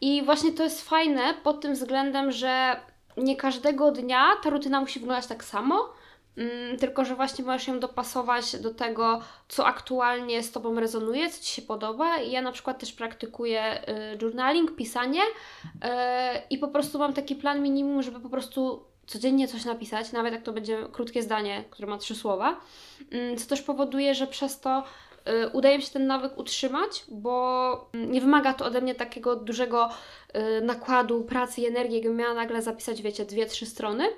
i 0.00 0.22
właśnie 0.24 0.52
to 0.52 0.62
jest 0.62 0.88
fajne 0.88 1.34
pod 1.42 1.60
tym 1.60 1.74
względem, 1.74 2.32
że 2.32 2.76
nie 3.16 3.36
każdego 3.36 3.92
dnia 3.92 4.24
ta 4.42 4.50
rutyna 4.50 4.80
musi 4.80 5.00
wyglądać 5.00 5.26
tak 5.26 5.44
samo, 5.44 5.88
mm, 6.36 6.78
tylko 6.78 7.04
że 7.04 7.14
właśnie 7.14 7.44
możesz 7.44 7.68
ją 7.68 7.80
dopasować 7.80 8.56
do 8.56 8.74
tego, 8.74 9.20
co 9.48 9.66
aktualnie 9.66 10.42
z 10.42 10.52
Tobą 10.52 10.80
rezonuje, 10.80 11.30
co 11.30 11.42
Ci 11.44 11.54
się 11.54 11.62
podoba. 11.62 12.18
I 12.18 12.30
ja 12.30 12.42
na 12.42 12.52
przykład 12.52 12.78
też 12.78 12.92
praktykuję 12.92 13.88
y, 13.88 14.18
journaling, 14.22 14.76
pisanie 14.76 15.22
y, 15.22 15.68
i 16.50 16.58
po 16.58 16.68
prostu 16.68 16.98
mam 16.98 17.12
taki 17.12 17.34
plan 17.36 17.62
minimum, 17.62 18.02
żeby 18.02 18.20
po 18.20 18.28
prostu 18.28 18.84
codziennie 19.06 19.48
coś 19.48 19.64
napisać, 19.64 20.12
nawet 20.12 20.32
jak 20.32 20.42
to 20.42 20.52
będzie 20.52 20.78
krótkie 20.92 21.22
zdanie, 21.22 21.64
które 21.70 21.88
ma 21.88 21.98
trzy 21.98 22.14
słowa, 22.14 22.60
Mm, 23.12 23.36
co 23.36 23.48
też 23.48 23.62
powoduje, 23.62 24.14
że 24.14 24.26
przez 24.26 24.60
to 24.60 24.84
udaje 25.52 25.76
mi 25.76 25.82
się 25.82 25.90
ten 25.90 26.06
nawyk 26.06 26.38
utrzymać, 26.38 27.04
bo 27.08 27.90
mm, 27.94 28.12
nie 28.12 28.20
wymaga 28.20 28.54
to 28.54 28.64
ode 28.64 28.80
mnie 28.80 28.94
takiego 28.94 29.36
dużego 29.36 29.90
y, 30.58 30.60
nakładu 30.60 31.24
pracy 31.24 31.60
i 31.60 31.66
energii, 31.66 31.94
jakbym 31.94 32.16
miała 32.16 32.34
nagle 32.34 32.62
zapisać, 32.62 33.02
wiecie, 33.02 33.24
dwie, 33.24 33.46
trzy 33.46 33.66
strony, 33.66 34.08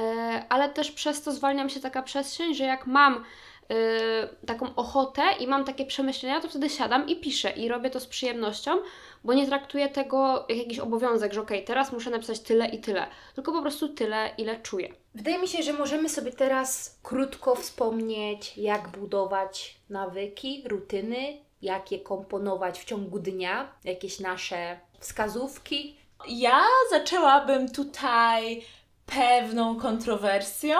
E, 0.00 0.42
ale 0.48 0.68
też 0.68 0.90
przez 0.90 1.22
to 1.22 1.32
zwalnia 1.32 1.64
mi 1.64 1.70
się 1.70 1.80
taka 1.80 2.02
przestrzeń, 2.02 2.54
że 2.54 2.64
jak 2.64 2.86
mam 2.86 3.14
y, 3.14 4.46
taką 4.46 4.74
ochotę 4.74 5.22
i 5.40 5.46
mam 5.46 5.64
takie 5.64 5.86
przemyślenia, 5.86 6.40
to 6.40 6.48
wtedy 6.48 6.70
siadam 6.70 7.08
i 7.08 7.16
piszę 7.16 7.50
i 7.50 7.68
robię 7.68 7.90
to 7.90 8.00
z 8.00 8.06
przyjemnością, 8.06 8.76
bo 9.24 9.34
nie 9.34 9.46
traktuję 9.46 9.88
tego 9.88 10.46
jak 10.48 10.58
jakiś 10.58 10.78
obowiązek, 10.78 11.32
że 11.32 11.40
okej, 11.40 11.64
teraz 11.64 11.92
muszę 11.92 12.10
napisać 12.10 12.40
tyle 12.40 12.68
i 12.68 12.80
tyle, 12.80 13.06
tylko 13.34 13.52
po 13.52 13.62
prostu 13.62 13.88
tyle, 13.88 14.30
ile 14.38 14.60
czuję. 14.60 14.94
Wydaje 15.14 15.38
mi 15.38 15.48
się, 15.48 15.62
że 15.62 15.72
możemy 15.72 16.08
sobie 16.08 16.32
teraz 16.32 16.98
krótko 17.02 17.54
wspomnieć, 17.54 18.58
jak 18.58 18.88
budować 18.88 19.76
nawyki, 19.90 20.64
rutyny, 20.66 21.46
jak 21.62 21.92
je 21.92 22.00
komponować 22.00 22.78
w 22.78 22.84
ciągu 22.84 23.18
dnia, 23.18 23.72
jakieś 23.84 24.20
nasze 24.20 24.80
wskazówki. 25.00 25.96
Ja 26.28 26.62
zaczęłabym 26.90 27.72
tutaj 27.72 28.62
pewną 29.06 29.80
kontrowersją, 29.80 30.78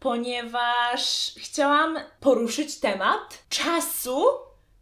ponieważ 0.00 1.32
chciałam 1.38 1.98
poruszyć 2.20 2.80
temat 2.80 3.44
czasu, 3.48 4.24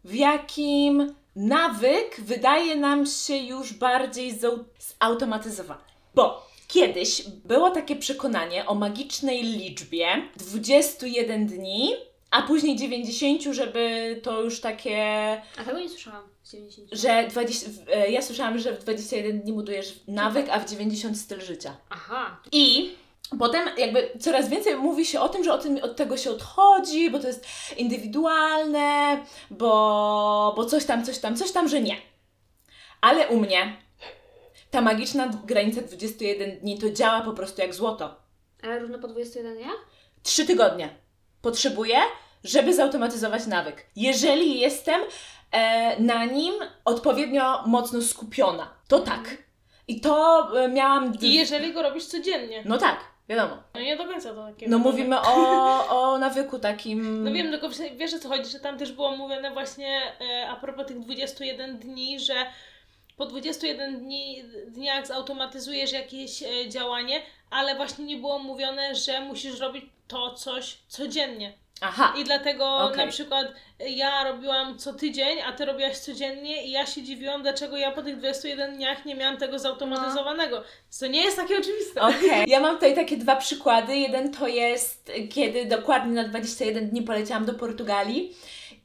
w 0.03 0.13
jakim 0.13 1.15
nawyk 1.35 2.15
wydaje 2.21 2.75
nam 2.75 3.05
się 3.05 3.37
już 3.37 3.73
bardziej 3.73 4.33
zau- 4.33 4.63
zautomatyzowany. 4.99 5.81
Bo 6.15 6.47
kiedyś 6.67 7.21
było 7.45 7.69
takie 7.71 7.95
przekonanie 7.95 8.65
o 8.65 8.75
magicznej 8.75 9.43
liczbie 9.43 10.07
21 10.37 11.47
dni, 11.47 11.93
a 12.31 12.41
później 12.41 12.75
90, 12.75 13.41
żeby 13.43 14.19
to 14.23 14.41
już 14.41 14.61
takie 14.61 15.03
A 15.57 15.63
tego 15.65 15.79
nie 15.79 15.89
słyszałam 15.89 16.23
z 16.43 16.51
90. 16.51 16.87
że 16.91 17.27
20, 17.29 17.69
w- 17.69 17.89
e, 17.89 18.11
ja 18.11 18.21
słyszałam, 18.21 18.59
że 18.59 18.73
w 18.75 18.79
21 18.79 19.39
dni 19.41 19.53
budujesz 19.53 19.99
nawyk, 20.07 20.49
a 20.49 20.59
w 20.59 20.69
90 20.69 21.17
styl 21.19 21.41
życia. 21.41 21.77
Aha, 21.89 22.37
I 22.51 22.89
Potem 23.39 23.69
jakby 23.77 24.11
coraz 24.19 24.49
więcej 24.49 24.75
mówi 24.75 25.05
się 25.05 25.19
o 25.19 25.29
tym, 25.29 25.43
że 25.43 25.53
o 25.53 25.57
tym, 25.57 25.79
od 25.81 25.95
tego 25.95 26.17
się 26.17 26.31
odchodzi, 26.31 27.09
bo 27.09 27.19
to 27.19 27.27
jest 27.27 27.45
indywidualne, 27.77 29.19
bo, 29.51 30.53
bo 30.55 30.65
coś 30.65 30.85
tam, 30.85 31.05
coś 31.05 31.19
tam, 31.19 31.37
coś 31.37 31.51
tam, 31.51 31.67
że 31.67 31.81
nie. 31.81 31.95
Ale 33.01 33.27
u 33.27 33.39
mnie 33.39 33.77
ta 34.71 34.81
magiczna 34.81 35.29
granica 35.45 35.81
21 35.81 36.59
dni 36.59 36.79
to 36.79 36.89
działa 36.89 37.21
po 37.21 37.33
prostu 37.33 37.61
jak 37.61 37.73
złoto. 37.73 38.15
Ale 38.63 38.79
równo 38.79 38.99
po 38.99 39.07
21 39.07 39.55
dniach? 39.55 39.87
Trzy 40.23 40.45
tygodnie 40.45 40.89
potrzebuję, 41.41 41.97
żeby 42.43 42.73
zautomatyzować 42.73 43.47
nawyk. 43.47 43.85
Jeżeli 43.95 44.59
jestem 44.59 45.01
e, 45.51 45.99
na 45.99 46.25
nim 46.25 46.53
odpowiednio 46.85 47.63
mocno 47.65 48.01
skupiona, 48.01 48.73
to 48.87 48.99
tak. 48.99 49.37
I 49.87 50.01
to 50.01 50.47
e, 50.63 50.67
miałam. 50.67 51.13
I 51.21 51.33
jeżeli 51.33 51.73
go 51.73 51.81
robisz 51.81 52.05
codziennie. 52.05 52.63
No 52.65 52.77
tak, 52.77 52.99
wiadomo. 53.31 53.63
No 53.73 53.81
nie 53.81 53.97
do 53.97 54.05
końca 54.05 54.33
to 54.33 54.47
takie. 54.47 54.67
No 54.67 54.79
mówimy 54.79 55.21
o, 55.21 55.87
o 55.89 56.17
nawyku 56.17 56.59
takim. 56.59 57.23
No 57.25 57.31
wiem, 57.31 57.51
tylko 57.51 57.69
wiesz 57.95 58.13
o 58.13 58.19
co 58.19 58.29
chodzi, 58.29 58.51
że 58.51 58.59
tam 58.59 58.77
też 58.77 58.91
było 58.91 59.17
mówione 59.17 59.51
właśnie 59.51 60.01
e, 60.21 60.49
a 60.49 60.55
propos 60.55 60.87
tych 60.87 60.99
21 60.99 61.79
dni, 61.79 62.19
że 62.19 62.45
po 63.17 63.25
21 63.25 63.99
dni, 63.99 64.43
dniach 64.67 65.07
zautomatyzujesz 65.07 65.91
jakieś 65.91 66.43
e, 66.43 66.69
działanie, 66.69 67.21
ale 67.49 67.75
właśnie 67.75 68.05
nie 68.05 68.17
było 68.17 68.39
mówione, 68.39 68.95
że 68.95 69.21
musisz 69.21 69.59
robić 69.59 69.85
to 70.07 70.33
coś 70.33 70.77
codziennie. 70.87 71.53
Aha. 71.81 72.13
I 72.17 72.23
dlatego 72.23 72.77
Okej. 72.77 73.05
na 73.05 73.11
przykład 73.11 73.47
ja 73.89 74.23
robiłam 74.23 74.77
co 74.77 74.93
tydzień, 74.93 75.41
a 75.47 75.51
ty 75.51 75.65
robiłaś 75.65 75.97
codziennie 75.97 76.63
i 76.63 76.71
ja 76.71 76.85
się 76.85 77.03
dziwiłam, 77.03 77.41
dlaczego 77.41 77.77
ja 77.77 77.91
po 77.91 78.01
tych 78.01 78.17
21 78.17 78.75
dniach 78.75 79.05
nie 79.05 79.15
miałam 79.15 79.37
tego 79.37 79.59
zautomatyzowanego. 79.59 80.63
Co 80.89 81.07
nie 81.07 81.21
jest 81.23 81.37
takie 81.37 81.57
oczywiste. 81.57 82.01
Okej. 82.01 82.45
Ja 82.51 82.59
mam 82.59 82.75
tutaj 82.75 82.95
takie 82.95 83.17
dwa 83.17 83.35
przykłady. 83.35 83.95
Jeden 83.95 84.33
to 84.33 84.47
jest, 84.47 85.11
kiedy 85.29 85.65
dokładnie 85.65 86.13
na 86.13 86.27
21 86.27 86.89
dni 86.89 87.01
poleciałam 87.01 87.45
do 87.45 87.53
Portugalii. 87.53 88.35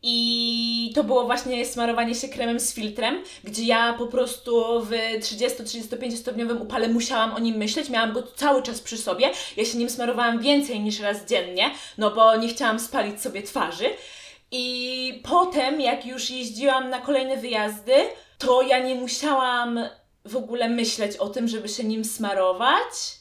I 0.03 0.93
to 0.95 1.05
było 1.05 1.25
właśnie 1.25 1.67
smarowanie 1.67 2.15
się 2.15 2.29
kremem 2.29 2.61
z 2.61 2.75
filtrem, 2.75 3.23
gdzie 3.45 3.65
ja 3.65 3.95
po 3.99 4.07
prostu 4.07 4.81
w 4.81 4.91
30-35 5.21 6.17
stopniowym 6.17 6.63
upale 6.63 6.89
musiałam 6.89 7.35
o 7.35 7.39
nim 7.39 7.57
myśleć, 7.57 7.91
miałam 7.91 8.13
go 8.13 8.23
cały 8.23 8.63
czas 8.63 8.81
przy 8.81 8.99
sobie. 8.99 9.31
Ja 9.57 9.65
się 9.65 9.79
nim 9.79 9.91
smarowałam 9.91 10.39
więcej 10.39 10.81
niż 10.81 11.01
raz 11.01 11.25
dziennie, 11.25 11.71
no 11.99 12.11
bo 12.11 12.37
nie 12.37 12.49
chciałam 12.49 12.81
spalić 12.81 13.21
sobie 13.21 13.43
twarzy. 13.43 13.87
I 14.51 15.23
potem, 15.25 15.81
jak 15.81 16.07
już 16.07 16.31
jeździłam 16.31 16.91
na 16.91 17.01
kolejne 17.01 17.37
wyjazdy, 17.37 17.95
to 18.39 18.63
ja 18.63 18.79
nie 18.79 18.95
musiałam 18.95 19.81
w 20.25 20.37
ogóle 20.37 20.69
myśleć 20.69 21.17
o 21.17 21.29
tym, 21.29 21.49
żeby 21.49 21.69
się 21.69 21.85
nim 21.85 22.05
smarować, 22.05 23.17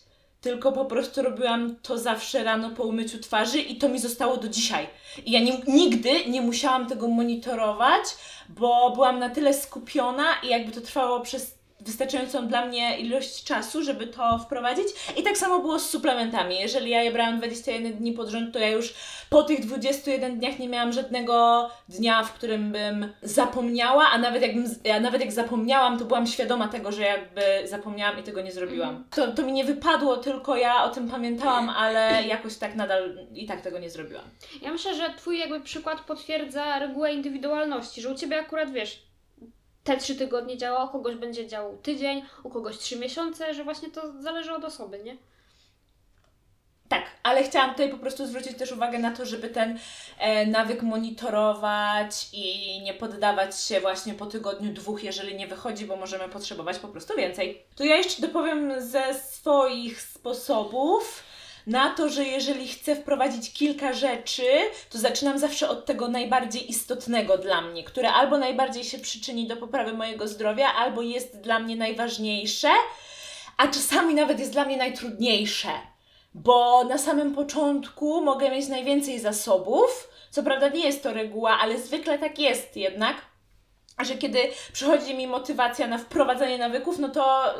tylko 0.45 0.71
po 0.71 0.85
prostu 0.85 1.21
robiłam 1.21 1.75
to 1.81 1.97
zawsze 1.97 2.43
rano 2.43 2.69
po 2.69 2.83
umyciu 2.83 3.19
twarzy 3.19 3.59
i 3.59 3.75
to 3.75 3.89
mi 3.89 3.99
zostało 3.99 4.37
do 4.37 4.47
dzisiaj. 4.47 4.87
I 5.25 5.31
ja 5.31 5.39
nie, 5.39 5.57
nigdy 5.67 6.25
nie 6.25 6.41
musiałam 6.41 6.87
tego 6.87 7.07
monitorować, 7.07 8.03
bo 8.49 8.91
byłam 8.91 9.19
na 9.19 9.29
tyle 9.29 9.53
skupiona 9.53 10.25
i 10.43 10.47
jakby 10.47 10.71
to 10.71 10.81
trwało 10.81 11.19
przez 11.19 11.55
wystarczającą 11.85 12.47
dla 12.47 12.65
mnie 12.65 12.99
ilość 12.99 13.43
czasu, 13.43 13.83
żeby 13.83 14.07
to 14.07 14.39
wprowadzić. 14.39 14.87
I 15.17 15.23
tak 15.23 15.37
samo 15.37 15.59
było 15.59 15.79
z 15.79 15.89
suplementami. 15.89 16.59
Jeżeli 16.59 16.89
ja 16.89 17.03
je 17.03 17.11
brałam 17.11 17.37
21 17.37 17.93
dni 17.93 18.13
pod 18.13 18.29
rząd, 18.29 18.53
to 18.53 18.59
ja 18.59 18.69
już 18.69 18.93
po 19.29 19.43
tych 19.43 19.65
21 19.65 20.39
dniach 20.39 20.59
nie 20.59 20.69
miałam 20.69 20.93
żadnego 20.93 21.69
dnia, 21.89 22.23
w 22.23 22.33
którym 22.33 22.71
bym 22.71 23.13
zapomniała, 23.21 24.09
a 24.09 24.17
nawet, 24.17 24.41
jakbym, 24.41 24.65
a 24.95 24.99
nawet 24.99 25.21
jak 25.21 25.31
zapomniałam, 25.31 25.99
to 25.99 26.05
byłam 26.05 26.27
świadoma 26.27 26.67
tego, 26.67 26.91
że 26.91 27.01
jakby 27.01 27.41
zapomniałam 27.65 28.19
i 28.19 28.23
tego 28.23 28.41
nie 28.41 28.51
zrobiłam. 28.51 29.03
To, 29.15 29.27
to 29.27 29.43
mi 29.43 29.51
nie 29.51 29.65
wypadło, 29.65 30.17
tylko 30.17 30.55
ja 30.55 30.83
o 30.83 30.89
tym 30.89 31.09
pamiętałam, 31.09 31.69
ale 31.69 32.23
jakoś 32.27 32.55
tak 32.57 32.75
nadal 32.75 33.17
i 33.33 33.45
tak 33.45 33.61
tego 33.61 33.79
nie 33.79 33.89
zrobiłam. 33.89 34.25
Ja 34.61 34.71
myślę, 34.71 34.95
że 34.95 35.09
Twój 35.17 35.39
jakby 35.39 35.61
przykład 35.61 36.01
potwierdza 36.01 36.79
regułę 36.79 37.13
indywidualności, 37.13 38.01
że 38.01 38.09
u 38.09 38.15
Ciebie 38.15 38.39
akurat 38.39 38.71
wiesz, 38.71 39.04
te 39.85 39.97
trzy 39.97 40.15
tygodnie 40.15 40.57
działa, 40.57 40.85
u 40.85 40.89
kogoś 40.89 41.15
będzie 41.15 41.47
działał 41.47 41.77
tydzień, 41.77 42.21
u 42.43 42.49
kogoś 42.49 42.77
trzy 42.77 42.99
miesiące, 42.99 43.53
że 43.53 43.63
właśnie 43.63 43.89
to 43.89 44.21
zależy 44.21 44.53
od 44.53 44.63
osoby, 44.63 44.99
nie? 45.03 45.17
Tak, 46.89 47.03
ale 47.23 47.43
chciałam 47.43 47.71
tutaj 47.71 47.89
po 47.89 47.97
prostu 47.97 48.27
zwrócić 48.27 48.57
też 48.57 48.71
uwagę 48.71 48.99
na 48.99 49.11
to, 49.11 49.25
żeby 49.25 49.49
ten 49.49 49.79
e, 50.19 50.45
nawyk 50.45 50.81
monitorować 50.81 52.27
i 52.33 52.79
nie 52.81 52.93
poddawać 52.93 53.61
się 53.61 53.81
właśnie 53.81 54.13
po 54.13 54.25
tygodniu 54.25 54.73
dwóch, 54.73 55.03
jeżeli 55.03 55.35
nie 55.35 55.47
wychodzi, 55.47 55.85
bo 55.85 55.95
możemy 55.95 56.29
potrzebować 56.29 56.79
po 56.79 56.87
prostu 56.87 57.15
więcej. 57.17 57.63
To 57.75 57.83
ja 57.83 57.95
jeszcze 57.95 58.21
dopowiem 58.21 58.81
ze 58.81 59.13
swoich 59.13 60.01
sposobów 60.01 61.23
na 61.67 61.89
to, 61.89 62.09
że 62.09 62.23
jeżeli 62.23 62.67
chcę 62.67 62.95
wprowadzić 62.95 63.53
kilka 63.53 63.93
rzeczy, 63.93 64.43
to 64.89 64.97
zaczynam 64.97 65.39
zawsze 65.39 65.69
od 65.69 65.85
tego 65.85 66.07
najbardziej 66.07 66.69
istotnego 66.69 67.37
dla 67.37 67.61
mnie, 67.61 67.83
które 67.83 68.13
albo 68.13 68.37
najbardziej 68.37 68.83
się 68.83 68.99
przyczyni 68.99 69.47
do 69.47 69.57
poprawy 69.57 69.93
mojego 69.93 70.27
zdrowia, 70.27 70.73
albo 70.73 71.01
jest 71.01 71.41
dla 71.41 71.59
mnie 71.59 71.75
najważniejsze, 71.75 72.69
a 73.57 73.67
czasami 73.67 74.15
nawet 74.15 74.39
jest 74.39 74.51
dla 74.51 74.65
mnie 74.65 74.77
najtrudniejsze 74.77 75.69
bo 76.35 76.83
na 76.83 76.97
samym 76.97 77.35
początku 77.35 78.21
mogę 78.21 78.49
mieć 78.49 78.67
najwięcej 78.67 79.19
zasobów. 79.19 80.09
Co 80.31 80.43
prawda 80.43 80.69
nie 80.69 80.85
jest 80.85 81.03
to 81.03 81.13
reguła, 81.13 81.59
ale 81.61 81.79
zwykle 81.79 82.19
tak 82.19 82.39
jest 82.39 82.77
jednak, 82.77 83.15
że 83.99 84.15
kiedy 84.15 84.39
przychodzi 84.73 85.15
mi 85.15 85.27
motywacja 85.27 85.87
na 85.87 85.97
wprowadzanie 85.97 86.57
nawyków, 86.57 86.99
no 86.99 87.09
to, 87.09 87.53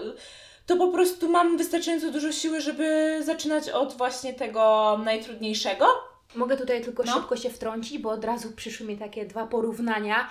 to 0.66 0.78
po 0.78 0.88
prostu 0.88 1.30
mam 1.32 1.58
wystarczająco 1.58 2.12
dużo 2.12 2.32
siły, 2.32 2.62
żeby 2.62 3.18
zaczynać 3.24 3.70
od 3.70 3.98
właśnie 3.98 4.34
tego 4.34 4.98
najtrudniejszego. 5.06 5.88
Mogę 6.36 6.58
tutaj 6.58 6.82
tylko 6.84 7.04
No. 7.04 7.14
szybko 7.14 7.38
się 7.38 7.50
wtrącić, 7.50 7.98
bo 7.98 8.10
od 8.10 8.26
razu 8.26 8.52
przyszły 8.52 8.88
mi 8.88 8.98
takie 8.98 9.26
dwa 9.26 9.48
porównania. 9.48 10.30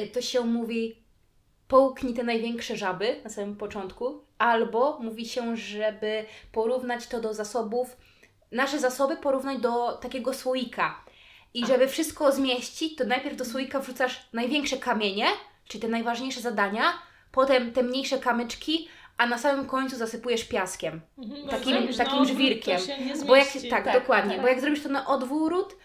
Y, 0.00 0.06
To 0.06 0.22
się 0.22 0.40
mówi 0.40 0.96
połknij 1.68 2.14
te 2.14 2.22
największe 2.22 2.76
żaby 2.76 3.20
na 3.24 3.30
samym 3.30 3.56
początku, 3.56 4.20
albo 4.38 4.98
mówi 5.00 5.28
się, 5.28 5.56
żeby 5.56 6.24
porównać 6.52 7.06
to 7.06 7.20
do 7.20 7.34
zasobów, 7.34 7.96
nasze 8.52 8.78
zasoby 8.78 9.16
porównać 9.16 9.58
do 9.60 9.92
takiego 9.92 10.34
słoika. 10.34 11.04
I 11.54 11.66
żeby 11.66 11.88
wszystko 11.88 12.32
zmieścić, 12.32 12.96
to 12.96 13.04
najpierw 13.04 13.36
do 13.36 13.44
słoika 13.44 13.80
wrzucasz 13.80 14.28
największe 14.32 14.76
kamienie, 14.76 15.26
czyli 15.68 15.82
te 15.82 15.88
najważniejsze 15.88 16.40
zadania, 16.40 16.92
potem 17.32 17.72
te 17.72 17.82
mniejsze 17.82 18.18
kamyczki, 18.18 18.88
a 19.16 19.26
na 19.26 19.38
samym 19.38 19.66
końcu 19.66 19.96
zasypujesz 19.96 20.44
piaskiem. 20.44 21.00
Mhm, 21.18 21.48
Takim- 21.48 21.72
zrobisz 21.72 21.96
takim 21.96 22.18
odwrót, 22.18 22.36
żwirkiem. 22.38 22.80
Bo 23.26 23.36
jak, 23.36 23.48
tak, 23.70 23.84
tak, 23.84 24.00
dokładnie, 24.00 24.32
tak. 24.32 24.42
bo 24.42 24.48
jak 24.48 24.60
zrobisz 24.60 24.82
to 24.82 24.88
na 24.88 25.06
odwrót, 25.06 25.76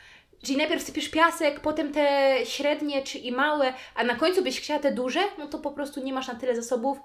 czyli 0.44 0.58
najpierw 0.58 0.84
sypiesz 0.84 1.10
piasek, 1.10 1.60
potem 1.60 1.94
te 1.94 2.38
średnie 2.44 3.02
czy 3.02 3.18
i 3.18 3.32
małe, 3.32 3.74
a 3.96 4.04
na 4.04 4.16
końcu 4.16 4.44
byś 4.44 4.62
chciała 4.62 4.80
te 4.80 4.92
duże, 4.92 5.20
no 5.38 5.48
to 5.48 5.60
po 5.60 5.72
prostu 5.72 6.04
nie 6.04 6.14
masz 6.14 6.28
na 6.28 6.36
tyle 6.36 6.56
zasobów 6.56 6.98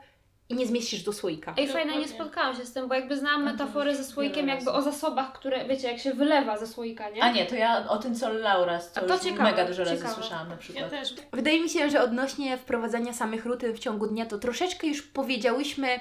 i 0.49 0.55
nie 0.55 0.67
zmieścisz 0.67 1.03
do 1.03 1.13
słoika. 1.13 1.55
Ej, 1.59 1.69
fajne, 1.69 1.97
nie 1.97 2.09
spotkałam 2.09 2.57
się 2.57 2.65
z 2.67 2.73
tym, 2.73 2.89
bo 2.89 2.95
jakby 2.95 3.17
znam 3.17 3.45
metafory 3.45 3.91
to 3.93 3.97
ze 3.97 4.05
słoikiem 4.05 4.49
jakby 4.49 4.65
razy. 4.67 4.79
o 4.79 4.83
zasobach, 4.83 5.33
które, 5.33 5.69
wiecie, 5.69 5.89
jak 5.89 5.99
się 6.01 6.15
wylewa 6.15 6.59
ze 6.59 6.67
słoika, 6.67 7.11
nie? 7.11 7.23
A 7.23 7.33
nie, 7.33 7.47
to 7.47 7.55
ja 7.55 7.89
o 7.89 7.97
tym, 7.99 8.15
co 8.15 8.33
Laura, 8.33 8.81
A 8.95 9.01
to, 9.01 9.19
ciekawe, 9.19 9.43
mega 9.43 9.65
dużo 9.65 9.85
razy 9.85 9.97
ciekawe. 9.97 10.15
słyszałam 10.15 10.47
na 10.49 10.55
Ja 10.55 10.59
przykład. 10.61 10.91
też. 10.91 11.15
Wydaje 11.33 11.61
mi 11.63 11.69
się, 11.69 11.91
że 11.91 12.03
odnośnie 12.03 12.57
wprowadzania 12.59 13.13
samych 13.13 13.45
rutyn 13.47 13.75
w 13.75 13.79
ciągu 13.79 14.07
dnia, 14.07 14.27
to 14.27 14.39
troszeczkę 14.39 14.87
już 14.87 15.03
powiedziałyśmy, 15.03 16.01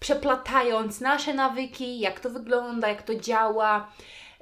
przeplatając 0.00 1.00
nasze 1.00 1.34
nawyki, 1.34 2.00
jak 2.00 2.20
to 2.20 2.30
wygląda, 2.30 2.88
jak 2.88 3.02
to 3.02 3.14
działa. 3.14 3.92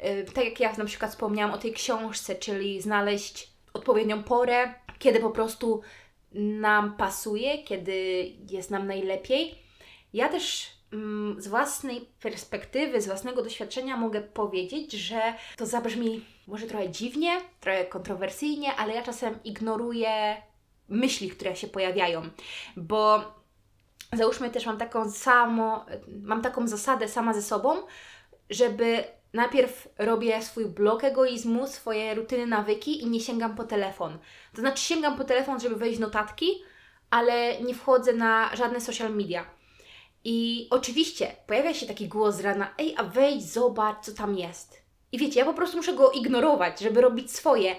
Yy, 0.02 0.24
Tak 0.34 0.44
jak 0.44 0.60
ja 0.60 0.72
na 0.78 0.84
przykład 0.84 1.10
wspomniałam 1.10 1.54
o 1.54 1.58
tej 1.58 1.72
książce, 1.72 2.34
czyli 2.34 2.80
znaleźć 2.82 3.50
odpowiednią 3.74 4.22
porę, 4.22 4.74
kiedy 4.98 5.20
po 5.20 5.30
prostu 5.30 5.80
nam 6.36 6.96
pasuje, 6.96 7.62
kiedy 7.62 8.26
jest 8.50 8.70
nam 8.70 8.86
najlepiej. 8.86 9.58
Ja 10.12 10.28
też 10.28 10.70
mm, 10.92 11.42
z 11.42 11.48
własnej 11.48 12.08
perspektywy, 12.20 13.00
z 13.00 13.06
własnego 13.06 13.42
doświadczenia 13.42 13.96
mogę 13.96 14.20
powiedzieć, 14.20 14.92
że 14.92 15.34
to 15.56 15.66
zabrzmi 15.66 16.24
może 16.46 16.66
trochę 16.66 16.90
dziwnie, 16.90 17.40
trochę 17.60 17.84
kontrowersyjnie, 17.84 18.74
ale 18.74 18.94
ja 18.94 19.02
czasem 19.02 19.38
ignoruję 19.44 20.36
myśli, 20.88 21.30
które 21.30 21.56
się 21.56 21.66
pojawiają, 21.66 22.22
bo 22.76 23.22
załóżmy 24.12 24.50
też 24.50 24.66
mam 24.66 24.78
taką 24.78 25.10
samo, 25.10 25.86
mam 26.22 26.42
taką 26.42 26.68
zasadę 26.68 27.08
sama 27.08 27.34
ze 27.34 27.42
sobą, 27.42 27.76
żeby 28.50 29.04
najpierw 29.36 29.88
robię 29.98 30.42
swój 30.42 30.66
blok 30.66 31.04
egoizmu, 31.04 31.66
swoje 31.66 32.14
rutyny, 32.14 32.46
nawyki 32.46 33.02
i 33.02 33.06
nie 33.06 33.20
sięgam 33.20 33.56
po 33.56 33.64
telefon. 33.64 34.18
To 34.54 34.60
znaczy 34.60 34.82
sięgam 34.82 35.16
po 35.16 35.24
telefon, 35.24 35.60
żeby 35.60 35.76
wejść 35.76 35.98
w 35.98 36.00
notatki, 36.00 36.62
ale 37.10 37.60
nie 37.60 37.74
wchodzę 37.74 38.12
na 38.12 38.56
żadne 38.56 38.80
social 38.80 39.14
media. 39.14 39.46
I 40.24 40.68
oczywiście 40.70 41.36
pojawia 41.46 41.74
się 41.74 41.86
taki 41.86 42.08
głos 42.08 42.36
z 42.36 42.40
rana, 42.40 42.74
ej, 42.78 42.94
a 42.96 43.04
wejdź, 43.04 43.52
zobacz, 43.52 44.04
co 44.04 44.12
tam 44.12 44.38
jest. 44.38 44.82
I 45.12 45.18
wiecie, 45.18 45.40
ja 45.40 45.46
po 45.46 45.54
prostu 45.54 45.76
muszę 45.76 45.92
go 45.92 46.10
ignorować, 46.10 46.80
żeby 46.80 47.00
robić 47.00 47.32
swoje. 47.32 47.76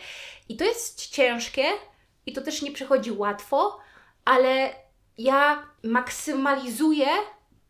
I 0.49 0.57
to 0.57 0.63
jest 0.63 1.09
ciężkie 1.09 1.63
i 2.25 2.33
to 2.33 2.41
też 2.41 2.61
nie 2.61 2.71
przychodzi 2.71 3.11
łatwo, 3.11 3.79
ale 4.25 4.69
ja 5.17 5.67
maksymalizuję, 5.83 7.07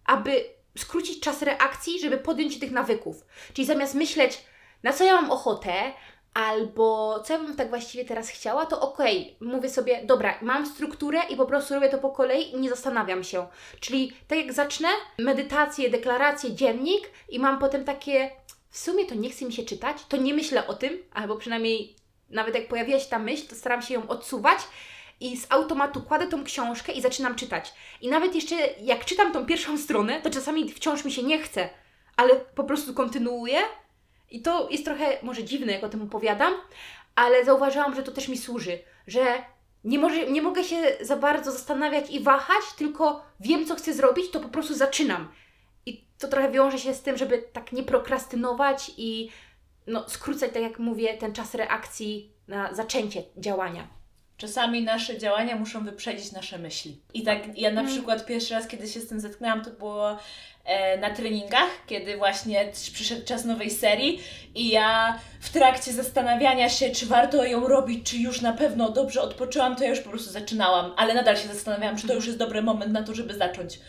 aby 0.06 0.57
skrócić 0.78 1.20
czas 1.20 1.42
reakcji, 1.42 2.00
żeby 2.00 2.18
podjąć 2.18 2.60
tych 2.60 2.72
nawyków. 2.72 3.26
Czyli 3.54 3.66
zamiast 3.66 3.96
myśleć, 3.96 4.44
na 4.84 4.94
co 4.94 5.04
ja 5.04 5.22
mam 5.22 5.32
ochotę, 5.32 5.74
albo 6.34 7.20
co 7.20 7.34
ja 7.34 7.40
bym 7.40 7.56
tak 7.56 7.70
właściwie 7.70 8.06
teraz 8.06 8.30
chciała, 8.30 8.66
to 8.66 8.82
okej, 8.82 9.38
mówię 9.42 9.70
sobie, 9.70 10.02
dobra, 10.06 10.38
mam 10.42 10.66
strukturę 10.66 11.20
i 11.30 11.36
po 11.36 11.46
prostu 11.46 11.74
robię 11.74 11.90
to 11.90 11.98
po 11.98 12.12
kolei 12.12 12.54
i 12.54 12.60
nie 12.60 12.70
zastanawiam 12.70 13.24
się. 13.24 13.48
Czyli 13.80 14.12
tak 14.28 14.40
jak 14.40 14.54
zacznę, 14.54 14.88
medytację, 15.20 15.90
deklarację, 15.90 16.56
dziennik 16.56 17.10
i 17.30 17.40
mam 17.40 17.60
potem 17.60 17.86
takie, 17.86 18.32
w 18.70 18.78
sumie 18.78 19.06
to 19.06 19.16
nie 19.16 19.30
chce 19.30 19.46
mi 19.46 19.54
się 19.54 19.64
czytać, 19.64 19.98
to 20.10 20.18
nie 20.18 20.34
myślę 20.34 20.68
o 20.68 20.74
tym, 20.74 21.04
albo 21.14 21.36
przynajmniej 21.36 21.96
nawet 22.30 22.56
jak 22.56 22.68
pojawia 22.68 23.00
się 23.00 23.10
ta 23.10 23.20
myśl, 23.20 23.48
to 23.48 23.56
staram 23.56 23.82
się 23.82 23.94
ją 23.94 24.08
odsuwać 24.08 24.58
i 25.20 25.38
z 25.38 25.52
automatu 25.52 26.02
kładę 26.02 26.28
tą 26.28 26.44
książkę 26.44 26.92
i 26.92 27.02
zaczynam 27.02 27.36
czytać. 27.36 27.74
I 28.02 28.08
nawet 28.08 28.36
jeszcze 28.36 28.56
jak 28.82 29.06
czytam 29.06 29.34
tą 29.34 29.46
pierwszą 29.46 29.78
stronę, 29.78 30.22
to 30.22 30.30
czasami 30.30 30.72
wciąż 30.72 31.06
mi 31.06 31.12
się 31.12 31.24
nie 31.24 31.40
chce, 31.40 31.70
ale 32.16 32.36
po 32.36 32.64
prostu 32.64 32.94
kontynuuję. 32.94 33.60
I 34.32 34.42
to 34.42 34.70
jest 34.70 34.86
trochę 34.86 35.18
może 35.24 35.44
dziwne, 35.44 35.74
jak 35.74 35.84
o 35.84 35.90
tym 35.90 36.02
opowiadam, 36.02 36.54
ale 37.16 37.46
zauważyłam, 37.46 37.96
że 37.96 38.04
to 38.04 38.12
też 38.12 38.28
mi 38.28 38.38
służy, 38.38 38.80
że 39.08 39.44
nie, 39.84 40.00
może, 40.00 40.32
nie 40.32 40.42
mogę 40.42 40.64
się 40.64 40.78
za 41.02 41.18
bardzo 41.18 41.52
zastanawiać 41.52 42.12
i 42.12 42.20
wahać, 42.20 42.64
tylko 42.78 43.26
wiem, 43.40 43.66
co 43.66 43.76
chcę 43.76 43.94
zrobić, 43.94 44.32
to 44.32 44.40
po 44.40 44.50
prostu 44.50 44.74
zaczynam. 44.74 45.32
I 45.86 46.06
to 46.20 46.28
trochę 46.28 46.52
wiąże 46.52 46.80
się 46.80 46.94
z 46.94 47.02
tym, 47.02 47.18
żeby 47.18 47.38
tak 47.54 47.72
nie 47.72 47.84
prokrastynować 47.84 48.92
i 48.98 49.30
no, 49.88 50.10
skrócać, 50.10 50.52
tak 50.54 50.64
jak 50.64 50.80
mówię, 50.80 51.18
ten 51.18 51.34
czas 51.34 51.54
reakcji 51.54 52.32
na 52.48 52.74
zaczęcie 52.74 53.24
działania. 53.38 53.97
Czasami 54.38 54.84
nasze 54.84 55.18
działania 55.18 55.56
muszą 55.56 55.84
wyprzedzić 55.84 56.32
nasze 56.32 56.58
myśli. 56.58 56.98
I 57.14 57.24
tak 57.24 57.58
ja 57.58 57.72
na 57.72 57.84
przykład 57.84 58.26
pierwszy 58.26 58.54
raz, 58.54 58.68
kiedy 58.68 58.88
się 58.88 59.00
z 59.00 59.08
tym 59.08 59.20
zetknęłam, 59.20 59.64
to 59.64 59.72
było 59.72 60.18
e, 60.66 60.98
na 60.98 61.10
treningach, 61.10 61.70
kiedy 61.88 62.18
właśnie 62.18 62.72
przyszedł 62.94 63.26
czas 63.26 63.46
nowej 63.46 63.72
serii 63.72 64.22
i 64.56 64.70
ja 64.70 65.20
w 65.40 65.50
trakcie 65.50 65.94
zastanawiania 65.94 66.70
się, 66.70 66.90
czy 66.90 67.06
warto 67.06 67.46
ją 67.46 67.68
robić, 67.68 68.10
czy 68.10 68.18
już 68.18 68.42
na 68.42 68.54
pewno 68.54 68.90
dobrze 68.90 69.22
odpoczęłam, 69.22 69.76
to 69.76 69.84
ja 69.84 69.90
już 69.90 70.00
po 70.00 70.10
prostu 70.10 70.32
zaczynałam, 70.32 70.94
ale 70.98 71.14
nadal 71.14 71.38
się 71.38 71.48
zastanawiałam, 71.48 71.98
czy 71.98 72.08
to 72.08 72.14
już 72.14 72.26
jest 72.26 72.40
dobry 72.40 72.62
moment 72.62 72.94
na 72.94 73.04
to, 73.04 73.16
żeby 73.16 73.34
zacząć. 73.34 73.80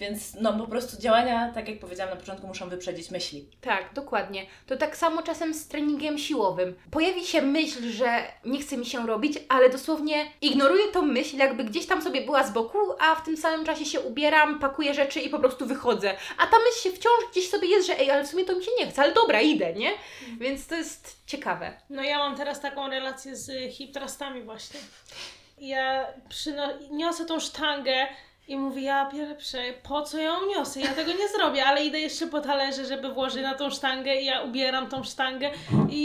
Więc 0.00 0.34
no 0.40 0.52
po 0.52 0.66
prostu 0.66 1.02
działania, 1.02 1.52
tak 1.54 1.68
jak 1.68 1.78
powiedziałam 1.80 2.14
na 2.14 2.20
początku, 2.20 2.46
muszą 2.46 2.68
wyprzedzić 2.68 3.10
myśli. 3.10 3.46
Tak, 3.60 3.94
dokładnie. 3.94 4.46
To 4.66 4.76
tak 4.76 4.96
samo 4.96 5.22
czasem 5.22 5.54
z 5.54 5.68
treningiem 5.68 6.18
siłowym. 6.18 6.74
Pojawi 6.90 7.24
się 7.26 7.42
myśl, 7.42 7.90
że 7.90 8.22
nie 8.44 8.58
chce 8.60 8.76
mi 8.76 8.86
się 8.86 9.06
robić, 9.06 9.38
ale 9.48 9.70
dosłownie 9.70 10.26
ignoruję 10.40 10.88
tą 10.92 11.02
myśl, 11.02 11.36
jakby 11.36 11.64
gdzieś 11.64 11.86
tam 11.86 12.02
sobie 12.02 12.20
była 12.22 12.42
z 12.44 12.52
boku, 12.52 12.78
a 13.00 13.14
w 13.14 13.24
tym 13.24 13.36
samym 13.36 13.66
czasie 13.66 13.84
się 13.84 14.00
ubieram, 14.00 14.58
pakuję 14.58 14.94
rzeczy 14.94 15.20
i 15.20 15.28
po 15.30 15.38
prostu 15.38 15.66
wychodzę. 15.66 16.14
A 16.38 16.46
ta 16.46 16.56
myśl 16.58 16.80
się 16.82 16.90
wciąż 16.90 17.30
gdzieś 17.32 17.50
sobie 17.50 17.68
jest, 17.68 17.86
że 17.86 17.98
ej, 17.98 18.10
ale 18.10 18.24
w 18.24 18.28
sumie 18.28 18.44
to 18.44 18.56
mi 18.56 18.64
się 18.64 18.70
nie 18.78 18.86
chce, 18.90 19.02
ale 19.02 19.12
dobra, 19.12 19.40
idę, 19.40 19.72
nie? 19.74 19.90
Więc 20.38 20.66
to 20.66 20.74
jest 20.74 21.16
ciekawe. 21.26 21.72
No 21.90 22.02
ja 22.02 22.18
mam 22.18 22.36
teraz 22.36 22.60
taką 22.60 22.88
relację 22.88 23.36
z 23.36 23.72
hip 23.74 23.94
trustami 23.94 24.42
właśnie. 24.42 24.80
Ja 25.58 26.06
przyno- 26.28 26.78
niosę 26.90 27.24
tą 27.24 27.40
sztangę 27.40 28.06
i 28.50 28.56
mówię, 28.56 28.82
ja 28.82 29.06
pierwsze, 29.06 29.58
po 29.82 30.02
co 30.02 30.18
ją 30.18 30.46
niosę? 30.46 30.80
Ja 30.80 30.94
tego 30.94 31.12
nie 31.12 31.28
zrobię, 31.28 31.64
ale 31.64 31.84
idę 31.84 32.00
jeszcze 32.00 32.26
po 32.26 32.40
talerze, 32.40 32.84
żeby 32.84 33.12
włożyć 33.12 33.42
na 33.42 33.54
tą 33.54 33.70
sztangę 33.70 34.16
i 34.16 34.24
ja 34.24 34.42
ubieram 34.42 34.88
tą 34.88 35.04
sztangę 35.04 35.50
i, 35.90 36.02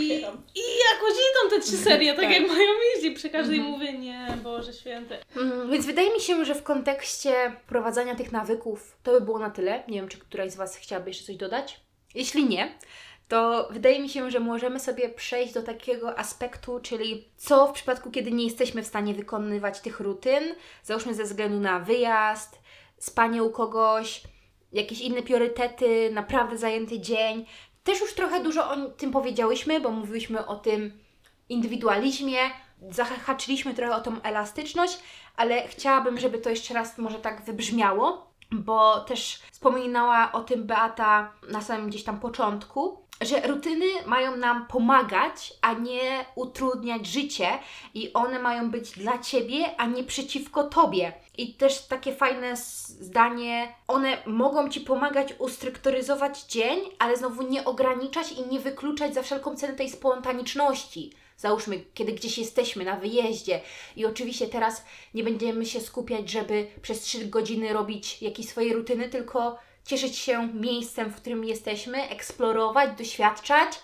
i 0.56 0.64
jakoś 0.92 1.14
idą 1.14 1.50
te 1.50 1.60
trzy 1.60 1.78
serie, 1.78 2.14
tak, 2.14 2.32
jak 2.32 2.48
mają 2.48 2.72
iść 2.96 3.06
i 3.06 3.12
przy 3.12 3.30
każdej 3.30 3.60
mówię, 3.60 3.94
nie, 3.94 4.28
Boże 4.44 4.74
Święty. 4.74 5.18
Mm, 5.38 5.72
więc 5.72 5.86
wydaje 5.86 6.14
mi 6.14 6.20
się, 6.20 6.46
że 6.46 6.56
w 6.56 6.64
kontekście 6.64 7.56
prowadzenia 7.68 8.16
tych 8.16 8.32
nawyków 8.32 8.98
to 9.04 9.12
by 9.12 9.22
było 9.22 9.40
na 9.40 9.50
tyle. 9.50 9.84
Nie 9.88 10.00
wiem, 10.00 10.10
czy 10.10 10.18
któraś 10.18 10.52
z 10.52 10.56
Was 10.56 10.78
chciałaby 10.78 11.10
jeszcze 11.10 11.26
coś 11.26 11.36
dodać? 11.36 11.80
Jeśli 12.16 12.46
nie, 12.46 12.72
to 13.28 13.68
wydaje 13.72 14.00
mi 14.00 14.10
się, 14.10 14.32
że 14.32 14.40
możemy 14.40 14.80
sobie 14.80 15.10
przejść 15.10 15.54
do 15.54 15.64
takiego 15.64 16.20
aspektu, 16.20 16.80
czyli 16.80 17.30
co 17.38 17.68
w 17.68 17.72
przypadku, 17.72 18.12
kiedy 18.12 18.32
nie 18.32 18.46
jesteśmy 18.46 18.84
w 18.84 18.88
stanie 18.88 19.14
wykonywać 19.14 19.80
tych 19.80 20.00
rutyn, 20.00 20.44
załóżmy 20.84 21.14
ze 21.14 21.24
względu 21.24 21.60
na 21.60 21.80
wyjazd, 21.80 22.60
spanie 22.98 23.44
u 23.44 23.50
kogoś, 23.50 24.22
jakieś 24.72 25.02
inne 25.02 25.22
priorytety, 25.22 26.12
naprawdę 26.14 26.58
zajęty 26.58 27.00
dzień. 27.00 27.46
Też 27.84 28.02
już 28.02 28.14
trochę 28.14 28.44
dużo 28.44 28.70
o 28.70 28.90
tym 28.90 29.12
powiedziałyśmy, 29.12 29.80
bo 29.80 29.92
mówiłyśmy 29.92 30.46
o 30.46 30.56
tym 30.56 31.00
indywidualizmie, 31.50 32.40
zahaczyliśmy 32.92 33.74
trochę 33.74 33.96
o 33.96 34.02
tą 34.02 34.22
elastyczność, 34.22 35.00
ale 35.36 35.68
chciałabym, 35.68 36.20
żeby 36.20 36.38
to 36.38 36.50
jeszcze 36.50 36.74
raz 36.74 36.98
może 36.98 37.20
tak 37.20 37.46
wybrzmiało, 37.46 38.32
bo 38.52 39.00
też 39.00 39.42
wspominała 39.52 40.32
o 40.32 40.42
tym 40.42 40.64
Beata 40.64 41.34
na 41.50 41.62
samym 41.62 41.90
gdzieś 41.90 42.04
tam 42.04 42.20
początku, 42.20 43.05
że 43.22 43.42
rutyny 43.42 43.86
mają 44.06 44.38
nam 44.38 44.68
pomagać, 44.68 45.54
a 45.62 45.74
nie 45.74 46.26
utrudniać 46.36 47.08
życie 47.08 47.48
i 47.94 48.14
one 48.14 48.40
mają 48.40 48.72
być 48.72 48.92
dla 48.92 49.20
Ciebie, 49.20 49.78
a 49.78 49.86
nie 49.86 50.04
przeciwko 50.04 50.64
Tobie. 50.64 51.14
I 51.38 51.54
też 51.54 51.88
takie 51.88 52.16
fajne 52.16 52.56
zdanie, 52.56 53.76
one 53.88 54.18
mogą 54.26 54.70
Ci 54.70 54.82
pomagać 54.82 55.36
ustrukturyzować 55.38 56.44
dzień, 56.44 56.80
ale 57.00 57.18
znowu 57.18 57.42
nie 57.42 57.66
ograniczać 57.66 58.32
i 58.32 58.48
nie 58.48 58.60
wykluczać 58.60 59.14
za 59.14 59.24
wszelką 59.24 59.56
cenę 59.56 59.74
tej 59.74 59.90
spontaniczności. 59.90 61.12
Załóżmy, 61.38 61.84
kiedy 61.94 62.12
gdzieś 62.12 62.38
jesteśmy 62.38 62.86
na 62.86 62.96
wyjeździe 62.96 63.62
i 63.96 64.06
oczywiście 64.06 64.48
teraz 64.48 64.86
nie 65.14 65.24
będziemy 65.24 65.66
się 65.66 65.82
skupiać, 65.82 66.30
żeby 66.30 66.68
przez 66.82 67.02
3 67.02 67.26
godziny 67.26 67.74
robić 67.74 68.22
jakieś 68.22 68.50
swoje 68.50 68.74
rutyny, 68.74 69.10
tylko 69.10 69.58
cieszyć 69.86 70.18
się 70.18 70.48
miejscem, 70.54 71.10
w 71.10 71.16
którym 71.16 71.46
jesteśmy, 71.46 72.10
eksplorować, 72.10 72.98
doświadczać, 72.98 73.80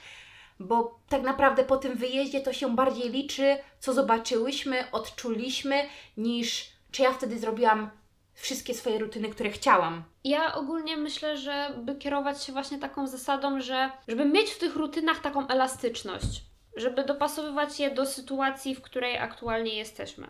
bo 0.60 1.00
tak 1.10 1.22
naprawdę 1.22 1.64
po 1.64 1.78
tym 1.78 1.98
wyjeździe 1.98 2.42
to 2.42 2.54
się 2.54 2.76
bardziej 2.76 3.10
liczy, 3.10 3.58
co 3.80 3.94
zobaczyłyśmy, 3.94 4.92
odczuliśmy, 4.92 5.84
niż 6.18 6.70
czy 6.92 7.02
ja 7.02 7.14
wtedy 7.14 7.40
zrobiłam 7.40 7.90
wszystkie 8.34 8.74
swoje 8.74 9.00
rutyny, 9.00 9.30
które 9.30 9.50
chciałam. 9.50 10.04
Ja 10.24 10.56
ogólnie 10.56 10.98
myślę, 10.98 11.38
że 11.38 11.74
by 11.78 11.96
kierować 11.96 12.44
się 12.44 12.54
właśnie 12.54 12.80
taką 12.80 13.08
zasadą, 13.08 13.62
że 13.62 13.92
żeby 14.08 14.26
mieć 14.26 14.50
w 14.50 14.60
tych 14.60 14.76
rutynach 14.76 15.20
taką 15.20 15.48
elastyczność, 15.48 16.42
żeby 16.76 17.04
dopasowywać 17.04 17.80
je 17.80 17.92
do 17.92 18.06
sytuacji, 18.06 18.76
w 18.76 18.82
której 18.82 19.18
aktualnie 19.18 19.76
jesteśmy. 19.76 20.28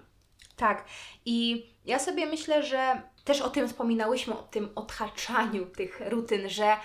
Tak. 0.56 0.86
I 1.26 1.70
ja 1.86 2.00
sobie 2.00 2.26
myślę, 2.26 2.64
że 2.64 3.02
też 3.24 3.42
o 3.42 3.50
tym 3.50 3.68
wspominałyśmy, 3.68 4.34
o 4.34 4.44
tym 4.44 4.70
odhaczaniu 4.76 5.66
tych 5.66 6.02
rutyn, 6.10 6.50
że 6.50 6.76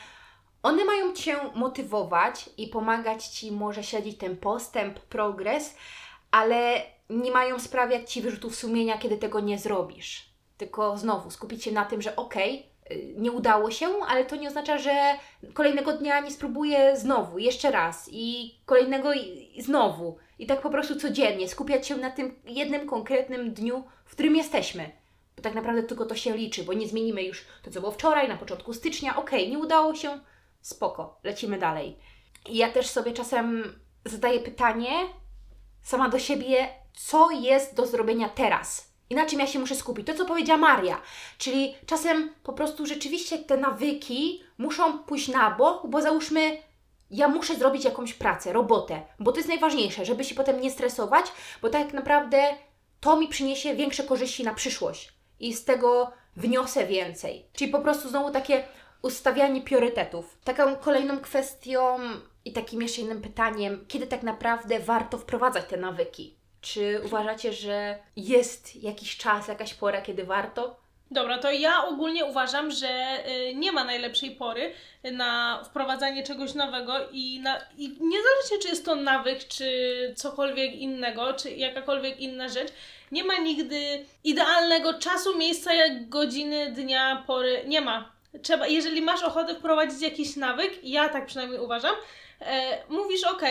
one 0.62 0.84
mają 0.84 1.12
Cię 1.12 1.36
motywować 1.54 2.50
i 2.56 2.68
pomagać 2.68 3.26
Ci 3.26 3.52
może 3.52 3.82
śledzić 3.82 4.18
ten 4.18 4.36
postęp, 4.36 5.00
progres, 5.00 5.76
ale 6.30 6.82
nie 7.10 7.30
mają 7.30 7.58
sprawiać 7.58 8.12
Ci 8.12 8.22
wyrzutów 8.22 8.56
sumienia, 8.56 8.98
kiedy 8.98 9.16
tego 9.16 9.40
nie 9.40 9.58
zrobisz. 9.58 10.30
Tylko 10.56 10.98
znowu 10.98 11.30
skupić 11.30 11.64
się 11.64 11.72
na 11.72 11.84
tym, 11.84 12.02
że 12.02 12.16
okej, 12.16 12.66
y, 12.90 13.14
nie 13.16 13.32
udało 13.32 13.70
się, 13.70 13.88
ale 14.08 14.24
to 14.24 14.36
nie 14.36 14.48
oznacza, 14.48 14.78
że 14.78 15.14
kolejnego 15.54 15.92
dnia 15.92 16.20
nie 16.20 16.30
spróbuję 16.30 16.96
znowu, 16.96 17.38
jeszcze 17.38 17.70
raz 17.70 18.08
i 18.12 18.54
kolejnego 18.64 19.12
i 19.14 19.54
znowu. 19.58 20.18
I 20.38 20.46
tak 20.46 20.60
po 20.60 20.70
prostu 20.70 20.96
codziennie 20.96 21.48
skupiać 21.48 21.86
się 21.86 21.96
na 21.96 22.10
tym 22.10 22.34
jednym 22.44 22.88
konkretnym 22.88 23.54
dniu, 23.54 23.84
w 24.06 24.10
którym 24.10 24.36
jesteśmy. 24.36 24.90
Bo 25.36 25.42
tak 25.42 25.54
naprawdę 25.54 25.82
tylko 25.82 26.06
to 26.06 26.14
się 26.14 26.36
liczy, 26.36 26.64
bo 26.64 26.72
nie 26.72 26.88
zmienimy 26.88 27.22
już 27.22 27.44
to, 27.62 27.70
co 27.70 27.80
było 27.80 27.92
wczoraj, 27.92 28.28
na 28.28 28.36
początku 28.36 28.74
stycznia. 28.74 29.16
Okej, 29.16 29.50
nie 29.50 29.58
udało 29.58 29.94
się, 29.94 30.20
spoko, 30.60 31.18
lecimy 31.24 31.58
dalej. 31.58 31.96
I 32.48 32.56
ja 32.56 32.72
też 32.72 32.86
sobie 32.86 33.12
czasem 33.12 33.74
zadaję 34.04 34.40
pytanie 34.40 34.90
sama 35.82 36.08
do 36.08 36.18
siebie, 36.18 36.68
co 36.94 37.30
jest 37.30 37.74
do 37.74 37.86
zrobienia 37.86 38.28
teraz? 38.28 38.96
I 39.10 39.14
na 39.14 39.26
czym 39.26 39.40
ja 39.40 39.46
się 39.46 39.58
muszę 39.58 39.74
skupić? 39.74 40.06
To, 40.06 40.14
co 40.14 40.24
powiedziała 40.24 40.58
Maria. 40.58 41.00
Czyli 41.38 41.74
czasem 41.86 42.34
po 42.42 42.52
prostu 42.52 42.86
rzeczywiście 42.86 43.38
te 43.38 43.56
nawyki 43.56 44.42
muszą 44.58 44.98
pójść 44.98 45.28
na 45.28 45.50
bok, 45.50 45.86
bo 45.86 46.02
załóżmy, 46.02 46.56
ja 47.10 47.28
muszę 47.28 47.54
zrobić 47.54 47.84
jakąś 47.84 48.14
pracę, 48.14 48.52
robotę, 48.52 49.02
bo 49.18 49.32
to 49.32 49.36
jest 49.36 49.48
najważniejsze, 49.48 50.04
żeby 50.04 50.24
się 50.24 50.34
potem 50.34 50.60
nie 50.60 50.70
stresować, 50.70 51.26
bo 51.62 51.68
tak 51.68 51.92
naprawdę 51.92 52.54
to 53.06 53.16
mi 53.16 53.28
przyniesie 53.28 53.74
większe 53.74 54.02
korzyści 54.02 54.44
na 54.44 54.54
przyszłość 54.54 55.12
i 55.40 55.54
z 55.54 55.64
tego 55.64 56.12
wniosę 56.36 56.86
więcej. 56.86 57.46
Czyli 57.52 57.72
po 57.72 57.78
prostu 57.78 58.08
znowu 58.08 58.30
takie 58.30 58.64
ustawianie 59.02 59.60
priorytetów. 59.60 60.38
Taką 60.44 60.76
kolejną 60.76 61.18
kwestią 61.18 61.98
i 62.44 62.52
takim 62.52 62.82
jeszcze 62.82 63.00
innym 63.00 63.22
pytaniem, 63.22 63.84
kiedy 63.88 64.06
tak 64.06 64.22
naprawdę 64.22 64.80
warto 64.80 65.18
wprowadzać 65.18 65.64
te 65.64 65.76
nawyki? 65.76 66.34
Czy 66.60 67.00
uważacie, 67.04 67.52
że 67.52 67.98
jest 68.16 68.82
jakiś 68.82 69.16
czas, 69.16 69.48
jakaś 69.48 69.74
pora, 69.74 70.02
kiedy 70.02 70.24
warto? 70.24 70.76
Dobra, 71.10 71.38
to 71.38 71.50
ja 71.50 71.84
ogólnie 71.84 72.24
uważam, 72.24 72.70
że 72.70 73.18
y, 73.50 73.54
nie 73.54 73.72
ma 73.72 73.84
najlepszej 73.84 74.30
pory 74.30 74.72
na 75.12 75.62
wprowadzanie 75.64 76.22
czegoś 76.22 76.54
nowego 76.54 76.92
i, 77.12 77.40
na, 77.40 77.60
i 77.78 77.88
niezależnie 77.88 78.58
czy 78.62 78.68
jest 78.68 78.84
to 78.84 78.94
nawyk, 78.94 79.48
czy 79.48 79.68
cokolwiek 80.16 80.74
innego, 80.74 81.34
czy 81.34 81.50
jakakolwiek 81.50 82.20
inna 82.20 82.48
rzecz, 82.48 82.72
nie 83.12 83.24
ma 83.24 83.36
nigdy 83.36 84.04
idealnego 84.24 84.94
czasu, 84.94 85.38
miejsca, 85.38 85.74
jak 85.74 86.08
godziny, 86.08 86.72
dnia, 86.72 87.24
pory. 87.26 87.64
Nie 87.66 87.80
ma. 87.80 88.12
trzeba, 88.42 88.66
jeżeli 88.66 89.02
masz 89.02 89.22
ochotę 89.22 89.54
wprowadzić 89.54 90.02
jakiś 90.02 90.36
nawyk, 90.36 90.78
ja 90.82 91.08
tak 91.08 91.26
przynajmniej 91.26 91.60
uważam, 91.60 91.94
e, 92.40 92.78
mówisz 92.88 93.24
ok, 93.24 93.42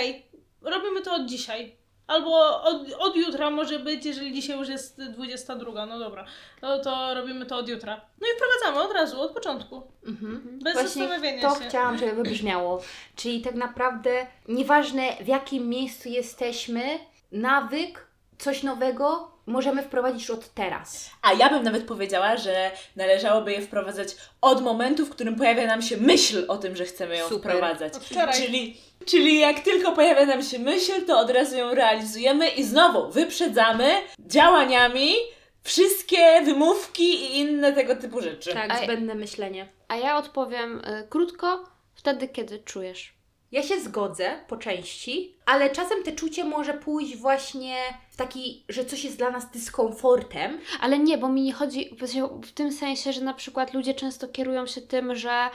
robimy 0.62 1.02
to 1.02 1.14
od 1.14 1.26
dzisiaj. 1.26 1.76
Albo 2.08 2.62
od, 2.64 2.94
od 3.00 3.16
jutra 3.16 3.50
może 3.50 3.80
być, 3.80 4.06
jeżeli 4.06 4.34
dzisiaj 4.34 4.60
już 4.60 4.70
jest 4.70 5.02
22, 5.02 5.86
no 5.86 6.00
dobra, 6.00 6.26
no 6.62 6.80
to 6.80 7.14
robimy 7.14 7.46
to 7.46 7.58
od 7.58 7.70
jutra. 7.70 8.02
No 8.22 8.28
i 8.28 8.38
wprowadzamy 8.38 8.90
od 8.90 8.96
razu, 8.96 9.22
od 9.22 9.32
początku. 9.32 9.82
Mhm. 10.08 10.60
Bez 10.64 10.74
Właśnie 10.74 10.88
zastanawiania 11.08 11.50
to 11.50 11.60
się. 11.60 11.70
chciałam, 11.70 11.98
żeby 11.98 12.12
wybrzmiało. 12.14 12.82
Czyli 13.16 13.42
tak 13.42 13.56
naprawdę 13.56 14.28
nieważne 14.48 15.02
w 15.22 15.28
jakim 15.28 15.70
miejscu 15.70 16.10
jesteśmy, 16.10 17.00
nawyk, 17.32 18.08
coś 18.38 18.64
nowego 18.64 19.35
możemy 19.46 19.84
wprowadzić 19.84 20.22
już 20.22 20.38
od 20.38 20.54
teraz. 20.54 21.10
A 21.22 21.34
ja 21.34 21.50
bym 21.50 21.64
nawet 21.64 21.84
powiedziała, 21.84 22.38
że 22.38 22.72
należałoby 22.96 23.52
je 23.52 23.62
wprowadzać 23.62 24.16
od 24.42 24.62
momentu, 24.62 25.06
w 25.06 25.10
którym 25.10 25.36
pojawia 25.36 25.68
nam 25.68 25.82
się 25.82 25.98
myśl 25.98 26.46
o 26.48 26.58
tym, 26.58 26.76
że 26.76 26.86
chcemy 26.86 27.18
ją 27.18 27.30
Super. 27.30 27.52
wprowadzać. 27.52 27.94
Czyli, 28.36 28.78
czyli 29.06 29.40
jak 29.40 29.60
tylko 29.60 29.92
pojawia 29.92 30.26
nam 30.26 30.44
się 30.44 30.60
myśl, 30.60 31.06
to 31.08 31.20
od 31.20 31.30
razu 31.30 31.58
ją 31.58 31.76
realizujemy 31.76 32.50
i 32.50 32.64
znowu 32.64 33.12
wyprzedzamy 33.12 33.92
działaniami 34.20 35.16
wszystkie 35.64 36.42
wymówki 36.42 37.04
i 37.04 37.40
inne 37.40 37.74
tego 37.74 37.96
typu 37.96 38.22
rzeczy. 38.22 38.54
Tak, 38.54 38.84
zbędne 38.84 39.16
myślenie. 39.16 39.68
A 39.88 39.96
ja 39.96 40.18
odpowiem 40.18 40.80
y, 40.80 41.08
krótko, 41.10 41.64
wtedy 41.94 42.28
kiedy 42.28 42.60
czujesz. 42.60 43.15
Ja 43.56 43.64
się 43.64 43.80
zgodzę 43.80 44.40
po 44.48 44.58
części, 44.58 45.36
ale 45.46 45.70
czasem 45.70 46.04
te 46.04 46.12
czucie 46.12 46.44
może 46.44 46.74
pójść 46.74 47.18
właśnie 47.18 47.76
w 48.10 48.16
taki, 48.16 48.64
że 48.70 48.86
coś 48.86 49.04
jest 49.04 49.18
dla 49.18 49.32
nas 49.32 49.52
dyskomfortem. 49.52 50.60
Ale 50.82 51.00
nie, 51.00 51.18
bo 51.18 51.30
mi 51.30 51.42
nie 51.42 51.54
chodzi 51.54 51.98
w 52.44 52.52
tym 52.52 52.72
sensie, 52.72 53.14
że 53.14 53.22
na 53.22 53.34
przykład 53.34 53.74
ludzie 53.74 53.94
często 53.94 54.28
kierują 54.28 54.66
się 54.66 54.82
tym, 54.82 55.16
że 55.16 55.50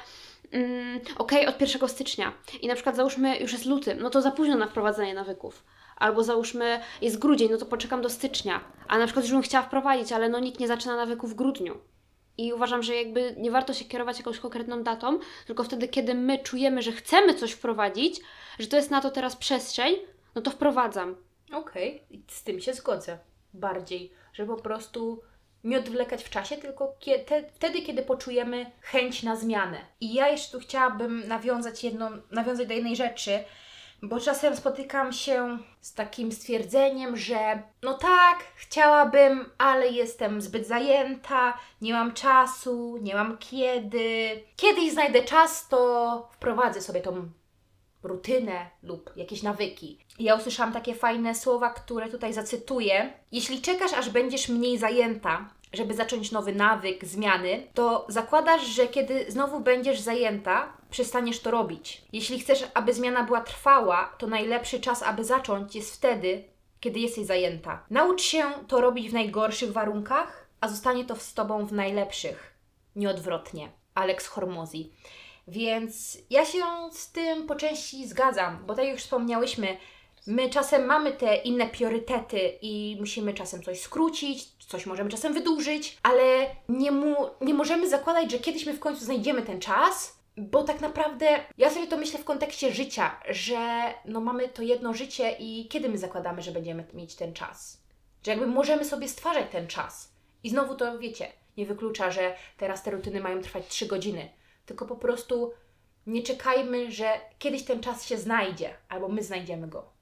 mm, 0.51 1.01
okej, 1.18 1.46
od 1.46 1.61
1 1.61 1.88
stycznia 1.88 2.32
i 2.61 2.68
na 2.68 2.74
przykład 2.74 2.96
załóżmy 2.96 3.38
już 3.38 3.53
jest 3.53 3.66
luty, 3.66 3.94
no 3.94 4.11
to 4.11 4.22
za 4.22 4.30
późno 4.30 4.57
na 4.57 4.66
wprowadzenie 4.66 5.14
nawyków. 5.14 5.64
Albo 5.96 6.24
załóżmy 6.24 6.80
jest 7.03 7.18
grudzień, 7.18 7.51
no 7.51 7.59
to 7.59 7.66
poczekam 7.66 8.03
do 8.03 8.11
stycznia. 8.11 8.61
A 8.88 8.98
na 8.98 9.05
przykład 9.05 9.24
już 9.24 9.32
bym 9.32 9.42
chciała 9.42 9.64
wprowadzić, 9.64 10.12
ale 10.12 10.28
no 10.28 10.38
nikt 10.38 10.61
nie 10.61 10.68
zaczyna 10.68 10.96
nawyków 10.96 11.30
w 11.30 11.34
grudniu. 11.34 11.78
I 12.39 12.53
uważam, 12.53 12.83
że 12.83 12.95
jakby 12.95 13.35
nie 13.39 13.51
warto 13.51 13.72
się 13.74 13.85
kierować 13.85 14.18
jakąś 14.18 14.39
konkretną 14.39 14.83
datą, 14.83 15.18
tylko 15.47 15.64
wtedy, 15.64 15.89
kiedy 15.89 16.14
my 16.14 16.39
czujemy, 16.39 16.83
że 16.83 16.93
chcemy 16.93 17.35
coś 17.35 17.53
wprowadzić, 17.53 18.20
że 18.59 18.66
to 18.66 18.76
jest 18.76 18.91
na 18.91 19.01
to 19.01 19.11
teraz 19.11 19.37
przestrzeń, 19.37 19.95
no 20.35 20.43
to 20.43 20.51
wprowadzam. 20.51 21.16
Okej, 21.53 22.03
z 22.28 22.43
tym 22.43 22.61
się 22.61 22.74
zgodzę. 22.74 23.18
Bardziej, 23.55 24.12
że 24.33 24.47
po 24.47 24.57
prostu 24.57 25.22
nie 25.64 25.78
odwlekać 25.78 26.24
w 26.24 26.31
czasie, 26.31 26.57
tylko 26.57 26.95
kie- 27.01 27.18
te, 27.24 27.45
wtedy, 27.55 27.83
kiedy 27.83 28.03
poczujemy 28.03 28.70
chęć 28.81 29.22
na 29.22 29.37
zmianę. 29.37 29.78
I 30.01 30.14
ja 30.14 30.28
jeszcze 30.28 30.53
tu 30.53 30.61
chciałabym 30.64 31.28
nawiązać 31.28 31.85
jedną, 31.85 32.11
nawiązać 32.31 32.66
do 32.68 32.74
jednej 32.74 32.97
rzeczy, 32.97 33.45
bo 34.03 34.20
czasem 34.20 34.57
spotykam 34.57 35.12
się 35.12 35.59
z 35.80 35.94
takim 35.94 36.32
stwierdzeniem, 36.32 37.16
że 37.16 37.62
no 37.82 37.94
tak, 37.94 38.38
chciałabym, 38.57 39.51
ale 39.59 39.88
jestem 39.88 40.40
zbyt 40.40 40.66
zajęta, 40.66 41.59
nie 41.80 41.92
mam 41.92 42.12
czasu, 42.14 42.98
nie 43.03 43.14
mam 43.14 43.38
kiedy. 43.38 44.30
Kiedyś 44.57 44.92
znajdę 44.92 45.22
czas, 45.22 45.68
to 45.68 46.28
wprowadzę 46.32 46.80
sobie 46.80 47.01
tą 47.01 47.28
rutynę 48.03 48.70
lub 48.82 49.11
jakieś 49.16 49.42
nawyki. 49.42 49.98
Ja 50.18 50.34
usłyszałam 50.34 50.72
takie 50.72 50.94
fajne 50.94 51.34
słowa, 51.34 51.70
które 51.70 52.09
tutaj 52.09 52.32
zacytuję. 52.32 53.12
Jeśli 53.32 53.61
czekasz, 53.61 53.92
aż 53.92 54.11
będziesz 54.11 54.48
mniej 54.48 54.78
zajęta, 54.78 55.51
żeby 55.72 55.94
zacząć 55.94 56.32
nowy 56.32 56.54
nawyk, 56.54 57.04
zmiany, 57.04 57.66
to 57.74 58.06
zakładasz, 58.08 58.66
że 58.66 58.86
kiedy 58.86 59.26
znowu 59.28 59.60
będziesz 59.60 60.00
zajęta, 60.00 60.72
przestaniesz 60.90 61.40
to 61.40 61.50
robić. 61.50 62.02
Jeśli 62.12 62.40
chcesz, 62.40 62.64
aby 62.74 62.94
zmiana 62.94 63.24
była 63.24 63.40
trwała, 63.40 64.14
to 64.18 64.26
najlepszy 64.26 64.80
czas, 64.80 65.02
aby 65.02 65.24
zacząć 65.24 65.74
jest 65.74 65.94
wtedy, 65.94 66.44
kiedy 66.80 67.00
jesteś 67.00 67.26
zajęta. 67.26 67.84
Naucz 67.90 68.22
się 68.22 68.44
to 68.68 68.80
robić 68.80 69.10
w 69.10 69.14
najgorszych 69.14 69.72
warunkach, 69.72 70.46
a 70.60 70.68
zostanie 70.68 71.04
to 71.04 71.16
z 71.16 71.34
Tobą 71.34 71.66
w 71.66 71.72
najlepszych. 71.72 72.54
Nieodwrotnie. 72.96 73.68
Alex 73.94 74.26
Hormozy. 74.26 74.78
Więc 75.48 76.18
ja 76.30 76.44
się 76.44 76.64
z 76.92 77.12
tym 77.12 77.46
po 77.46 77.54
części 77.54 78.08
zgadzam, 78.08 78.64
bo 78.66 78.74
tak 78.74 78.84
jak 78.84 78.94
już 78.94 79.02
wspomniałyśmy, 79.02 79.76
my 80.26 80.50
czasem 80.50 80.86
mamy 80.86 81.12
te 81.12 81.36
inne 81.36 81.66
priorytety 81.66 82.58
i 82.62 82.96
musimy 83.00 83.34
czasem 83.34 83.62
coś 83.62 83.80
skrócić, 83.80 84.59
coś 84.70 84.86
możemy 84.86 85.10
czasem 85.10 85.34
wydłużyć, 85.34 85.98
ale 86.02 86.46
nie, 86.68 86.92
mu, 86.92 87.16
nie 87.40 87.54
możemy 87.54 87.88
zakładać, 87.88 88.30
że 88.30 88.38
kiedyś 88.38 88.66
my 88.66 88.72
w 88.72 88.80
końcu 88.80 89.04
znajdziemy 89.04 89.42
ten 89.42 89.60
czas, 89.60 90.18
bo 90.36 90.64
tak 90.64 90.80
naprawdę 90.80 91.26
ja 91.58 91.70
sobie 91.70 91.86
to 91.86 91.96
myślę 91.96 92.18
w 92.18 92.24
kontekście 92.24 92.72
życia, 92.72 93.20
że 93.28 93.94
no 94.04 94.20
mamy 94.20 94.48
to 94.48 94.62
jedno 94.62 94.94
życie 94.94 95.36
i 95.38 95.68
kiedy 95.68 95.88
my 95.88 95.98
zakładamy, 95.98 96.42
że 96.42 96.52
będziemy 96.52 96.84
mieć 96.94 97.14
ten 97.14 97.32
czas? 97.32 97.82
Że 98.24 98.30
jakby 98.30 98.46
możemy 98.46 98.84
sobie 98.84 99.08
stwarzać 99.08 99.46
ten 99.52 99.66
czas. 99.66 100.12
I 100.42 100.50
znowu 100.50 100.74
to 100.74 100.98
wiecie, 100.98 101.28
nie 101.56 101.66
wyklucza, 101.66 102.10
że 102.10 102.36
teraz 102.56 102.82
te 102.82 102.90
rutyny 102.90 103.20
mają 103.20 103.42
trwać 103.42 103.68
3 103.68 103.86
godziny, 103.86 104.28
tylko 104.66 104.86
po 104.86 104.96
prostu 104.96 105.52
nie 106.06 106.22
czekajmy, 106.22 106.92
że 106.92 107.20
kiedyś 107.38 107.62
ten 107.62 107.80
czas 107.80 108.06
się 108.06 108.18
znajdzie, 108.18 108.76
albo 108.88 109.08
my 109.08 109.22
znajdziemy 109.22 109.68
go. 109.68 109.92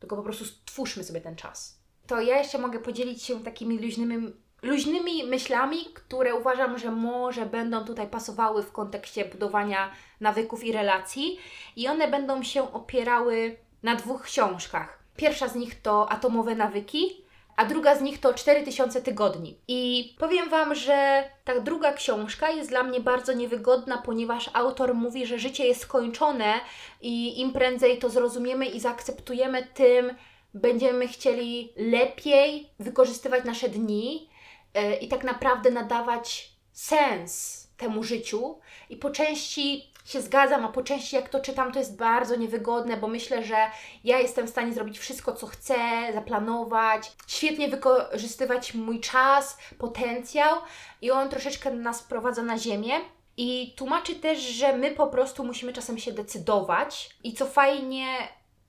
Tylko 0.00 0.16
po 0.16 0.22
prostu 0.22 0.44
stwórzmy 0.44 1.04
sobie 1.04 1.20
ten 1.20 1.36
czas. 1.36 1.75
To 2.06 2.20
ja 2.20 2.38
jeszcze 2.38 2.58
mogę 2.58 2.78
podzielić 2.78 3.22
się 3.22 3.44
takimi 3.44 3.78
luźnymi, 3.78 4.32
luźnymi 4.62 5.24
myślami, 5.24 5.84
które 5.94 6.34
uważam, 6.34 6.78
że 6.78 6.90
może 6.90 7.46
będą 7.46 7.84
tutaj 7.84 8.06
pasowały 8.06 8.62
w 8.62 8.72
kontekście 8.72 9.24
budowania 9.24 9.90
nawyków 10.20 10.64
i 10.64 10.72
relacji. 10.72 11.38
I 11.76 11.88
one 11.88 12.08
będą 12.08 12.42
się 12.42 12.72
opierały 12.72 13.56
na 13.82 13.96
dwóch 13.96 14.22
książkach. 14.22 14.98
Pierwsza 15.16 15.48
z 15.48 15.54
nich 15.54 15.82
to 15.82 16.12
Atomowe 16.12 16.54
nawyki, 16.54 17.26
a 17.56 17.64
druga 17.64 17.96
z 17.96 18.00
nich 18.00 18.20
to 18.20 18.34
4000 18.34 19.02
tygodni. 19.02 19.58
I 19.68 20.14
powiem 20.18 20.48
Wam, 20.48 20.74
że 20.74 21.24
ta 21.44 21.60
druga 21.60 21.92
książka 21.92 22.50
jest 22.50 22.70
dla 22.70 22.82
mnie 22.82 23.00
bardzo 23.00 23.32
niewygodna, 23.32 23.98
ponieważ 23.98 24.50
autor 24.52 24.94
mówi, 24.94 25.26
że 25.26 25.38
życie 25.38 25.66
jest 25.66 25.80
skończone 25.80 26.54
i 27.00 27.40
im 27.40 27.52
prędzej 27.52 27.98
to 27.98 28.10
zrozumiemy 28.10 28.66
i 28.66 28.80
zaakceptujemy, 28.80 29.66
tym 29.74 30.14
będziemy 30.56 31.08
chcieli 31.08 31.72
lepiej 31.76 32.70
wykorzystywać 32.78 33.44
nasze 33.44 33.68
dni 33.68 34.28
e, 34.74 34.96
i 34.96 35.08
tak 35.08 35.24
naprawdę 35.24 35.70
nadawać 35.70 36.50
sens 36.72 37.66
temu 37.76 38.02
życiu. 38.02 38.58
I 38.90 38.96
po 38.96 39.10
części 39.10 39.92
się 40.04 40.20
zgadzam, 40.20 40.64
a 40.64 40.68
po 40.68 40.82
części 40.82 41.16
jak 41.16 41.28
to 41.28 41.40
czytam, 41.40 41.72
to 41.72 41.78
jest 41.78 41.96
bardzo 41.96 42.36
niewygodne, 42.36 42.96
bo 42.96 43.08
myślę, 43.08 43.44
że 43.44 43.56
ja 44.04 44.18
jestem 44.18 44.46
w 44.46 44.50
stanie 44.50 44.72
zrobić 44.72 44.98
wszystko, 44.98 45.32
co 45.32 45.46
chcę, 45.46 45.76
zaplanować, 46.14 47.12
świetnie 47.26 47.68
wykorzystywać 47.68 48.74
mój 48.74 49.00
czas, 49.00 49.58
potencjał 49.78 50.56
i 51.02 51.10
on 51.10 51.28
troszeczkę 51.28 51.70
nas 51.70 52.02
prowadza 52.02 52.42
na 52.42 52.58
ziemię. 52.58 52.94
I 53.36 53.74
tłumaczy 53.76 54.14
też, 54.14 54.38
że 54.38 54.76
my 54.76 54.90
po 54.90 55.06
prostu 55.06 55.44
musimy 55.44 55.72
czasem 55.72 55.98
się 55.98 56.12
decydować. 56.12 57.10
I 57.24 57.34
co 57.34 57.46
fajnie 57.46 58.06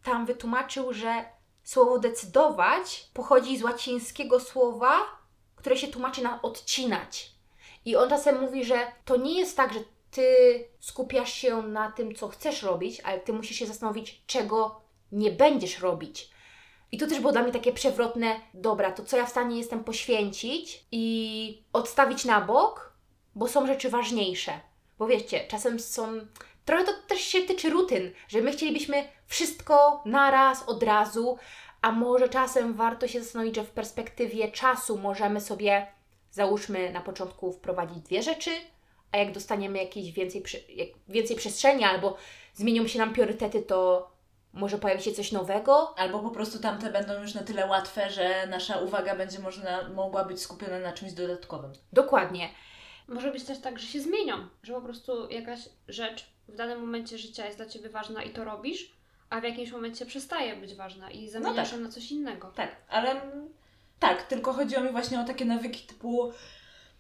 tam 0.04 0.26
wytłumaczył, 0.26 0.94
że 0.94 1.37
słowo 1.68 2.00
decydować 2.00 3.10
pochodzi 3.14 3.58
z 3.58 3.64
łacińskiego 3.64 4.40
słowa, 4.40 5.00
które 5.56 5.78
się 5.78 5.88
tłumaczy 5.88 6.24
na 6.24 6.42
odcinać. 6.42 7.32
I 7.86 7.96
on 7.96 8.10
czasem 8.10 8.42
mówi, 8.42 8.66
że 8.66 8.92
to 9.06 9.18
nie 9.18 9.40
jest 9.40 9.58
tak, 9.58 9.74
że 9.74 9.80
ty 10.12 10.26
skupiasz 10.80 11.34
się 11.34 11.62
na 11.62 11.92
tym, 11.92 12.16
co 12.16 12.28
chcesz 12.28 12.64
robić, 12.64 13.02
ale 13.02 13.20
ty 13.20 13.34
musisz 13.34 13.58
się 13.58 13.66
zastanowić, 13.66 14.22
czego 14.28 14.82
nie 15.12 15.32
będziesz 15.32 15.80
robić. 15.80 16.30
I 16.92 16.98
to 16.98 17.08
też 17.08 17.20
było 17.20 17.32
dla 17.32 17.44
mnie 17.44 17.52
takie 17.52 17.74
przewrotne, 17.74 18.42
dobra, 18.54 18.92
to 18.92 19.04
co 19.04 19.18
ja 19.18 19.26
w 19.26 19.30
stanie 19.30 19.58
jestem 19.58 19.84
poświęcić 19.84 20.86
i 20.92 21.64
odstawić 21.74 22.26
na 22.26 22.42
bok, 22.42 22.94
bo 23.36 23.48
są 23.48 23.68
rzeczy 23.68 23.90
ważniejsze. 23.90 24.60
Bo 25.00 25.08
wiecie, 25.08 25.48
czasem 25.48 25.80
są. 25.80 26.20
Trochę 26.66 26.84
to 26.84 26.92
też 27.08 27.20
się 27.20 27.42
tyczy 27.42 27.70
rutyn, 27.70 28.12
że 28.28 28.42
my 28.42 28.52
chcielibyśmy 28.52 29.17
wszystko 29.28 30.02
naraz, 30.06 30.64
od 30.70 30.84
razu, 30.84 31.38
a 31.82 31.92
może 31.92 32.30
czasem 32.30 32.74
warto 32.74 33.08
się 33.08 33.24
zastanowić, 33.24 33.56
że 33.56 33.64
w 33.64 33.72
perspektywie 33.72 34.52
czasu 34.52 34.98
możemy 34.98 35.42
sobie, 35.42 35.88
załóżmy, 36.32 36.92
na 36.92 37.02
początku 37.02 37.54
wprowadzić 37.54 37.98
dwie 37.98 38.24
rzeczy, 38.24 38.52
a 39.12 39.18
jak 39.18 39.32
dostaniemy 39.32 39.78
jakieś 39.78 40.12
więcej, 40.12 40.44
więcej 41.08 41.36
przestrzeni 41.36 41.84
albo 41.84 42.18
zmienią 42.54 42.88
się 42.88 43.00
nam 43.00 43.14
priorytety, 43.14 43.62
to 43.62 44.12
może 44.54 44.78
pojawi 44.78 45.04
się 45.04 45.12
coś 45.12 45.32
nowego. 45.32 46.00
Albo 46.00 46.20
po 46.20 46.30
prostu 46.30 46.60
tamte 46.60 46.92
będą 46.92 47.22
już 47.22 47.34
na 47.34 47.44
tyle 47.44 47.66
łatwe, 47.68 48.10
że 48.10 48.48
nasza 48.48 48.78
uwaga 48.78 49.16
będzie 49.16 49.40
można, 49.40 49.90
mogła 49.90 50.26
być 50.26 50.42
skupiona 50.42 50.80
na 50.80 50.94
czymś 50.94 51.12
dodatkowym. 51.12 51.74
Dokładnie. 51.94 52.50
Może 53.08 53.32
być 53.32 53.44
też 53.44 53.60
tak, 53.60 53.80
że 53.80 53.88
się 53.88 54.02
zmienią, 54.02 54.48
że 54.64 54.74
po 54.74 54.82
prostu 54.82 55.30
jakaś 55.30 55.60
rzecz 55.88 56.26
w 56.48 56.56
danym 56.56 56.80
momencie 56.80 57.18
życia 57.18 57.46
jest 57.46 57.58
dla 57.58 57.66
Ciebie 57.66 57.90
ważna 57.90 58.24
i 58.24 58.30
to 58.30 58.44
robisz, 58.44 58.97
a 59.30 59.40
w 59.42 59.44
jakimś 59.44 59.72
momencie 59.72 60.06
przestaje 60.06 60.56
być 60.56 60.76
ważna 60.76 61.12
i 61.12 61.30
zamieniasz 61.30 61.70
tak. 61.70 61.80
ją 61.80 61.86
na 61.86 61.92
coś 61.92 62.12
innego. 62.12 62.52
Tak, 62.56 62.76
ale 62.90 63.22
tak, 64.00 64.24
tylko 64.24 64.54
chodziło 64.54 64.82
mi 64.84 64.90
właśnie 64.90 65.20
o 65.20 65.24
takie 65.24 65.46
nawyki 65.46 65.88
typu 65.88 66.32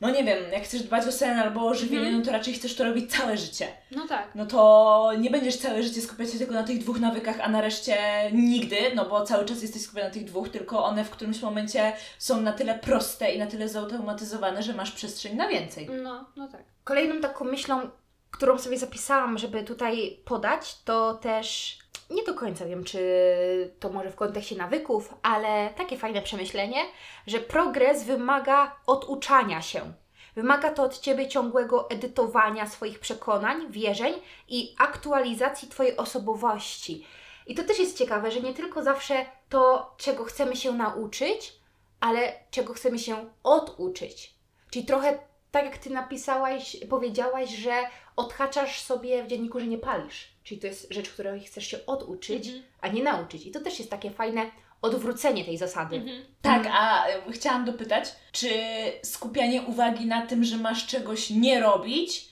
no 0.01 0.09
nie 0.09 0.23
wiem, 0.23 0.51
jak 0.51 0.63
chcesz 0.63 0.84
dbać 0.84 1.07
o 1.07 1.11
sen 1.11 1.39
albo 1.39 1.67
o 1.67 1.73
żywienie, 1.73 2.01
Mhm. 2.01 2.19
no 2.19 2.25
to 2.25 2.32
raczej 2.32 2.53
chcesz 2.53 2.75
to 2.75 2.84
robić 2.84 3.11
całe 3.11 3.38
życie. 3.38 3.67
No 3.91 4.07
tak. 4.07 4.36
No 4.36 4.45
to 4.45 5.11
nie 5.19 5.30
będziesz 5.30 5.57
całe 5.57 5.84
życie 5.84 6.01
skupiać 6.01 6.32
się 6.32 6.38
tylko 6.38 6.53
na 6.53 6.63
tych 6.63 6.80
dwóch 6.80 6.99
nawykach, 6.99 7.39
a 7.39 7.49
na 7.49 7.61
reszcie 7.61 7.97
nigdy, 8.34 8.78
no 8.95 9.05
bo 9.05 9.23
cały 9.25 9.45
czas 9.45 9.61
jesteś 9.61 9.82
skupiony 9.82 10.05
na 10.07 10.13
tych 10.13 10.25
dwóch, 10.25 10.49
tylko 10.49 10.86
one 10.86 11.03
w 11.05 11.09
którymś 11.09 11.41
momencie 11.41 11.93
są 12.19 12.41
na 12.41 12.53
tyle 12.53 12.80
proste 12.80 13.32
i 13.32 13.39
na 13.39 13.47
tyle 13.47 13.69
zautomatyzowane, 13.69 14.63
że 14.63 14.73
masz 14.73 14.91
przestrzeń 14.91 15.36
na 15.36 15.47
więcej. 15.47 15.89
No, 16.03 16.25
no 16.36 16.47
tak. 16.47 16.63
Kolejną 16.84 17.21
taką 17.21 17.45
myślą, 17.45 17.89
którą 18.32 18.57
sobie 18.57 18.78
zapisałam, 18.78 19.38
żeby 19.38 19.63
tutaj 19.63 20.19
podać, 20.25 20.78
to 20.84 21.13
też 21.13 21.78
nie 22.10 22.24
do 22.24 22.34
końca 22.34 22.66
wiem, 22.66 22.84
czy 22.84 22.99
to 23.80 23.89
może 23.89 24.12
w 24.12 24.16
kontekście 24.16 24.55
nawyków, 24.55 25.14
ale 25.22 25.70
takie 25.78 25.97
fajne 25.97 26.22
przemyślenie, 26.22 26.80
że 27.28 27.39
progres 27.39 28.03
wymaga 28.03 28.76
oduczania 28.88 29.62
się. 29.62 29.93
Wymaga 30.36 30.72
to 30.72 30.84
od 30.84 30.99
Ciebie 30.99 31.28
ciągłego 31.28 31.89
edytowania 31.89 32.68
swoich 32.68 32.99
przekonań, 32.99 33.72
wierzeń 33.72 34.14
i 34.47 34.76
aktualizacji 34.78 35.68
Twojej 35.68 35.97
osobowości. 35.97 37.05
I 37.47 37.55
to 37.55 37.64
też 37.64 37.80
jest 37.80 37.97
ciekawe, 37.97 38.32
że 38.32 38.41
nie 38.41 38.53
tylko 38.53 38.84
zawsze 38.84 39.26
to, 39.49 39.93
czego 39.97 40.24
chcemy 40.24 40.55
się 40.55 40.74
nauczyć, 40.74 41.53
ale 41.99 42.34
czego 42.51 42.74
chcemy 42.74 42.99
się 42.99 43.30
oduczyć. 43.43 44.34
Czyli 44.70 44.86
trochę 44.86 45.20
tak 45.51 45.66
jak 45.66 45.78
Ty 45.78 45.89
napisałaś, 45.89 46.78
powiedziałaś, 46.89 47.49
że 47.49 47.72
odhaczasz 48.16 48.82
sobie 48.82 49.24
w 49.24 49.28
dzienniku, 49.28 49.60
że 49.60 49.68
nie 49.68 49.78
palisz. 49.78 50.36
Czyli 50.47 50.61
to 50.61 50.67
jest 50.67 50.87
rzecz, 50.93 51.09
której 51.09 51.39
chcesz 51.41 51.67
się 51.67 51.85
oduczyć, 51.85 52.47
Mhm. 52.47 52.63
a 52.81 52.87
nie 52.87 53.03
nauczyć. 53.03 53.45
I 53.45 53.51
to 53.51 53.59
też 53.59 53.79
jest 53.79 53.91
takie 53.91 54.11
fajne 54.11 54.51
odwrócenie 54.81 55.45
tej 55.45 55.57
zasady. 55.57 55.95
Mhm. 55.95 56.25
Tak, 56.41 56.67
a 56.71 57.07
y, 57.09 57.31
chciałam 57.31 57.65
dopytać, 57.65 58.05
czy 58.31 58.49
skupianie 59.03 59.61
uwagi 59.61 60.05
na 60.05 60.25
tym, 60.27 60.43
że 60.43 60.57
masz 60.57 60.87
czegoś 60.87 61.29
nie 61.29 61.59
robić, 61.59 62.27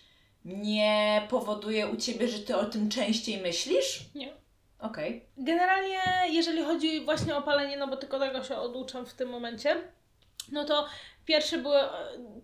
nie 0.45 1.21
powoduje 1.29 1.87
u 1.87 1.95
Ciebie, 1.97 2.27
że 2.27 2.39
Ty 2.39 2.55
o 2.57 2.65
tym 2.65 2.89
częściej 2.89 3.37
myślisz? 3.41 3.99
Nie. 4.15 4.33
Okej. 4.79 5.25
Generalnie, 5.37 5.99
jeżeli 6.29 6.63
chodzi 6.63 7.05
właśnie 7.05 7.35
o 7.35 7.41
palenie, 7.41 7.77
no 7.77 7.87
bo 7.87 7.97
tylko 7.97 8.19
tego 8.19 8.43
się 8.43 8.57
oduczam 8.57 9.05
w 9.05 9.13
tym 9.13 9.29
momencie, 9.29 9.75
no 10.51 10.65
to 10.65 10.87
pierwsze, 11.25 11.57
były, 11.57 11.79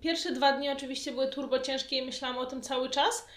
pierwsze 0.02 0.32
dwa 0.32 0.52
dni 0.54 0.70
oczywiście 0.70 1.12
były 1.12 1.28
turbo 1.28 1.60
ciężkie 1.60 1.98
i 1.98 2.02
myślałam 2.06 2.38
o 2.38 2.46
tym 2.46 2.62
cały 2.62 2.90
czas. 2.90 3.28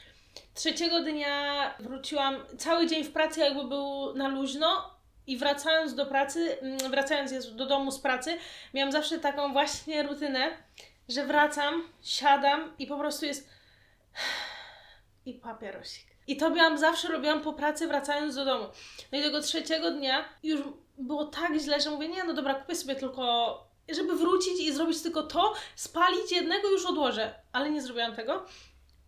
Trzeciego 0.55 1.01
dnia 1.01 1.75
wróciłam, 1.79 2.37
cały 2.59 2.87
dzień 2.87 3.05
w 3.05 3.13
pracy 3.13 3.41
jakby 3.41 3.65
był 3.65 4.15
na 4.15 4.29
luźno 4.29 4.91
i 5.27 5.37
wracając 5.37 5.95
do 5.95 6.07
pracy, 6.07 6.59
mm, 6.61 6.91
wracając 6.91 7.55
do 7.55 7.67
domu 7.67 7.91
z 7.91 7.99
pracy, 7.99 8.39
miałam 8.75 8.93
zawsze 8.93 9.19
taką 9.19 9.53
właśnie 9.53 10.03
rutynę, 10.03 10.51
że 11.09 11.27
wracam, 11.27 11.89
siadam 12.03 12.73
i 12.79 12.87
po 12.87 12.99
prostu 12.99 13.27
jest 13.27 13.51
i 15.27 15.35
papierosik. 15.35 16.07
I 16.27 16.37
to 16.37 16.51
miałam 16.51 16.79
zawsze 16.79 17.09
robiłam 17.09 17.41
po 17.41 17.53
pracy 17.53 17.87
wracając 17.87 18.35
do 18.35 18.45
domu. 18.45 18.65
No 19.13 19.19
i 19.19 19.23
tego 19.23 19.41
trzeciego 19.41 19.91
dnia 19.91 20.25
już 20.43 20.61
było 20.99 21.25
tak 21.25 21.55
źle, 21.55 21.81
że 21.81 21.91
mówię, 21.91 22.09
nie 22.09 22.25
no 22.25 22.35
dobra, 22.35 22.55
kupię 22.55 22.75
sobie 22.75 22.97
tylko, 22.97 23.59
żeby 23.89 24.17
wrócić 24.17 24.61
i 24.61 24.73
zrobić 24.73 25.03
tylko 25.03 25.23
to, 25.23 25.55
spalić 25.77 26.33
jednego 26.33 26.71
już 26.71 26.87
odłożę. 26.87 27.35
Ale 27.53 27.71
nie 27.71 27.83
zrobiłam 27.83 28.17
tego. 28.17 28.47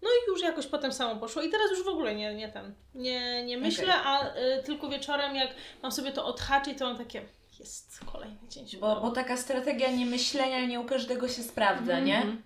No 0.02 0.08
i 0.08 0.30
już 0.30 0.42
jakoś 0.42 0.66
potem 0.66 0.92
samo 0.92 1.20
poszło. 1.20 1.42
I 1.42 1.50
teraz 1.50 1.70
już 1.70 1.84
w 1.84 1.88
ogóle 1.88 2.14
nie, 2.14 2.34
nie 2.34 2.48
ten, 2.48 2.74
nie, 2.94 3.44
nie 3.44 3.58
myślę, 3.58 3.94
a 3.94 4.36
y, 4.36 4.62
tylko 4.64 4.88
wieczorem 4.88 5.36
jak 5.36 5.50
mam 5.82 5.92
sobie 5.92 6.12
to 6.12 6.26
odhaczyć, 6.26 6.78
to 6.78 6.86
mam 6.86 6.98
takie, 6.98 7.22
jest 7.58 8.00
kolejny 8.12 8.48
dzień 8.48 8.66
Bo, 8.80 9.00
bo 9.00 9.10
taka 9.10 9.36
strategia 9.36 9.90
nie 9.90 10.06
myślenia 10.06 10.66
nie 10.66 10.80
u 10.80 10.84
każdego 10.84 11.28
się 11.28 11.42
sprawdza, 11.42 12.00
nie? 12.00 12.16
Mhm. 12.16 12.42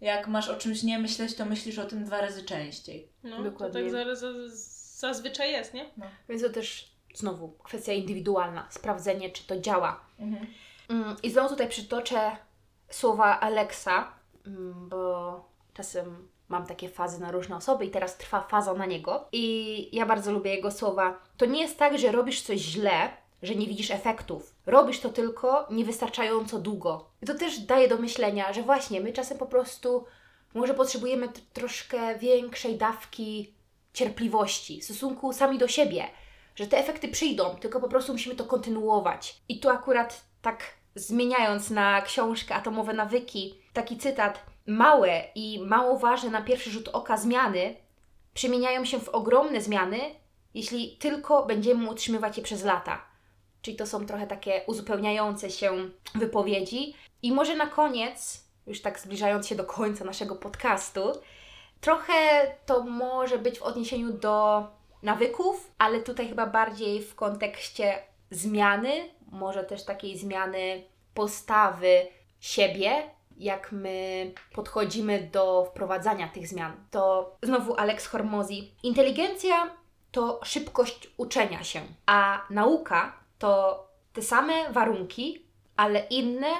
Jak 0.00 0.28
masz 0.28 0.48
o 0.48 0.56
czymś 0.56 0.82
nie 0.82 0.98
myśleć, 0.98 1.34
to 1.34 1.44
myślisz 1.44 1.78
o 1.78 1.84
tym 1.84 2.04
dwa 2.04 2.20
razy 2.20 2.42
częściej. 2.42 3.08
No, 3.22 3.36
to 3.36 3.42
Dokładnie. 3.42 3.82
tak 3.82 3.90
za, 3.90 4.14
za, 4.14 4.28
zazwyczaj 4.98 5.52
jest, 5.52 5.74
nie? 5.74 5.90
Więc 6.28 6.42
to 6.42 6.50
też 6.50 6.94
znowu 7.14 7.48
kwestia 7.48 7.92
indywidualna, 7.92 8.66
sprawdzenie, 8.70 9.30
czy 9.30 9.46
to 9.46 9.60
działa. 9.60 10.04
Mhm. 10.18 10.46
Mm, 10.88 11.16
I 11.22 11.30
znowu 11.30 11.48
tutaj 11.48 11.68
przytoczę 11.68 12.36
słowa 12.90 13.40
Alexa, 13.40 14.12
mm, 14.46 14.88
bo 14.88 15.44
czasem 15.74 16.28
mam 16.54 16.66
takie 16.66 16.88
fazy 16.88 17.20
na 17.20 17.30
różne 17.30 17.56
osoby 17.56 17.84
i 17.84 17.90
teraz 17.90 18.16
trwa 18.16 18.40
faza 18.40 18.74
na 18.74 18.86
niego. 18.86 19.28
I 19.32 19.96
ja 19.96 20.06
bardzo 20.06 20.32
lubię 20.32 20.54
jego 20.54 20.70
słowa. 20.70 21.18
To 21.36 21.46
nie 21.46 21.60
jest 21.60 21.78
tak, 21.78 21.98
że 21.98 22.12
robisz 22.12 22.42
coś 22.42 22.60
źle, 22.60 23.10
że 23.42 23.54
nie 23.54 23.66
widzisz 23.66 23.90
efektów. 23.90 24.54
Robisz 24.66 25.00
to 25.00 25.08
tylko 25.08 25.66
niewystarczająco 25.70 26.58
długo. 26.58 27.08
I 27.22 27.26
to 27.26 27.34
też 27.34 27.58
daje 27.58 27.88
do 27.88 27.98
myślenia, 27.98 28.52
że 28.52 28.62
właśnie 28.62 29.00
my 29.00 29.12
czasem 29.12 29.38
po 29.38 29.46
prostu 29.46 30.04
może 30.54 30.74
potrzebujemy 30.74 31.28
troszkę 31.52 32.18
większej 32.18 32.76
dawki 32.76 33.54
cierpliwości 33.92 34.80
w 34.80 34.84
stosunku 34.84 35.32
sami 35.32 35.58
do 35.58 35.68
siebie, 35.68 36.04
że 36.56 36.66
te 36.66 36.78
efekty 36.78 37.08
przyjdą, 37.08 37.56
tylko 37.60 37.80
po 37.80 37.88
prostu 37.88 38.12
musimy 38.12 38.34
to 38.34 38.44
kontynuować. 38.44 39.40
I 39.48 39.60
tu 39.60 39.68
akurat 39.68 40.24
tak 40.42 40.62
zmieniając 40.94 41.70
na 41.70 42.02
książkę 42.02 42.54
Atomowe 42.54 42.92
Nawyki, 42.92 43.58
taki 43.72 43.96
cytat: 43.96 44.53
Małe 44.66 45.22
i 45.34 45.60
mało 45.66 45.98
ważne 45.98 46.30
na 46.30 46.42
pierwszy 46.42 46.70
rzut 46.70 46.88
oka 46.88 47.16
zmiany 47.16 47.76
przemieniają 48.34 48.84
się 48.84 49.00
w 49.00 49.08
ogromne 49.08 49.60
zmiany, 49.60 49.98
jeśli 50.54 50.96
tylko 50.96 51.46
będziemy 51.46 51.90
utrzymywać 51.90 52.36
je 52.36 52.42
przez 52.42 52.64
lata. 52.64 53.04
Czyli 53.62 53.76
to 53.76 53.86
są 53.86 54.06
trochę 54.06 54.26
takie 54.26 54.62
uzupełniające 54.66 55.50
się 55.50 55.72
wypowiedzi. 56.14 56.94
I 57.22 57.32
może 57.32 57.56
na 57.56 57.66
koniec, 57.66 58.44
już 58.66 58.82
tak 58.82 59.00
zbliżając 59.00 59.46
się 59.46 59.54
do 59.54 59.64
końca 59.64 60.04
naszego 60.04 60.36
podcastu, 60.36 61.12
trochę 61.80 62.14
to 62.66 62.82
może 62.82 63.38
być 63.38 63.58
w 63.58 63.62
odniesieniu 63.62 64.12
do 64.12 64.66
nawyków, 65.02 65.70
ale 65.78 66.00
tutaj 66.00 66.28
chyba 66.28 66.46
bardziej 66.46 67.02
w 67.02 67.14
kontekście 67.14 67.98
zmiany, 68.30 69.08
może 69.32 69.64
też 69.64 69.84
takiej 69.84 70.18
zmiany 70.18 70.82
postawy 71.14 72.06
siebie, 72.40 73.10
jak 73.36 73.72
my 73.72 74.32
podchodzimy 74.52 75.28
do 75.32 75.64
wprowadzania 75.70 76.28
tych 76.28 76.48
zmian. 76.48 76.72
To 76.90 77.36
znowu 77.42 77.76
Alex 77.76 78.06
Hormozy. 78.06 78.54
Inteligencja 78.82 79.70
to 80.10 80.40
szybkość 80.44 81.10
uczenia 81.16 81.64
się, 81.64 81.80
a 82.06 82.46
nauka 82.50 83.12
to 83.38 83.84
te 84.12 84.22
same 84.22 84.72
warunki, 84.72 85.46
ale 85.76 86.00
inne, 86.00 86.50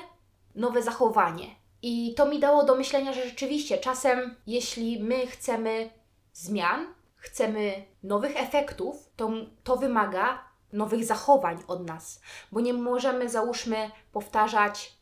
nowe 0.54 0.82
zachowanie. 0.82 1.46
I 1.82 2.14
to 2.14 2.26
mi 2.26 2.40
dało 2.40 2.64
do 2.64 2.74
myślenia, 2.74 3.12
że 3.12 3.28
rzeczywiście 3.28 3.78
czasem, 3.78 4.36
jeśli 4.46 5.02
my 5.02 5.26
chcemy 5.26 5.90
zmian, 6.32 6.94
chcemy 7.16 7.84
nowych 8.02 8.36
efektów, 8.36 9.10
to 9.16 9.30
to 9.64 9.76
wymaga 9.76 10.44
nowych 10.72 11.04
zachowań 11.04 11.62
od 11.66 11.86
nas, 11.86 12.20
bo 12.52 12.60
nie 12.60 12.72
możemy, 12.72 13.28
załóżmy, 13.28 13.90
powtarzać 14.12 14.92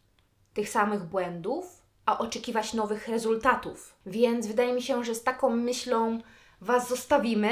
tych 0.55 0.69
samych 0.69 1.05
błędów, 1.05 1.83
a 2.07 2.19
oczekiwać 2.19 2.75
nowych 2.75 3.09
rezultatów. 3.09 3.95
Więc 4.07 4.47
wydaje 4.47 4.73
mi 4.73 4.83
się, 4.83 5.05
że 5.05 5.15
z 5.15 5.23
taką 5.23 5.57
myślą 5.57 6.19
Was 6.61 6.89
zostawimy 6.89 7.51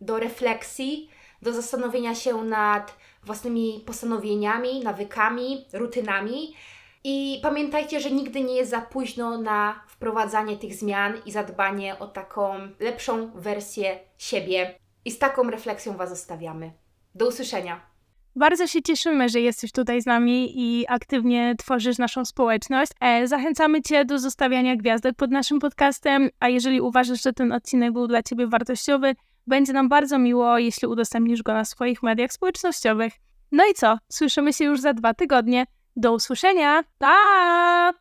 do 0.00 0.18
refleksji, 0.18 1.10
do 1.42 1.52
zastanowienia 1.52 2.14
się 2.14 2.44
nad 2.44 2.96
własnymi 3.22 3.82
postanowieniami, 3.86 4.80
nawykami, 4.80 5.66
rutynami. 5.72 6.54
I 7.04 7.40
pamiętajcie, 7.42 8.00
że 8.00 8.10
nigdy 8.10 8.40
nie 8.40 8.54
jest 8.54 8.70
za 8.70 8.80
późno 8.80 9.38
na 9.38 9.84
wprowadzanie 9.88 10.56
tych 10.56 10.74
zmian 10.74 11.14
i 11.26 11.32
zadbanie 11.32 11.98
o 11.98 12.06
taką 12.06 12.54
lepszą 12.80 13.30
wersję 13.34 14.00
siebie. 14.18 14.78
I 15.04 15.10
z 15.10 15.18
taką 15.18 15.50
refleksją 15.50 15.96
Was 15.96 16.10
zostawiamy. 16.10 16.72
Do 17.14 17.28
usłyszenia. 17.28 17.93
Bardzo 18.36 18.66
się 18.66 18.82
cieszymy, 18.82 19.28
że 19.28 19.40
jesteś 19.40 19.72
tutaj 19.72 20.02
z 20.02 20.06
nami 20.06 20.52
i 20.54 20.84
aktywnie 20.88 21.54
tworzysz 21.58 21.98
naszą 21.98 22.24
społeczność. 22.24 22.92
E, 23.00 23.28
Zachęcamy 23.28 23.82
Cię 23.82 24.04
do 24.04 24.18
zostawiania 24.18 24.76
gwiazdek 24.76 25.16
pod 25.16 25.30
naszym 25.30 25.58
podcastem, 25.58 26.30
a 26.40 26.48
jeżeli 26.48 26.80
uważasz, 26.80 27.22
że 27.22 27.32
ten 27.32 27.52
odcinek 27.52 27.92
był 27.92 28.06
dla 28.06 28.22
Ciebie 28.22 28.46
wartościowy, 28.46 29.14
będzie 29.46 29.72
nam 29.72 29.88
bardzo 29.88 30.18
miło, 30.18 30.58
jeśli 30.58 30.88
udostępnisz 30.88 31.42
go 31.42 31.54
na 31.54 31.64
swoich 31.64 32.02
mediach 32.02 32.32
społecznościowych. 32.32 33.12
No 33.52 33.64
i 33.70 33.74
co? 33.74 33.98
Słyszymy 34.08 34.52
się 34.52 34.64
już 34.64 34.80
za 34.80 34.92
dwa 34.92 35.14
tygodnie. 35.14 35.66
Do 35.96 36.12
usłyszenia. 36.12 36.82
Pa! 36.98 37.94